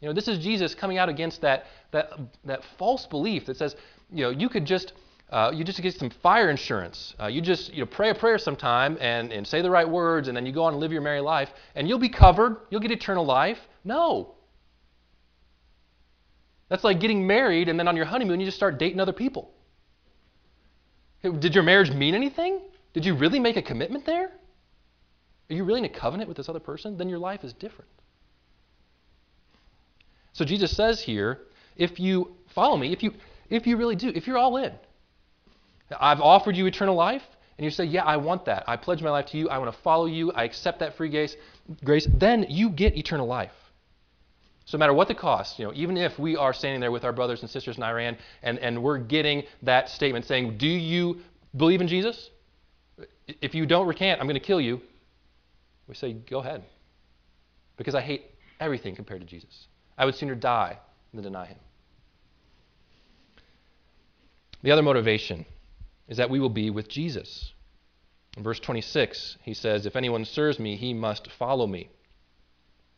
You 0.00 0.08
know, 0.08 0.14
this 0.14 0.28
is 0.28 0.38
Jesus 0.38 0.74
coming 0.74 0.98
out 0.98 1.08
against 1.08 1.42
that, 1.42 1.66
that, 1.90 2.12
that 2.44 2.62
false 2.78 3.06
belief 3.06 3.46
that 3.46 3.56
says, 3.56 3.76
you 4.10 4.24
know, 4.24 4.30
you 4.30 4.48
could 4.48 4.64
just, 4.64 4.94
uh, 5.28 5.52
you 5.54 5.62
just 5.62 5.80
get 5.82 5.94
some 5.94 6.10
fire 6.10 6.48
insurance. 6.48 7.14
Uh, 7.20 7.26
you 7.26 7.42
just, 7.42 7.72
you 7.72 7.80
know, 7.80 7.86
pray 7.86 8.10
a 8.10 8.14
prayer 8.14 8.38
sometime 8.38 8.96
and, 9.00 9.30
and 9.32 9.46
say 9.46 9.60
the 9.60 9.70
right 9.70 9.88
words, 9.88 10.28
and 10.28 10.36
then 10.36 10.46
you 10.46 10.52
go 10.52 10.64
on 10.64 10.72
and 10.72 10.80
live 10.80 10.92
your 10.92 11.02
merry 11.02 11.20
life, 11.20 11.50
and 11.74 11.86
you'll 11.86 11.98
be 11.98 12.08
covered. 12.08 12.56
You'll 12.70 12.80
get 12.80 12.92
eternal 12.92 13.26
life. 13.26 13.58
No. 13.84 14.34
That's 16.70 16.84
like 16.84 17.00
getting 17.00 17.26
married, 17.26 17.68
and 17.68 17.78
then 17.78 17.88
on 17.88 17.96
your 17.96 18.06
honeymoon, 18.06 18.40
you 18.40 18.46
just 18.46 18.56
start 18.56 18.78
dating 18.78 19.00
other 19.00 19.12
people. 19.12 19.52
Did 21.22 21.54
your 21.54 21.64
marriage 21.64 21.90
mean 21.90 22.14
anything? 22.14 22.60
Did 22.94 23.04
you 23.04 23.14
really 23.14 23.40
make 23.40 23.56
a 23.56 23.62
commitment 23.62 24.06
there? 24.06 24.30
Are 25.50 25.54
you 25.54 25.64
really 25.64 25.80
in 25.80 25.84
a 25.84 25.88
covenant 25.88 26.28
with 26.28 26.36
this 26.36 26.48
other 26.48 26.60
person? 26.60 26.96
Then 26.96 27.08
your 27.08 27.18
life 27.18 27.44
is 27.44 27.52
different. 27.52 27.90
So 30.32 30.44
Jesus 30.44 30.74
says 30.76 31.00
here, 31.00 31.40
if 31.76 31.98
you 31.98 32.36
follow 32.54 32.76
me, 32.76 32.92
if 32.92 33.02
you 33.02 33.12
if 33.48 33.66
you 33.66 33.76
really 33.76 33.96
do, 33.96 34.12
if 34.14 34.28
you're 34.28 34.38
all 34.38 34.56
in, 34.56 34.72
I've 35.98 36.20
offered 36.20 36.56
you 36.56 36.66
eternal 36.66 36.94
life, 36.94 37.22
and 37.60 37.64
you 37.66 37.70
say, 37.70 37.84
Yeah, 37.84 38.04
I 38.04 38.16
want 38.16 38.46
that. 38.46 38.64
I 38.66 38.76
pledge 38.76 39.02
my 39.02 39.10
life 39.10 39.26
to 39.26 39.36
you. 39.36 39.50
I 39.50 39.58
want 39.58 39.74
to 39.74 39.82
follow 39.82 40.06
you. 40.06 40.32
I 40.32 40.44
accept 40.44 40.78
that 40.78 40.96
free 40.96 41.10
grace, 41.10 41.36
grace, 41.84 42.08
then 42.10 42.46
you 42.48 42.70
get 42.70 42.96
eternal 42.96 43.26
life. 43.26 43.52
So 44.64 44.78
no 44.78 44.80
matter 44.80 44.94
what 44.94 45.08
the 45.08 45.14
cost, 45.14 45.58
you 45.58 45.66
know, 45.66 45.72
even 45.74 45.98
if 45.98 46.18
we 46.18 46.36
are 46.36 46.54
standing 46.54 46.80
there 46.80 46.90
with 46.90 47.04
our 47.04 47.12
brothers 47.12 47.42
and 47.42 47.50
sisters 47.50 47.76
in 47.76 47.82
Iran 47.82 48.16
and, 48.42 48.58
and 48.60 48.82
we're 48.82 48.96
getting 48.98 49.42
that 49.62 49.90
statement 49.90 50.24
saying, 50.24 50.56
Do 50.56 50.68
you 50.68 51.20
believe 51.54 51.82
in 51.82 51.88
Jesus? 51.88 52.30
If 53.42 53.54
you 53.54 53.66
don't 53.66 53.86
recant, 53.86 54.20
I'm 54.20 54.26
going 54.26 54.40
to 54.40 54.46
kill 54.46 54.60
you. 54.60 54.80
We 55.90 55.96
say, 55.96 56.12
Go 56.12 56.38
ahead. 56.38 56.62
Because 57.76 57.96
I 57.96 58.00
hate 58.00 58.24
everything 58.60 58.94
compared 58.94 59.20
to 59.22 59.26
Jesus. 59.26 59.66
I 59.98 60.04
would 60.04 60.14
sooner 60.14 60.36
die 60.36 60.78
than 61.12 61.24
deny 61.24 61.46
him. 61.46 61.58
The 64.62 64.70
other 64.70 64.82
motivation 64.82 65.46
is 66.06 66.18
that 66.18 66.30
we 66.30 66.38
will 66.38 66.50
be 66.50 66.70
with 66.70 66.88
Jesus. 66.88 67.52
In 68.36 68.44
verse 68.44 68.60
26, 68.60 69.38
he 69.42 69.52
says, 69.52 69.84
If 69.84 69.96
anyone 69.96 70.24
serves 70.24 70.60
me, 70.60 70.76
he 70.76 70.94
must 70.94 71.30
follow 71.32 71.66
me. 71.66 71.90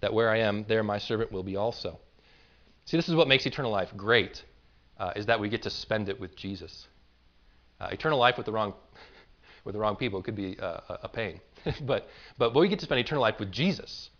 That 0.01 0.13
where 0.13 0.29
I 0.29 0.41
am, 0.41 0.67
there 0.69 0.83
my 0.83 0.99
servant 0.99 1.33
will 1.33 1.45
be 1.45 1.57
also. 1.57 1.99
See, 2.85 2.99
this 2.99 3.09
is 3.09 3.15
what 3.15 3.29
makes 3.29 3.47
eternal 3.47 3.71
life 3.71 3.89
great, 3.97 4.45
uh, 4.99 5.13
is 5.17 5.27
that 5.27 5.41
we 5.41 5.49
get 5.49 5.63
to 5.63 5.71
spend 5.71 6.11
it 6.11 6.21
with 6.21 6.37
Jesus. 6.37 6.89
Uh, 7.81 7.89
eternal 7.93 8.19
life 8.19 8.37
with 8.37 8.45
the 8.45 8.53
wrong, 8.53 8.75
with 9.65 9.75
the 9.75 9.79
wrong 9.79 9.97
people 9.97 10.23
could 10.23 10.37
be 10.37 10.59
uh, 10.59 10.81
a 11.03 11.09
pain. 11.09 11.41
but, 11.83 12.09
but 12.39 12.55
we 12.55 12.69
get 12.69 12.79
to 12.81 12.85
spend 12.85 13.01
eternal 13.01 13.23
life 13.23 13.39
with 13.39 13.53
Jesus. 13.53 14.11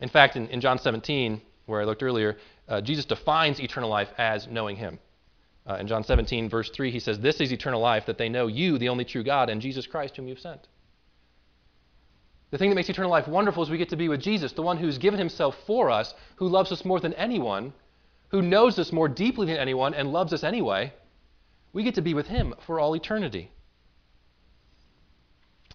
In 0.00 0.08
fact, 0.08 0.36
in, 0.36 0.48
in 0.48 0.60
John 0.60 0.78
17, 0.78 1.40
where 1.66 1.80
I 1.80 1.84
looked 1.84 2.02
earlier, 2.02 2.36
uh, 2.68 2.80
Jesus 2.80 3.04
defines 3.04 3.60
eternal 3.60 3.90
life 3.90 4.08
as 4.18 4.46
knowing 4.46 4.76
him. 4.76 4.98
Uh, 5.68 5.76
in 5.76 5.88
John 5.88 6.04
17, 6.04 6.48
verse 6.48 6.70
3, 6.70 6.90
he 6.90 7.00
says, 7.00 7.18
This 7.18 7.40
is 7.40 7.52
eternal 7.52 7.80
life, 7.80 8.06
that 8.06 8.18
they 8.18 8.28
know 8.28 8.46
you, 8.46 8.78
the 8.78 8.88
only 8.88 9.04
true 9.04 9.24
God, 9.24 9.50
and 9.50 9.60
Jesus 9.60 9.86
Christ, 9.86 10.16
whom 10.16 10.28
you've 10.28 10.38
sent. 10.38 10.68
The 12.50 12.58
thing 12.58 12.70
that 12.70 12.76
makes 12.76 12.88
eternal 12.88 13.10
life 13.10 13.26
wonderful 13.26 13.64
is 13.64 13.70
we 13.70 13.78
get 13.78 13.88
to 13.88 13.96
be 13.96 14.08
with 14.08 14.22
Jesus, 14.22 14.52
the 14.52 14.62
one 14.62 14.76
who's 14.76 14.98
given 14.98 15.18
himself 15.18 15.56
for 15.66 15.90
us, 15.90 16.14
who 16.36 16.48
loves 16.48 16.70
us 16.70 16.84
more 16.84 17.00
than 17.00 17.14
anyone, 17.14 17.72
who 18.28 18.42
knows 18.42 18.78
us 18.78 18.92
more 18.92 19.08
deeply 19.08 19.46
than 19.46 19.56
anyone, 19.56 19.94
and 19.94 20.12
loves 20.12 20.32
us 20.32 20.44
anyway. 20.44 20.92
We 21.72 21.82
get 21.82 21.96
to 21.96 22.02
be 22.02 22.14
with 22.14 22.28
him 22.28 22.54
for 22.64 22.78
all 22.78 22.94
eternity. 22.94 23.50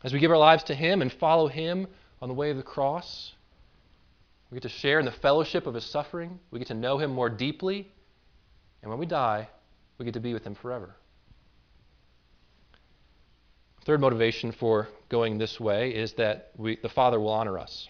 As 0.04 0.14
we 0.14 0.20
give 0.20 0.32
our 0.32 0.38
lives 0.38 0.64
to 0.66 0.76
him 0.76 1.02
and 1.02 1.12
follow 1.12 1.48
him 1.48 1.88
on 2.22 2.30
the 2.30 2.36
way 2.36 2.50
of 2.50 2.58
the 2.58 2.64
cross, 2.64 3.34
we 4.50 4.56
get 4.56 4.64
to 4.64 4.70
share 4.70 5.00
in 5.00 5.06
the 5.06 5.12
fellowship 5.12 5.68
of 5.68 5.74
his 5.74 5.86
suffering. 5.86 6.40
We 6.50 6.60
get 6.60 6.68
to 6.70 6.74
know 6.74 6.98
him 6.98 7.12
more 7.12 7.30
deeply. 7.30 7.92
And 8.82 8.90
when 8.90 9.00
we 9.00 9.06
die, 9.06 9.48
we 9.98 10.06
get 10.06 10.16
to 10.16 10.20
be 10.20 10.34
with 10.34 10.44
him 10.44 10.56
forever. 10.56 10.96
Third 13.86 14.02
motivation 14.02 14.52
for 14.52 14.88
going 15.10 15.38
this 15.38 15.60
way 15.60 15.92
is 15.92 16.14
that 16.14 16.52
we, 16.58 16.78
the 16.82 16.90
Father 16.90 17.20
will 17.20 17.32
honor 17.32 17.58
us. 17.58 17.88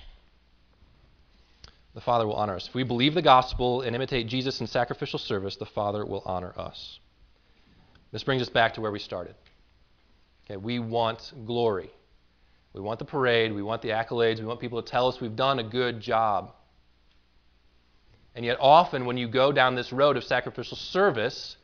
The 1.94 2.02
Father 2.02 2.26
will 2.26 2.36
honor 2.36 2.56
us. 2.56 2.68
If 2.68 2.74
we 2.74 2.84
believe 2.84 3.14
the 3.14 3.22
gospel 3.22 3.82
and 3.82 3.96
imitate 3.96 4.28
Jesus 4.28 4.62
in 4.62 4.68
sacrificial 4.68 5.20
service, 5.20 5.58
the 5.58 5.66
Father 5.66 6.06
will 6.06 6.24
honor 6.26 6.54
us. 6.58 7.00
This 8.12 8.24
brings 8.24 8.42
us 8.42 8.50
back 8.50 8.76
to 8.76 8.82
where 8.82 8.92
we 8.92 9.00
started. 9.00 9.36
Okay, 10.46 10.58
we 10.58 10.80
want 10.80 11.34
glory. 11.46 11.92
We 12.74 12.82
want 12.82 13.00
the 13.00 13.06
parade. 13.06 13.54
We 13.54 13.62
want 13.62 13.82
the 13.82 13.90
accolades. 13.90 14.40
We 14.40 14.46
want 14.46 14.60
people 14.60 14.82
to 14.82 14.90
tell 14.90 15.08
us 15.08 15.20
we've 15.20 15.36
done 15.36 15.60
a 15.60 15.64
good 15.64 16.00
job. 16.00 16.54
And 18.34 18.46
yet, 18.46 18.58
often 18.62 19.06
when 19.06 19.18
you 19.18 19.28
go 19.28 19.52
down 19.52 19.76
this 19.76 19.92
road 19.92 20.16
of 20.16 20.24
sacrificial 20.24 20.78
service, 20.78 21.58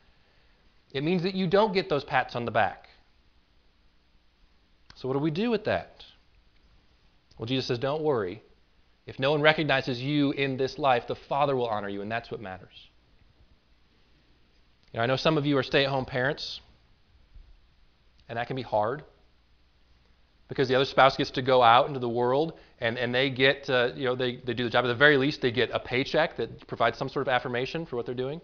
it 0.92 1.02
means 1.02 1.22
that 1.22 1.34
you 1.34 1.46
don't 1.46 1.72
get 1.72 1.88
those 1.88 2.04
pats 2.04 2.36
on 2.36 2.44
the 2.44 2.50
back. 2.50 2.88
So, 4.96 5.08
what 5.08 5.14
do 5.14 5.20
we 5.20 5.30
do 5.30 5.50
with 5.50 5.64
that? 5.64 6.04
Well, 7.38 7.46
Jesus 7.46 7.66
says, 7.66 7.78
Don't 7.78 8.02
worry. 8.02 8.42
If 9.06 9.18
no 9.18 9.30
one 9.30 9.40
recognizes 9.40 10.02
you 10.02 10.32
in 10.32 10.58
this 10.58 10.78
life, 10.78 11.06
the 11.06 11.14
Father 11.14 11.56
will 11.56 11.68
honor 11.68 11.88
you, 11.88 12.02
and 12.02 12.12
that's 12.12 12.30
what 12.30 12.42
matters. 12.42 12.90
You 14.92 14.98
know, 14.98 15.04
I 15.04 15.06
know 15.06 15.16
some 15.16 15.38
of 15.38 15.46
you 15.46 15.56
are 15.56 15.62
stay 15.62 15.84
at 15.84 15.90
home 15.90 16.04
parents, 16.04 16.60
and 18.28 18.36
that 18.36 18.46
can 18.46 18.56
be 18.56 18.62
hard 18.62 19.02
because 20.48 20.68
the 20.68 20.74
other 20.74 20.84
spouse 20.84 21.16
gets 21.16 21.30
to 21.32 21.42
go 21.42 21.62
out 21.62 21.88
into 21.88 22.00
the 22.00 22.08
world 22.08 22.54
and, 22.80 22.98
and 22.98 23.14
they 23.14 23.30
get, 23.30 23.68
uh, 23.68 23.90
you 23.94 24.06
know, 24.06 24.16
they, 24.16 24.36
they 24.36 24.54
do 24.54 24.64
the 24.64 24.70
job. 24.70 24.84
At 24.84 24.88
the 24.88 24.94
very 24.94 25.16
least, 25.16 25.42
they 25.42 25.50
get 25.50 25.70
a 25.72 25.78
paycheck 25.78 26.36
that 26.36 26.66
provides 26.66 26.96
some 26.96 27.08
sort 27.08 27.28
of 27.28 27.32
affirmation 27.32 27.84
for 27.84 27.96
what 27.96 28.06
they're 28.06 28.14
doing. 28.14 28.40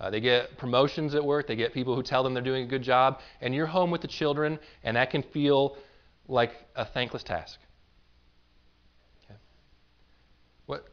Uh, 0.00 0.10
they 0.10 0.20
get 0.20 0.58
promotions 0.58 1.14
at 1.14 1.24
work. 1.24 1.46
They 1.46 1.54
get 1.54 1.72
people 1.72 1.94
who 1.94 2.02
tell 2.02 2.24
them 2.24 2.34
they're 2.34 2.42
doing 2.42 2.64
a 2.64 2.68
good 2.68 2.82
job. 2.82 3.20
And 3.40 3.54
you're 3.54 3.66
home 3.66 3.90
with 3.90 4.00
the 4.00 4.08
children, 4.08 4.58
and 4.82 4.96
that 4.96 5.10
can 5.10 5.22
feel 5.22 5.76
like 6.26 6.52
a 6.74 6.84
thankless 6.84 7.22
task. 7.22 7.60
What, 10.66 10.88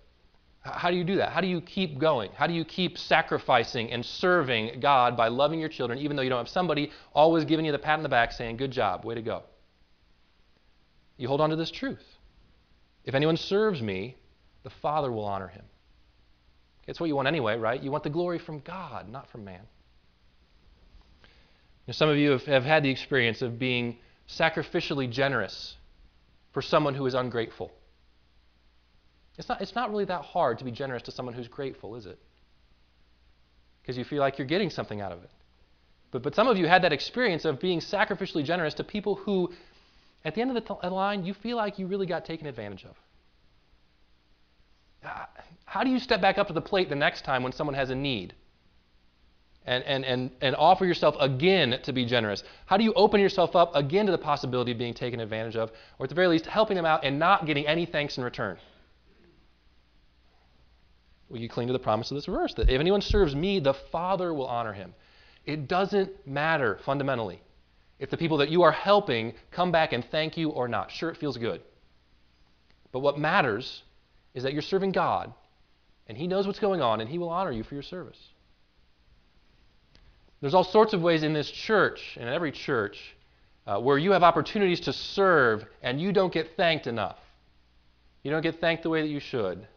how 0.59 0.91
do 0.91 0.97
you 0.97 1.03
do 1.03 1.15
that? 1.15 1.31
How 1.31 1.41
do 1.41 1.47
you 1.47 1.61
keep 1.61 1.97
going? 1.97 2.29
How 2.35 2.45
do 2.45 2.53
you 2.53 2.63
keep 2.63 2.97
sacrificing 2.99 3.91
and 3.91 4.05
serving 4.05 4.79
God 4.79 5.17
by 5.17 5.29
loving 5.29 5.59
your 5.59 5.69
children, 5.69 5.97
even 5.97 6.15
though 6.15 6.21
you 6.21 6.29
don't 6.29 6.39
have 6.39 6.49
somebody 6.49 6.91
always 7.13 7.45
giving 7.45 7.65
you 7.65 7.71
the 7.71 7.79
pat 7.79 7.97
on 7.97 8.03
the 8.03 8.09
back 8.09 8.31
saying, 8.31 8.57
Good 8.57 8.71
job, 8.71 9.05
way 9.05 9.15
to 9.15 9.21
go? 9.23 9.43
You 11.17 11.27
hold 11.27 11.41
on 11.41 11.49
to 11.51 11.55
this 11.55 11.71
truth. 11.71 12.03
If 13.05 13.15
anyone 13.15 13.37
serves 13.37 13.81
me, 13.81 14.15
the 14.63 14.69
Father 14.69 15.11
will 15.11 15.25
honor 15.25 15.47
him. 15.47 15.65
It's 16.87 16.99
what 16.99 17.07
you 17.07 17.15
want 17.15 17.27
anyway, 17.27 17.57
right? 17.57 17.81
You 17.81 17.91
want 17.91 18.03
the 18.03 18.09
glory 18.09 18.39
from 18.39 18.59
God, 18.59 19.09
not 19.09 19.29
from 19.29 19.45
man. 19.45 19.61
Now, 21.87 21.93
some 21.93 22.09
of 22.09 22.17
you 22.17 22.31
have, 22.31 22.45
have 22.45 22.63
had 22.63 22.83
the 22.83 22.89
experience 22.89 23.41
of 23.41 23.57
being 23.59 23.97
sacrificially 24.27 25.09
generous 25.09 25.75
for 26.53 26.61
someone 26.61 26.95
who 26.95 27.05
is 27.05 27.13
ungrateful. 27.13 27.71
It's 29.37 29.47
not, 29.49 29.61
it's 29.61 29.75
not 29.75 29.89
really 29.89 30.05
that 30.05 30.21
hard 30.21 30.59
to 30.59 30.65
be 30.65 30.71
generous 30.71 31.03
to 31.03 31.11
someone 31.11 31.33
who's 31.33 31.47
grateful, 31.47 31.95
is 31.95 32.05
it? 32.05 32.19
Because 33.81 33.97
you 33.97 34.03
feel 34.03 34.19
like 34.19 34.37
you're 34.37 34.47
getting 34.47 34.69
something 34.69 35.01
out 35.01 35.11
of 35.11 35.23
it. 35.23 35.31
But, 36.11 36.23
but 36.23 36.35
some 36.35 36.47
of 36.47 36.57
you 36.57 36.67
had 36.67 36.83
that 36.83 36.93
experience 36.93 37.45
of 37.45 37.59
being 37.59 37.79
sacrificially 37.79 38.43
generous 38.43 38.73
to 38.75 38.83
people 38.83 39.15
who, 39.15 39.51
at 40.23 40.35
the 40.35 40.41
end 40.41 40.51
of 40.51 40.55
the 40.55 40.61
t- 40.61 40.79
uh, 40.83 40.89
line, 40.89 41.25
you 41.25 41.33
feel 41.33 41.57
like 41.57 41.79
you 41.79 41.87
really 41.87 42.05
got 42.05 42.25
taken 42.25 42.47
advantage 42.47 42.85
of. 42.85 42.95
How 45.65 45.83
do 45.83 45.89
you 45.89 45.99
step 45.99 46.21
back 46.21 46.37
up 46.37 46.47
to 46.47 46.53
the 46.53 46.61
plate 46.61 46.89
the 46.89 46.95
next 46.95 47.25
time 47.25 47.41
when 47.43 47.53
someone 47.53 47.73
has 47.73 47.89
a 47.89 47.95
need? 47.95 48.35
And, 49.65 49.83
and, 49.83 50.03
and, 50.05 50.31
and 50.41 50.55
offer 50.55 50.85
yourself 50.85 51.15
again 51.19 51.79
to 51.83 51.93
be 51.93 52.05
generous? 52.05 52.43
How 52.65 52.77
do 52.77 52.83
you 52.83 52.93
open 52.93 53.21
yourself 53.21 53.55
up 53.55 53.75
again 53.75 54.05
to 54.07 54.11
the 54.11 54.17
possibility 54.17 54.71
of 54.71 54.77
being 54.77 54.93
taken 54.93 55.19
advantage 55.19 55.55
of, 55.55 55.71
or 55.97 56.05
at 56.05 56.09
the 56.09 56.15
very 56.15 56.27
least, 56.27 56.45
helping 56.45 56.75
them 56.75 56.85
out 56.85 57.03
and 57.03 57.19
not 57.19 57.45
getting 57.45 57.67
any 57.67 57.85
thanks 57.85 58.17
in 58.17 58.23
return? 58.23 58.57
Well, 61.29 61.39
you 61.39 61.47
cling 61.47 61.67
to 61.67 61.73
the 61.73 61.79
promise 61.79 62.11
of 62.11 62.15
this 62.15 62.25
verse 62.25 62.53
that 62.55 62.69
if 62.69 62.79
anyone 62.79 63.01
serves 63.01 63.35
me, 63.35 63.59
the 63.59 63.73
Father 63.73 64.33
will 64.33 64.47
honor 64.47 64.73
him. 64.73 64.93
It 65.45 65.67
doesn't 65.67 66.27
matter 66.27 66.79
fundamentally 66.83 67.41
if 68.01 68.09
the 68.09 68.17
people 68.17 68.37
that 68.37 68.49
you 68.49 68.63
are 68.63 68.71
helping 68.71 69.33
come 69.51 69.71
back 69.71 69.93
and 69.93 70.03
thank 70.03 70.35
you 70.35 70.49
or 70.49 70.67
not. 70.67 70.91
Sure, 70.91 71.11
it 71.11 71.17
feels 71.17 71.37
good. 71.37 71.61
But 72.91 72.99
what 72.99 73.19
matters 73.19 73.83
is 74.33 74.43
that 74.43 74.53
you're 74.53 74.63
serving 74.63 74.91
God, 74.91 75.31
and 76.07 76.17
He 76.17 76.27
knows 76.27 76.47
what's 76.47 76.59
going 76.59 76.81
on, 76.81 76.99
and 76.99 77.07
He 77.07 77.19
will 77.19 77.29
honor 77.29 77.51
you 77.51 77.63
for 77.63 77.75
your 77.75 77.83
service. 77.83 78.17
There's 80.41 80.55
all 80.55 80.63
sorts 80.63 80.93
of 80.93 81.01
ways 81.03 81.21
in 81.21 81.33
this 81.33 81.49
church, 81.51 82.17
and 82.19 82.27
in 82.27 82.33
every 82.33 82.51
church, 82.51 82.97
uh, 83.67 83.79
where 83.79 83.99
you 83.99 84.11
have 84.11 84.23
opportunities 84.23 84.79
to 84.81 84.93
serve 84.93 85.63
and 85.83 86.01
you 86.01 86.11
don't 86.11 86.33
get 86.33 86.57
thanked 86.57 86.87
enough. 86.87 87.19
You 88.23 88.31
don't 88.31 88.41
get 88.41 88.59
thanked 88.59 88.81
the 88.81 88.89
way 88.89 89.03
that 89.03 89.09
you 89.09 89.19
should. 89.19 89.67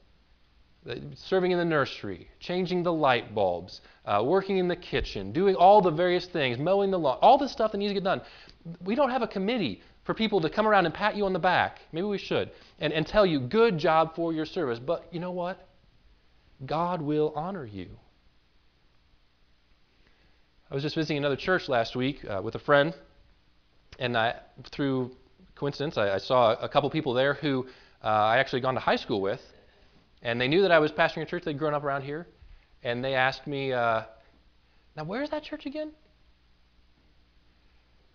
Serving 1.14 1.50
in 1.50 1.58
the 1.58 1.64
nursery, 1.64 2.28
changing 2.40 2.82
the 2.82 2.92
light 2.92 3.34
bulbs, 3.34 3.80
uh, 4.04 4.22
working 4.24 4.58
in 4.58 4.68
the 4.68 4.76
kitchen, 4.76 5.32
doing 5.32 5.54
all 5.54 5.80
the 5.80 5.90
various 5.90 6.26
things, 6.26 6.58
mowing 6.58 6.90
the 6.90 6.98
lawn, 6.98 7.18
all 7.22 7.38
this 7.38 7.50
stuff 7.50 7.72
that 7.72 7.78
needs 7.78 7.90
to 7.90 7.94
get 7.94 8.04
done. 8.04 8.20
We 8.82 8.94
don't 8.94 9.10
have 9.10 9.22
a 9.22 9.26
committee 9.26 9.80
for 10.04 10.12
people 10.12 10.42
to 10.42 10.50
come 10.50 10.66
around 10.66 10.84
and 10.84 10.94
pat 10.94 11.16
you 11.16 11.24
on 11.24 11.32
the 11.32 11.38
back. 11.38 11.80
Maybe 11.92 12.06
we 12.06 12.18
should. 12.18 12.50
And, 12.78 12.92
and 12.92 13.06
tell 13.06 13.24
you, 13.24 13.40
good 13.40 13.78
job 13.78 14.14
for 14.14 14.34
your 14.34 14.44
service. 14.44 14.78
But 14.78 15.06
you 15.10 15.20
know 15.20 15.30
what? 15.30 15.66
God 16.66 17.00
will 17.00 17.32
honor 17.34 17.64
you. 17.64 17.88
I 20.70 20.74
was 20.74 20.82
just 20.82 20.94
visiting 20.94 21.18
another 21.18 21.36
church 21.36 21.68
last 21.68 21.96
week 21.96 22.24
uh, 22.28 22.42
with 22.42 22.56
a 22.56 22.58
friend, 22.58 22.94
and 23.98 24.16
I, 24.16 24.34
through 24.72 25.12
coincidence, 25.54 25.96
I, 25.96 26.14
I 26.14 26.18
saw 26.18 26.54
a 26.54 26.68
couple 26.68 26.90
people 26.90 27.14
there 27.14 27.34
who 27.34 27.66
uh, 28.02 28.06
I 28.06 28.38
actually 28.38 28.60
gone 28.60 28.74
to 28.74 28.80
high 28.80 28.96
school 28.96 29.20
with, 29.20 29.40
and 30.24 30.40
they 30.40 30.48
knew 30.48 30.62
that 30.62 30.72
I 30.72 30.78
was 30.78 30.90
pastoring 30.90 31.22
a 31.22 31.26
church. 31.26 31.44
They'd 31.44 31.58
grown 31.58 31.74
up 31.74 31.84
around 31.84 32.02
here, 32.02 32.26
and 32.82 33.04
they 33.04 33.14
asked 33.14 33.46
me, 33.46 33.72
uh, 33.72 34.02
"Now, 34.96 35.04
where's 35.04 35.30
that 35.30 35.42
church 35.42 35.66
again?" 35.66 35.92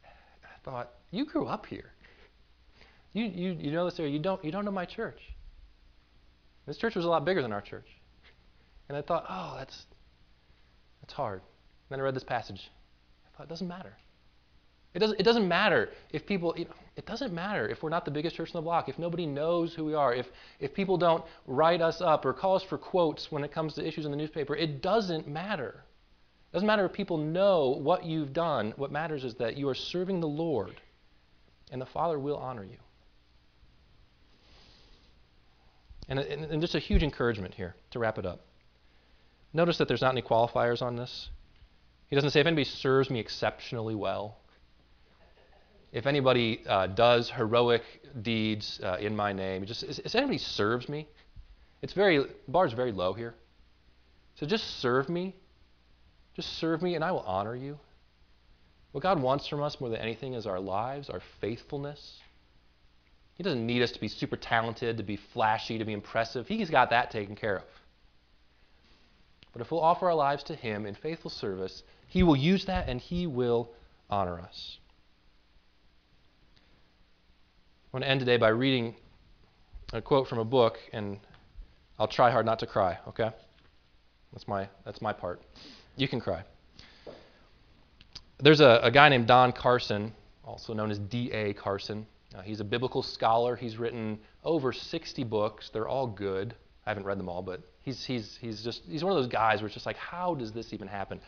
I 0.04 0.58
thought, 0.64 0.92
"You 1.12 1.26
grew 1.26 1.46
up 1.48 1.68
here. 1.68 1.94
You, 3.14 3.26
you, 3.26 3.52
you 3.52 3.72
know 3.72 3.86
this 3.86 4.00
area. 4.00 4.12
You 4.12 4.20
don't, 4.20 4.44
you 4.44 4.52
don't 4.52 4.66
know 4.66 4.72
my 4.72 4.86
church. 4.86 5.22
This 6.66 6.78
church 6.78 6.96
was 6.96 7.06
a 7.06 7.10
lot 7.10 7.24
bigger 7.26 7.42
than 7.42 7.54
our 7.54 7.62
church." 7.62 7.88
And 8.90 8.98
I 8.98 9.02
thought, 9.02 9.26
"Oh, 9.30 9.56
that's 9.58 9.86
that's 11.02 11.14
hard." 11.14 11.42
And 11.42 11.90
then 11.90 12.00
I 12.00 12.04
read 12.04 12.16
this 12.16 12.24
passage. 12.24 12.72
I 13.26 13.38
thought, 13.38 13.44
it 13.44 13.50
doesn't 13.50 13.68
matter. 13.68 13.96
It 14.94 15.00
doesn't, 15.00 15.20
it 15.20 15.24
doesn't 15.24 15.48
matter 15.48 15.90
if 16.12 16.26
people, 16.26 16.54
you 16.58 16.66
know, 16.66 16.72
it 16.96 17.06
doesn't 17.06 17.32
matter 17.32 17.68
if 17.68 17.84
we're 17.84 17.90
not 17.90 18.06
the 18.06 18.12
biggest 18.12 18.36
church 18.36 18.50
in 18.50 18.58
the 18.58 18.62
block, 18.62 18.90
if 18.90 18.98
nobody 18.98 19.26
knows 19.26 19.74
who 19.74 19.86
we 19.86 19.94
are, 19.94 20.14
if, 20.14 20.28
if 20.60 20.74
people 20.74 20.98
don't 20.98 21.24
write 21.46 21.82
us 21.82 22.02
up 22.02 22.26
or 22.26 22.34
call 22.34 22.56
us 22.56 22.64
for 22.64 22.78
quotes 22.78 23.32
when 23.32 23.44
it 23.44 23.52
comes 23.52 23.76
to 23.76 23.88
issues 23.88 24.06
in 24.06 24.12
the 24.12 24.18
newspaper. 24.18 24.56
It 24.56 24.82
doesn't 24.82 25.28
matter. 25.28 25.84
It 26.50 26.54
doesn't 26.54 26.68
matter 26.68 26.86
if 26.86 26.94
people 26.94 27.18
know 27.18 27.78
what 27.82 28.04
you've 28.04 28.34
done. 28.34 28.74
What 28.78 28.92
matters 28.92 29.24
is 29.24 29.36
that 29.36 29.58
you 29.58 29.70
are 29.70 29.76
serving 29.76 30.20
the 30.20 30.28
Lord, 30.28 30.82
and 31.72 31.80
the 31.80 31.86
Father 31.86 32.18
will 32.18 32.38
honor 32.38 32.64
you. 32.64 32.78
And, 36.08 36.18
and, 36.18 36.46
and 36.46 36.60
just 36.60 36.74
a 36.74 36.80
huge 36.80 37.04
encouragement 37.04 37.54
here 37.54 37.76
to 37.92 38.00
wrap 38.00 38.18
it 38.18 38.26
up. 38.26 38.42
Notice 39.54 39.78
that 39.78 39.88
there's 39.88 40.02
not 40.02 40.14
any 40.14 40.24
qualifiers 40.24 40.82
on 40.82 40.96
this. 40.96 41.30
He 42.08 42.16
doesn't 42.16 42.32
say 42.32 42.40
if 42.40 42.48
anybody 42.48 42.66
serves 42.66 43.12
me 43.12 43.20
exceptionally 43.20 43.94
well, 43.94 44.38
if 45.92 46.06
anybody 46.06 46.62
uh, 46.68 46.88
does 46.88 47.30
heroic 47.30 47.84
deeds 48.22 48.80
uh, 48.84 48.98
in 49.00 49.16
my 49.16 49.34
name, 49.34 49.66
just 49.66 49.84
if 49.84 50.16
anybody 50.16 50.38
serves 50.38 50.88
me, 50.88 51.08
it's 51.82 51.94
very 51.94 52.26
bar's 52.48 52.74
very 52.74 52.92
low 52.92 53.14
here. 53.14 53.34
So 54.36 54.46
just 54.46 54.80
serve 54.80 55.10
me, 55.10 55.36
just 56.36 56.58
serve 56.58 56.82
me, 56.82 56.96
and 56.96 57.04
I 57.04 57.12
will 57.12 57.22
honor 57.22 57.56
you. 57.56 57.80
What 58.92 59.02
God 59.02 59.22
wants 59.22 59.48
from 59.48 59.62
us 59.62 59.80
more 59.80 59.90
than 59.90 60.00
anything 60.00 60.34
is 60.34 60.48
our 60.48 60.60
lives, 60.60 61.10
our 61.10 61.22
faithfulness. 61.42 62.20
He 63.36 63.44
doesn't 63.44 63.66
need 63.66 63.82
us 63.82 63.92
to 63.92 64.00
be 64.00 64.08
super 64.08 64.36
talented, 64.36 64.98
to 64.98 65.04
be 65.04 65.16
flashy, 65.16 65.78
to 65.78 65.86
be 65.86 65.94
impressive. 65.94 66.48
He's 66.48 66.70
got 66.70 66.90
that 66.90 67.12
taken 67.12 67.36
care 67.36 67.58
of. 67.58 67.64
But 69.54 69.62
if 69.62 69.72
we'll 69.72 69.82
offer 69.82 70.08
our 70.08 70.16
lives 70.16 70.44
to 70.44 70.56
Him 70.56 70.86
in 70.86 70.96
faithful 70.96 71.32
service, 71.32 71.84
He 72.08 72.24
will 72.24 72.36
use 72.36 72.66
that 72.66 72.90
and 72.90 73.00
He 73.00 73.28
will 73.28 73.72
honor 74.10 74.40
us. 74.40 74.78
I 77.79 77.79
want 77.92 78.04
to 78.04 78.10
end 78.10 78.20
today 78.20 78.38
by 78.38 78.50
reading 78.50 78.96
a 79.94 80.02
quote 80.02 80.28
from 80.28 80.38
a 80.38 80.46
book, 80.46 80.78
and 80.94 81.20
I'll 81.98 82.08
try 82.08 82.30
hard 82.30 82.46
not 82.46 82.60
to 82.60 82.68
cry, 82.68 83.00
okay? 83.08 83.32
That's 84.32 84.48
my, 84.48 84.70
that's 84.86 85.02
my 85.02 85.12
part. 85.12 85.42
You 85.96 86.08
can 86.08 86.22
cry. 86.22 86.44
There's 88.40 88.60
a, 88.60 88.80
a 88.84 88.92
guy 88.92 89.10
named 89.10 89.26
Don 89.26 89.52
Carson, 89.52 90.14
also 90.46 90.74
known 90.74 90.92
as 90.92 91.00
D.A. 91.00 91.54
Carson. 91.54 92.06
Uh, 92.36 92.42
he's 92.42 92.60
a 92.60 92.64
biblical 92.64 93.02
scholar. 93.02 93.56
He's 93.56 93.78
written 93.78 94.20
over 94.44 94.72
60 94.72 95.24
books. 95.24 95.72
They're 95.74 95.88
all 95.88 96.06
good. 96.06 96.54
I 96.86 96.92
haven't 96.92 97.06
read 97.06 97.18
them 97.18 97.28
all, 97.28 97.42
but 97.42 97.62
he's, 97.82 98.06
he's, 98.06 98.38
he's 98.40 98.64
just 98.64 98.84
he's 98.88 99.04
one 99.04 99.12
of 99.12 99.18
those 99.18 99.32
guys 99.32 99.62
where 99.62 99.66
it's 99.66 99.74
just 99.74 99.88
like, 99.88 99.98
how 99.98 100.36
does 100.36 100.54
this 100.54 100.74
even 100.74 100.88
happen? 100.88 101.20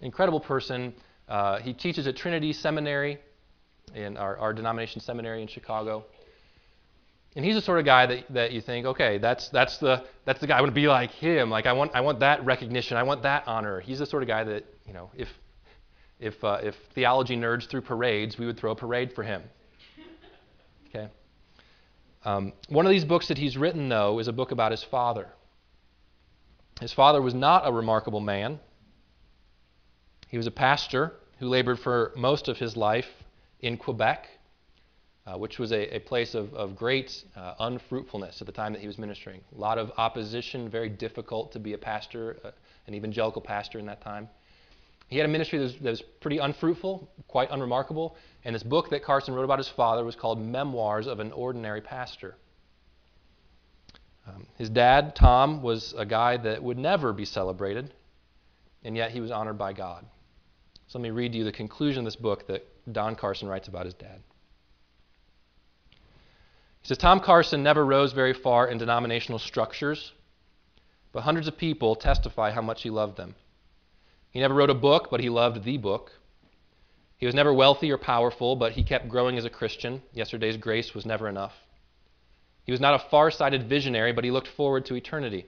Incredible 0.00 0.40
person. 0.40 0.92
Uh, 1.28 1.60
he 1.60 1.72
teaches 1.72 2.08
at 2.08 2.16
Trinity 2.16 2.52
Seminary 2.52 3.20
in 3.94 4.16
our, 4.16 4.36
our 4.38 4.52
denomination 4.52 5.00
seminary 5.00 5.42
in 5.42 5.48
Chicago. 5.48 6.04
And 7.36 7.44
he's 7.44 7.54
the 7.54 7.62
sort 7.62 7.78
of 7.78 7.84
guy 7.84 8.06
that, 8.06 8.24
that 8.30 8.52
you 8.52 8.60
think, 8.60 8.86
okay, 8.86 9.18
that's, 9.18 9.48
that's, 9.50 9.78
the, 9.78 10.04
that's 10.24 10.40
the 10.40 10.46
guy. 10.46 10.58
I 10.58 10.60
want 10.60 10.70
to 10.70 10.74
be 10.74 10.88
like 10.88 11.10
him. 11.12 11.50
Like, 11.50 11.66
I 11.66 11.72
want, 11.72 11.92
I 11.94 12.00
want 12.00 12.20
that 12.20 12.44
recognition. 12.44 12.96
I 12.96 13.02
want 13.02 13.22
that 13.22 13.44
honor. 13.46 13.80
He's 13.80 13.98
the 13.98 14.06
sort 14.06 14.22
of 14.22 14.28
guy 14.28 14.44
that, 14.44 14.64
you 14.86 14.92
know, 14.92 15.10
if, 15.14 15.28
if, 16.18 16.42
uh, 16.42 16.58
if 16.62 16.74
theology 16.94 17.36
nerds 17.36 17.68
threw 17.68 17.80
parades, 17.80 18.38
we 18.38 18.46
would 18.46 18.58
throw 18.58 18.72
a 18.72 18.74
parade 18.76 19.12
for 19.12 19.22
him. 19.22 19.42
Okay? 20.88 21.08
Um, 22.24 22.54
one 22.68 22.86
of 22.86 22.90
these 22.90 23.04
books 23.04 23.28
that 23.28 23.38
he's 23.38 23.56
written, 23.56 23.88
though, 23.88 24.18
is 24.18 24.26
a 24.26 24.32
book 24.32 24.50
about 24.50 24.72
his 24.72 24.82
father. 24.82 25.28
His 26.80 26.92
father 26.92 27.20
was 27.20 27.34
not 27.34 27.66
a 27.66 27.72
remarkable 27.72 28.20
man. 28.20 28.58
He 30.28 30.36
was 30.36 30.46
a 30.46 30.50
pastor 30.50 31.12
who 31.38 31.46
labored 31.46 31.78
for 31.78 32.12
most 32.16 32.48
of 32.48 32.56
his 32.56 32.76
life 32.76 33.06
in 33.60 33.76
Quebec, 33.76 34.28
uh, 35.26 35.36
which 35.36 35.58
was 35.58 35.72
a, 35.72 35.96
a 35.96 35.98
place 36.00 36.34
of, 36.34 36.54
of 36.54 36.76
great 36.76 37.24
uh, 37.36 37.54
unfruitfulness 37.58 38.40
at 38.40 38.46
the 38.46 38.52
time 38.52 38.72
that 38.72 38.80
he 38.80 38.86
was 38.86 38.98
ministering. 38.98 39.40
A 39.54 39.58
lot 39.58 39.78
of 39.78 39.90
opposition, 39.96 40.68
very 40.68 40.88
difficult 40.88 41.52
to 41.52 41.58
be 41.58 41.74
a 41.74 41.78
pastor, 41.78 42.36
uh, 42.44 42.50
an 42.86 42.94
evangelical 42.94 43.42
pastor 43.42 43.78
in 43.78 43.86
that 43.86 44.00
time. 44.00 44.28
He 45.08 45.16
had 45.16 45.24
a 45.24 45.28
ministry 45.28 45.58
that 45.58 45.64
was, 45.64 45.74
that 45.76 45.90
was, 45.90 46.02
pretty 46.20 46.38
unfruitful, 46.38 47.08
quite 47.28 47.50
unremarkable, 47.50 48.16
and 48.44 48.54
this 48.54 48.62
book 48.62 48.90
that 48.90 49.02
Carson 49.02 49.34
wrote 49.34 49.44
about 49.44 49.58
his 49.58 49.68
father 49.68 50.04
was 50.04 50.14
called 50.14 50.40
Memoirs 50.40 51.06
of 51.06 51.18
an 51.18 51.32
Ordinary 51.32 51.80
Pastor. 51.80 52.34
Um, 54.26 54.46
his 54.56 54.68
dad, 54.68 55.16
Tom, 55.16 55.62
was 55.62 55.94
a 55.96 56.04
guy 56.04 56.36
that 56.36 56.62
would 56.62 56.76
never 56.76 57.14
be 57.14 57.24
celebrated, 57.24 57.94
and 58.84 58.96
yet 58.96 59.10
he 59.10 59.20
was 59.20 59.30
honored 59.30 59.56
by 59.56 59.72
God. 59.72 60.04
So 60.88 60.98
let 60.98 61.02
me 61.02 61.10
read 61.10 61.34
you 61.34 61.44
the 61.44 61.52
conclusion 61.52 62.00
of 62.00 62.04
this 62.04 62.16
book 62.16 62.46
that 62.48 62.66
Don 62.92 63.16
Carson 63.16 63.48
writes 63.48 63.68
about 63.68 63.84
his 63.84 63.94
dad. 63.94 64.20
He 66.82 66.88
says 66.88 66.98
Tom 66.98 67.20
Carson 67.20 67.62
never 67.62 67.84
rose 67.84 68.12
very 68.12 68.32
far 68.32 68.68
in 68.68 68.78
denominational 68.78 69.38
structures, 69.38 70.12
but 71.12 71.22
hundreds 71.22 71.48
of 71.48 71.58
people 71.58 71.96
testify 71.96 72.50
how 72.50 72.62
much 72.62 72.82
he 72.82 72.90
loved 72.90 73.16
them. 73.16 73.34
He 74.30 74.40
never 74.40 74.54
wrote 74.54 74.70
a 74.70 74.74
book, 74.74 75.08
but 75.10 75.20
he 75.20 75.28
loved 75.28 75.64
the 75.64 75.78
book. 75.78 76.12
He 77.16 77.26
was 77.26 77.34
never 77.34 77.52
wealthy 77.52 77.90
or 77.90 77.98
powerful, 77.98 78.54
but 78.56 78.72
he 78.72 78.84
kept 78.84 79.08
growing 79.08 79.36
as 79.36 79.44
a 79.44 79.50
Christian. 79.50 80.02
Yesterday's 80.12 80.56
grace 80.56 80.94
was 80.94 81.04
never 81.04 81.28
enough. 81.28 81.54
He 82.64 82.72
was 82.72 82.80
not 82.80 82.94
a 82.94 83.08
far 83.10 83.30
sighted 83.30 83.68
visionary, 83.68 84.12
but 84.12 84.24
he 84.24 84.30
looked 84.30 84.48
forward 84.48 84.86
to 84.86 84.94
eternity. 84.94 85.46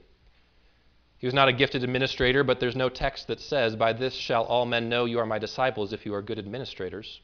He 1.19 1.27
was 1.27 1.35
not 1.35 1.49
a 1.49 1.53
gifted 1.53 1.85
administrator, 1.85 2.43
but 2.43 2.61
there's 2.61 2.75
no 2.75 2.89
text 2.89 3.27
that 3.27 3.41
says, 3.41 3.77
By 3.77 3.93
this 3.93 4.15
shall 4.15 4.45
all 4.45 4.65
men 4.65 4.89
know 4.89 5.05
you 5.05 5.19
are 5.19 5.27
my 5.27 5.39
disciples 5.39 5.93
if 5.93 6.07
you 6.07 6.15
are 6.15 6.23
good 6.23 6.39
administrators. 6.39 7.21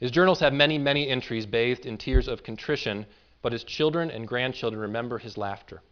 His 0.00 0.10
journals 0.10 0.40
have 0.40 0.54
many, 0.54 0.78
many 0.78 1.08
entries 1.08 1.44
bathed 1.44 1.84
in 1.84 1.98
tears 1.98 2.26
of 2.26 2.42
contrition, 2.42 3.04
but 3.42 3.52
his 3.52 3.64
children 3.64 4.10
and 4.10 4.26
grandchildren 4.26 4.80
remember 4.80 5.18
his 5.18 5.36
laughter. 5.36 5.82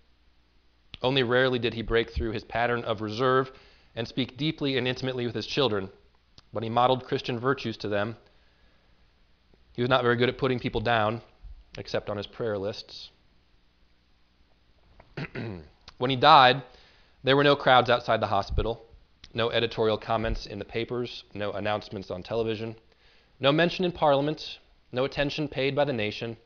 Only 1.02 1.22
rarely 1.22 1.58
did 1.58 1.74
he 1.74 1.82
break 1.82 2.10
through 2.10 2.32
his 2.32 2.42
pattern 2.42 2.84
of 2.84 3.02
reserve 3.02 3.52
and 3.94 4.08
speak 4.08 4.38
deeply 4.38 4.78
and 4.78 4.88
intimately 4.88 5.26
with 5.26 5.34
his 5.34 5.46
children, 5.46 5.90
but 6.52 6.62
he 6.62 6.70
modeled 6.70 7.04
Christian 7.04 7.38
virtues 7.38 7.76
to 7.78 7.88
them. 7.88 8.16
He 9.74 9.82
was 9.82 9.90
not 9.90 10.02
very 10.02 10.16
good 10.16 10.30
at 10.30 10.38
putting 10.38 10.58
people 10.58 10.80
down, 10.80 11.20
except 11.76 12.08
on 12.08 12.16
his 12.16 12.26
prayer 12.26 12.56
lists. 12.56 13.10
when 15.98 16.10
he 16.10 16.16
died, 16.16 16.62
there 17.22 17.36
were 17.36 17.44
no 17.44 17.56
crowds 17.56 17.90
outside 17.90 18.20
the 18.20 18.26
hospital, 18.26 18.86
no 19.34 19.50
editorial 19.50 19.98
comments 19.98 20.46
in 20.46 20.58
the 20.58 20.64
papers, 20.64 21.24
no 21.34 21.52
announcements 21.52 22.10
on 22.10 22.22
television. 22.22 22.74
No 23.40 23.52
mention 23.52 23.84
in 23.84 23.92
Parliament, 23.92 24.58
no 24.90 25.04
attention 25.04 25.46
paid 25.46 25.76
by 25.76 25.84
the 25.84 25.92
nation. 25.92 26.36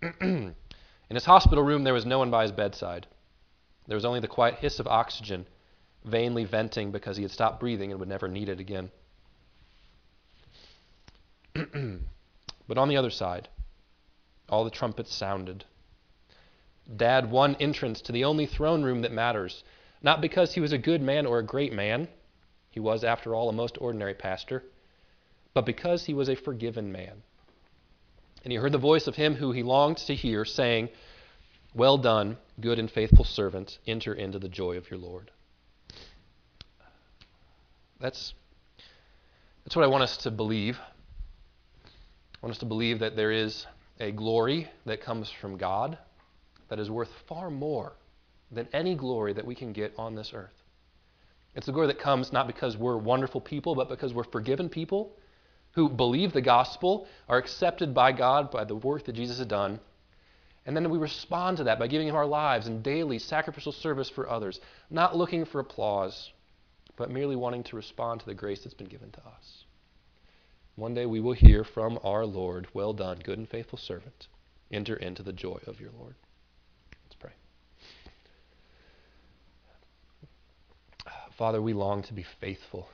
in 0.20 0.54
his 1.10 1.24
hospital 1.24 1.64
room, 1.64 1.82
there 1.82 1.94
was 1.94 2.06
no 2.06 2.20
one 2.20 2.30
by 2.30 2.42
his 2.42 2.52
bedside. 2.52 3.08
There 3.88 3.96
was 3.96 4.04
only 4.04 4.20
the 4.20 4.28
quiet 4.28 4.56
hiss 4.56 4.78
of 4.78 4.86
oxygen, 4.86 5.46
vainly 6.04 6.44
venting 6.44 6.92
because 6.92 7.16
he 7.16 7.24
had 7.24 7.32
stopped 7.32 7.58
breathing 7.58 7.90
and 7.90 7.98
would 7.98 8.08
never 8.08 8.28
need 8.28 8.48
it 8.48 8.60
again. 8.60 8.90
but 11.54 12.78
on 12.78 12.88
the 12.88 12.96
other 12.96 13.10
side, 13.10 13.48
all 14.48 14.62
the 14.62 14.70
trumpets 14.70 15.12
sounded. 15.12 15.64
Dad 16.96 17.32
won 17.32 17.56
entrance 17.56 18.00
to 18.02 18.12
the 18.12 18.24
only 18.24 18.46
throne 18.46 18.84
room 18.84 19.02
that 19.02 19.10
matters, 19.10 19.64
not 20.02 20.20
because 20.20 20.54
he 20.54 20.60
was 20.60 20.72
a 20.72 20.78
good 20.78 21.02
man 21.02 21.26
or 21.26 21.40
a 21.40 21.44
great 21.44 21.72
man. 21.72 22.06
He 22.70 22.78
was, 22.78 23.02
after 23.02 23.34
all, 23.34 23.48
a 23.48 23.52
most 23.52 23.76
ordinary 23.80 24.14
pastor 24.14 24.62
but 25.54 25.66
because 25.66 26.04
he 26.04 26.14
was 26.14 26.28
a 26.28 26.36
forgiven 26.36 26.92
man. 26.92 27.22
And 28.42 28.52
he 28.52 28.58
heard 28.58 28.72
the 28.72 28.78
voice 28.78 29.06
of 29.06 29.16
him 29.16 29.34
who 29.34 29.52
he 29.52 29.62
longed 29.62 29.98
to 29.98 30.14
hear, 30.14 30.44
saying, 30.44 30.88
Well 31.74 31.98
done, 31.98 32.38
good 32.60 32.78
and 32.78 32.90
faithful 32.90 33.24
servant, 33.24 33.78
enter 33.86 34.14
into 34.14 34.38
the 34.38 34.48
joy 34.48 34.76
of 34.76 34.90
your 34.90 34.98
Lord. 34.98 35.30
That's, 38.00 38.32
that's 39.64 39.76
what 39.76 39.84
I 39.84 39.88
want 39.88 40.04
us 40.04 40.16
to 40.18 40.30
believe. 40.30 40.78
I 42.42 42.46
want 42.46 42.54
us 42.54 42.60
to 42.60 42.66
believe 42.66 43.00
that 43.00 43.16
there 43.16 43.30
is 43.30 43.66
a 43.98 44.10
glory 44.10 44.70
that 44.86 45.02
comes 45.02 45.30
from 45.30 45.58
God 45.58 45.98
that 46.70 46.78
is 46.78 46.90
worth 46.90 47.10
far 47.28 47.50
more 47.50 47.92
than 48.50 48.66
any 48.72 48.94
glory 48.94 49.34
that 49.34 49.44
we 49.44 49.54
can 49.54 49.74
get 49.74 49.92
on 49.98 50.14
this 50.14 50.32
earth. 50.34 50.54
It's 51.54 51.66
the 51.66 51.72
glory 51.72 51.88
that 51.88 51.98
comes 51.98 52.32
not 52.32 52.46
because 52.46 52.78
we're 52.78 52.96
wonderful 52.96 53.40
people, 53.40 53.74
but 53.74 53.90
because 53.90 54.14
we're 54.14 54.24
forgiven 54.24 54.70
people 54.70 55.12
who 55.72 55.88
believe 55.88 56.32
the 56.32 56.40
gospel, 56.40 57.06
are 57.28 57.38
accepted 57.38 57.94
by 57.94 58.12
God 58.12 58.50
by 58.50 58.64
the 58.64 58.74
work 58.74 59.04
that 59.04 59.14
Jesus 59.14 59.38
has 59.38 59.46
done. 59.46 59.80
And 60.66 60.76
then 60.76 60.90
we 60.90 60.98
respond 60.98 61.56
to 61.58 61.64
that 61.64 61.78
by 61.78 61.86
giving 61.86 62.08
Him 62.08 62.16
our 62.16 62.26
lives 62.26 62.66
in 62.66 62.82
daily 62.82 63.18
sacrificial 63.18 63.72
service 63.72 64.10
for 64.10 64.28
others, 64.28 64.60
not 64.90 65.16
looking 65.16 65.44
for 65.44 65.60
applause, 65.60 66.30
but 66.96 67.10
merely 67.10 67.36
wanting 67.36 67.62
to 67.64 67.76
respond 67.76 68.20
to 68.20 68.26
the 68.26 68.34
grace 68.34 68.62
that's 68.62 68.74
been 68.74 68.88
given 68.88 69.10
to 69.12 69.20
us. 69.20 69.64
One 70.76 70.94
day 70.94 71.06
we 71.06 71.20
will 71.20 71.32
hear 71.32 71.64
from 71.64 71.98
our 72.02 72.26
Lord, 72.26 72.68
Well 72.74 72.92
done, 72.92 73.20
good 73.22 73.38
and 73.38 73.48
faithful 73.48 73.78
servant. 73.78 74.28
Enter 74.70 74.96
into 74.96 75.22
the 75.22 75.32
joy 75.32 75.58
of 75.66 75.80
your 75.80 75.90
Lord. 75.98 76.14
Let's 77.04 77.16
pray. 77.18 77.32
Father, 81.36 81.60
we 81.62 81.72
long 81.72 82.02
to 82.02 82.12
be 82.12 82.24
faithful 82.40 82.88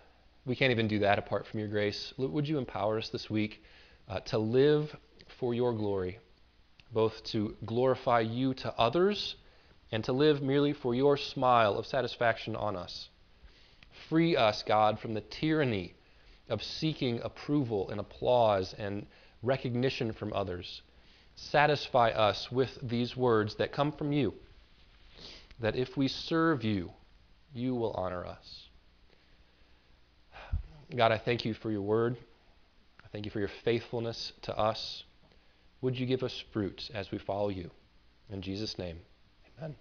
we 0.47 0.55
can't 0.55 0.71
even 0.71 0.87
do 0.87 1.01
that 1.01 1.19
apart 1.19 1.47
from 1.47 1.59
your 1.59 1.69
grace. 1.69 2.15
Would 2.17 2.49
you 2.49 2.57
empower 2.59 2.99
us 2.99 3.09
this 3.09 3.29
week 3.29 3.63
uh, 4.09 4.21
to 4.21 4.39
live 4.39 4.97
for 5.41 5.53
your 5.55 5.73
glory, 5.73 6.21
both 6.93 7.23
to 7.25 7.57
glorify 7.67 8.21
you 8.21 8.55
to 8.55 8.73
others 8.79 9.35
and 9.91 10.05
to 10.05 10.13
live 10.13 10.43
merely 10.43 10.73
for 10.73 10.95
your 10.95 11.17
smile 11.17 11.77
of 11.77 11.87
satisfaction 11.87 12.55
on 12.55 12.77
us? 12.77 13.09
Free 14.09 14.37
us, 14.37 14.63
God, 14.63 15.01
from 15.01 15.15
the 15.15 15.21
tyranny 15.21 15.95
of 16.49 16.63
seeking 16.63 17.21
approval 17.23 17.91
and 17.91 17.99
applause 17.99 18.73
and 18.79 19.07
recognition 19.43 20.13
from 20.13 20.33
others. 20.33 20.83
Satisfy 21.35 22.11
us 22.11 22.53
with 22.53 22.79
these 22.83 23.17
words 23.17 23.57
that 23.57 23.73
come 23.73 23.91
from 23.91 24.13
you 24.13 24.33
that 25.59 25.75
if 25.75 25.97
we 25.97 26.07
serve 26.07 26.63
you, 26.63 26.93
you 27.55 27.75
will 27.75 27.93
honor 27.93 28.25
us. 28.25 28.66
God, 30.95 31.13
I 31.13 31.19
thank 31.19 31.45
you 31.45 31.55
for 31.55 31.71
your 31.71 31.83
word. 31.83 32.17
I 33.05 33.09
thank 33.09 33.25
you 33.25 33.31
for 33.31 33.41
your 33.41 33.51
faithfulness 33.65 34.33
to 34.43 34.57
us. 34.57 35.05
Would 35.81 35.99
you 35.99 36.07
give 36.07 36.23
us 36.23 36.45
fruit 36.53 36.91
as 36.95 37.11
we 37.11 37.19
follow 37.19 37.49
you? 37.49 37.71
In 38.31 38.43
Jesus' 38.43 38.79
name, 38.79 38.99
amen. 39.59 39.77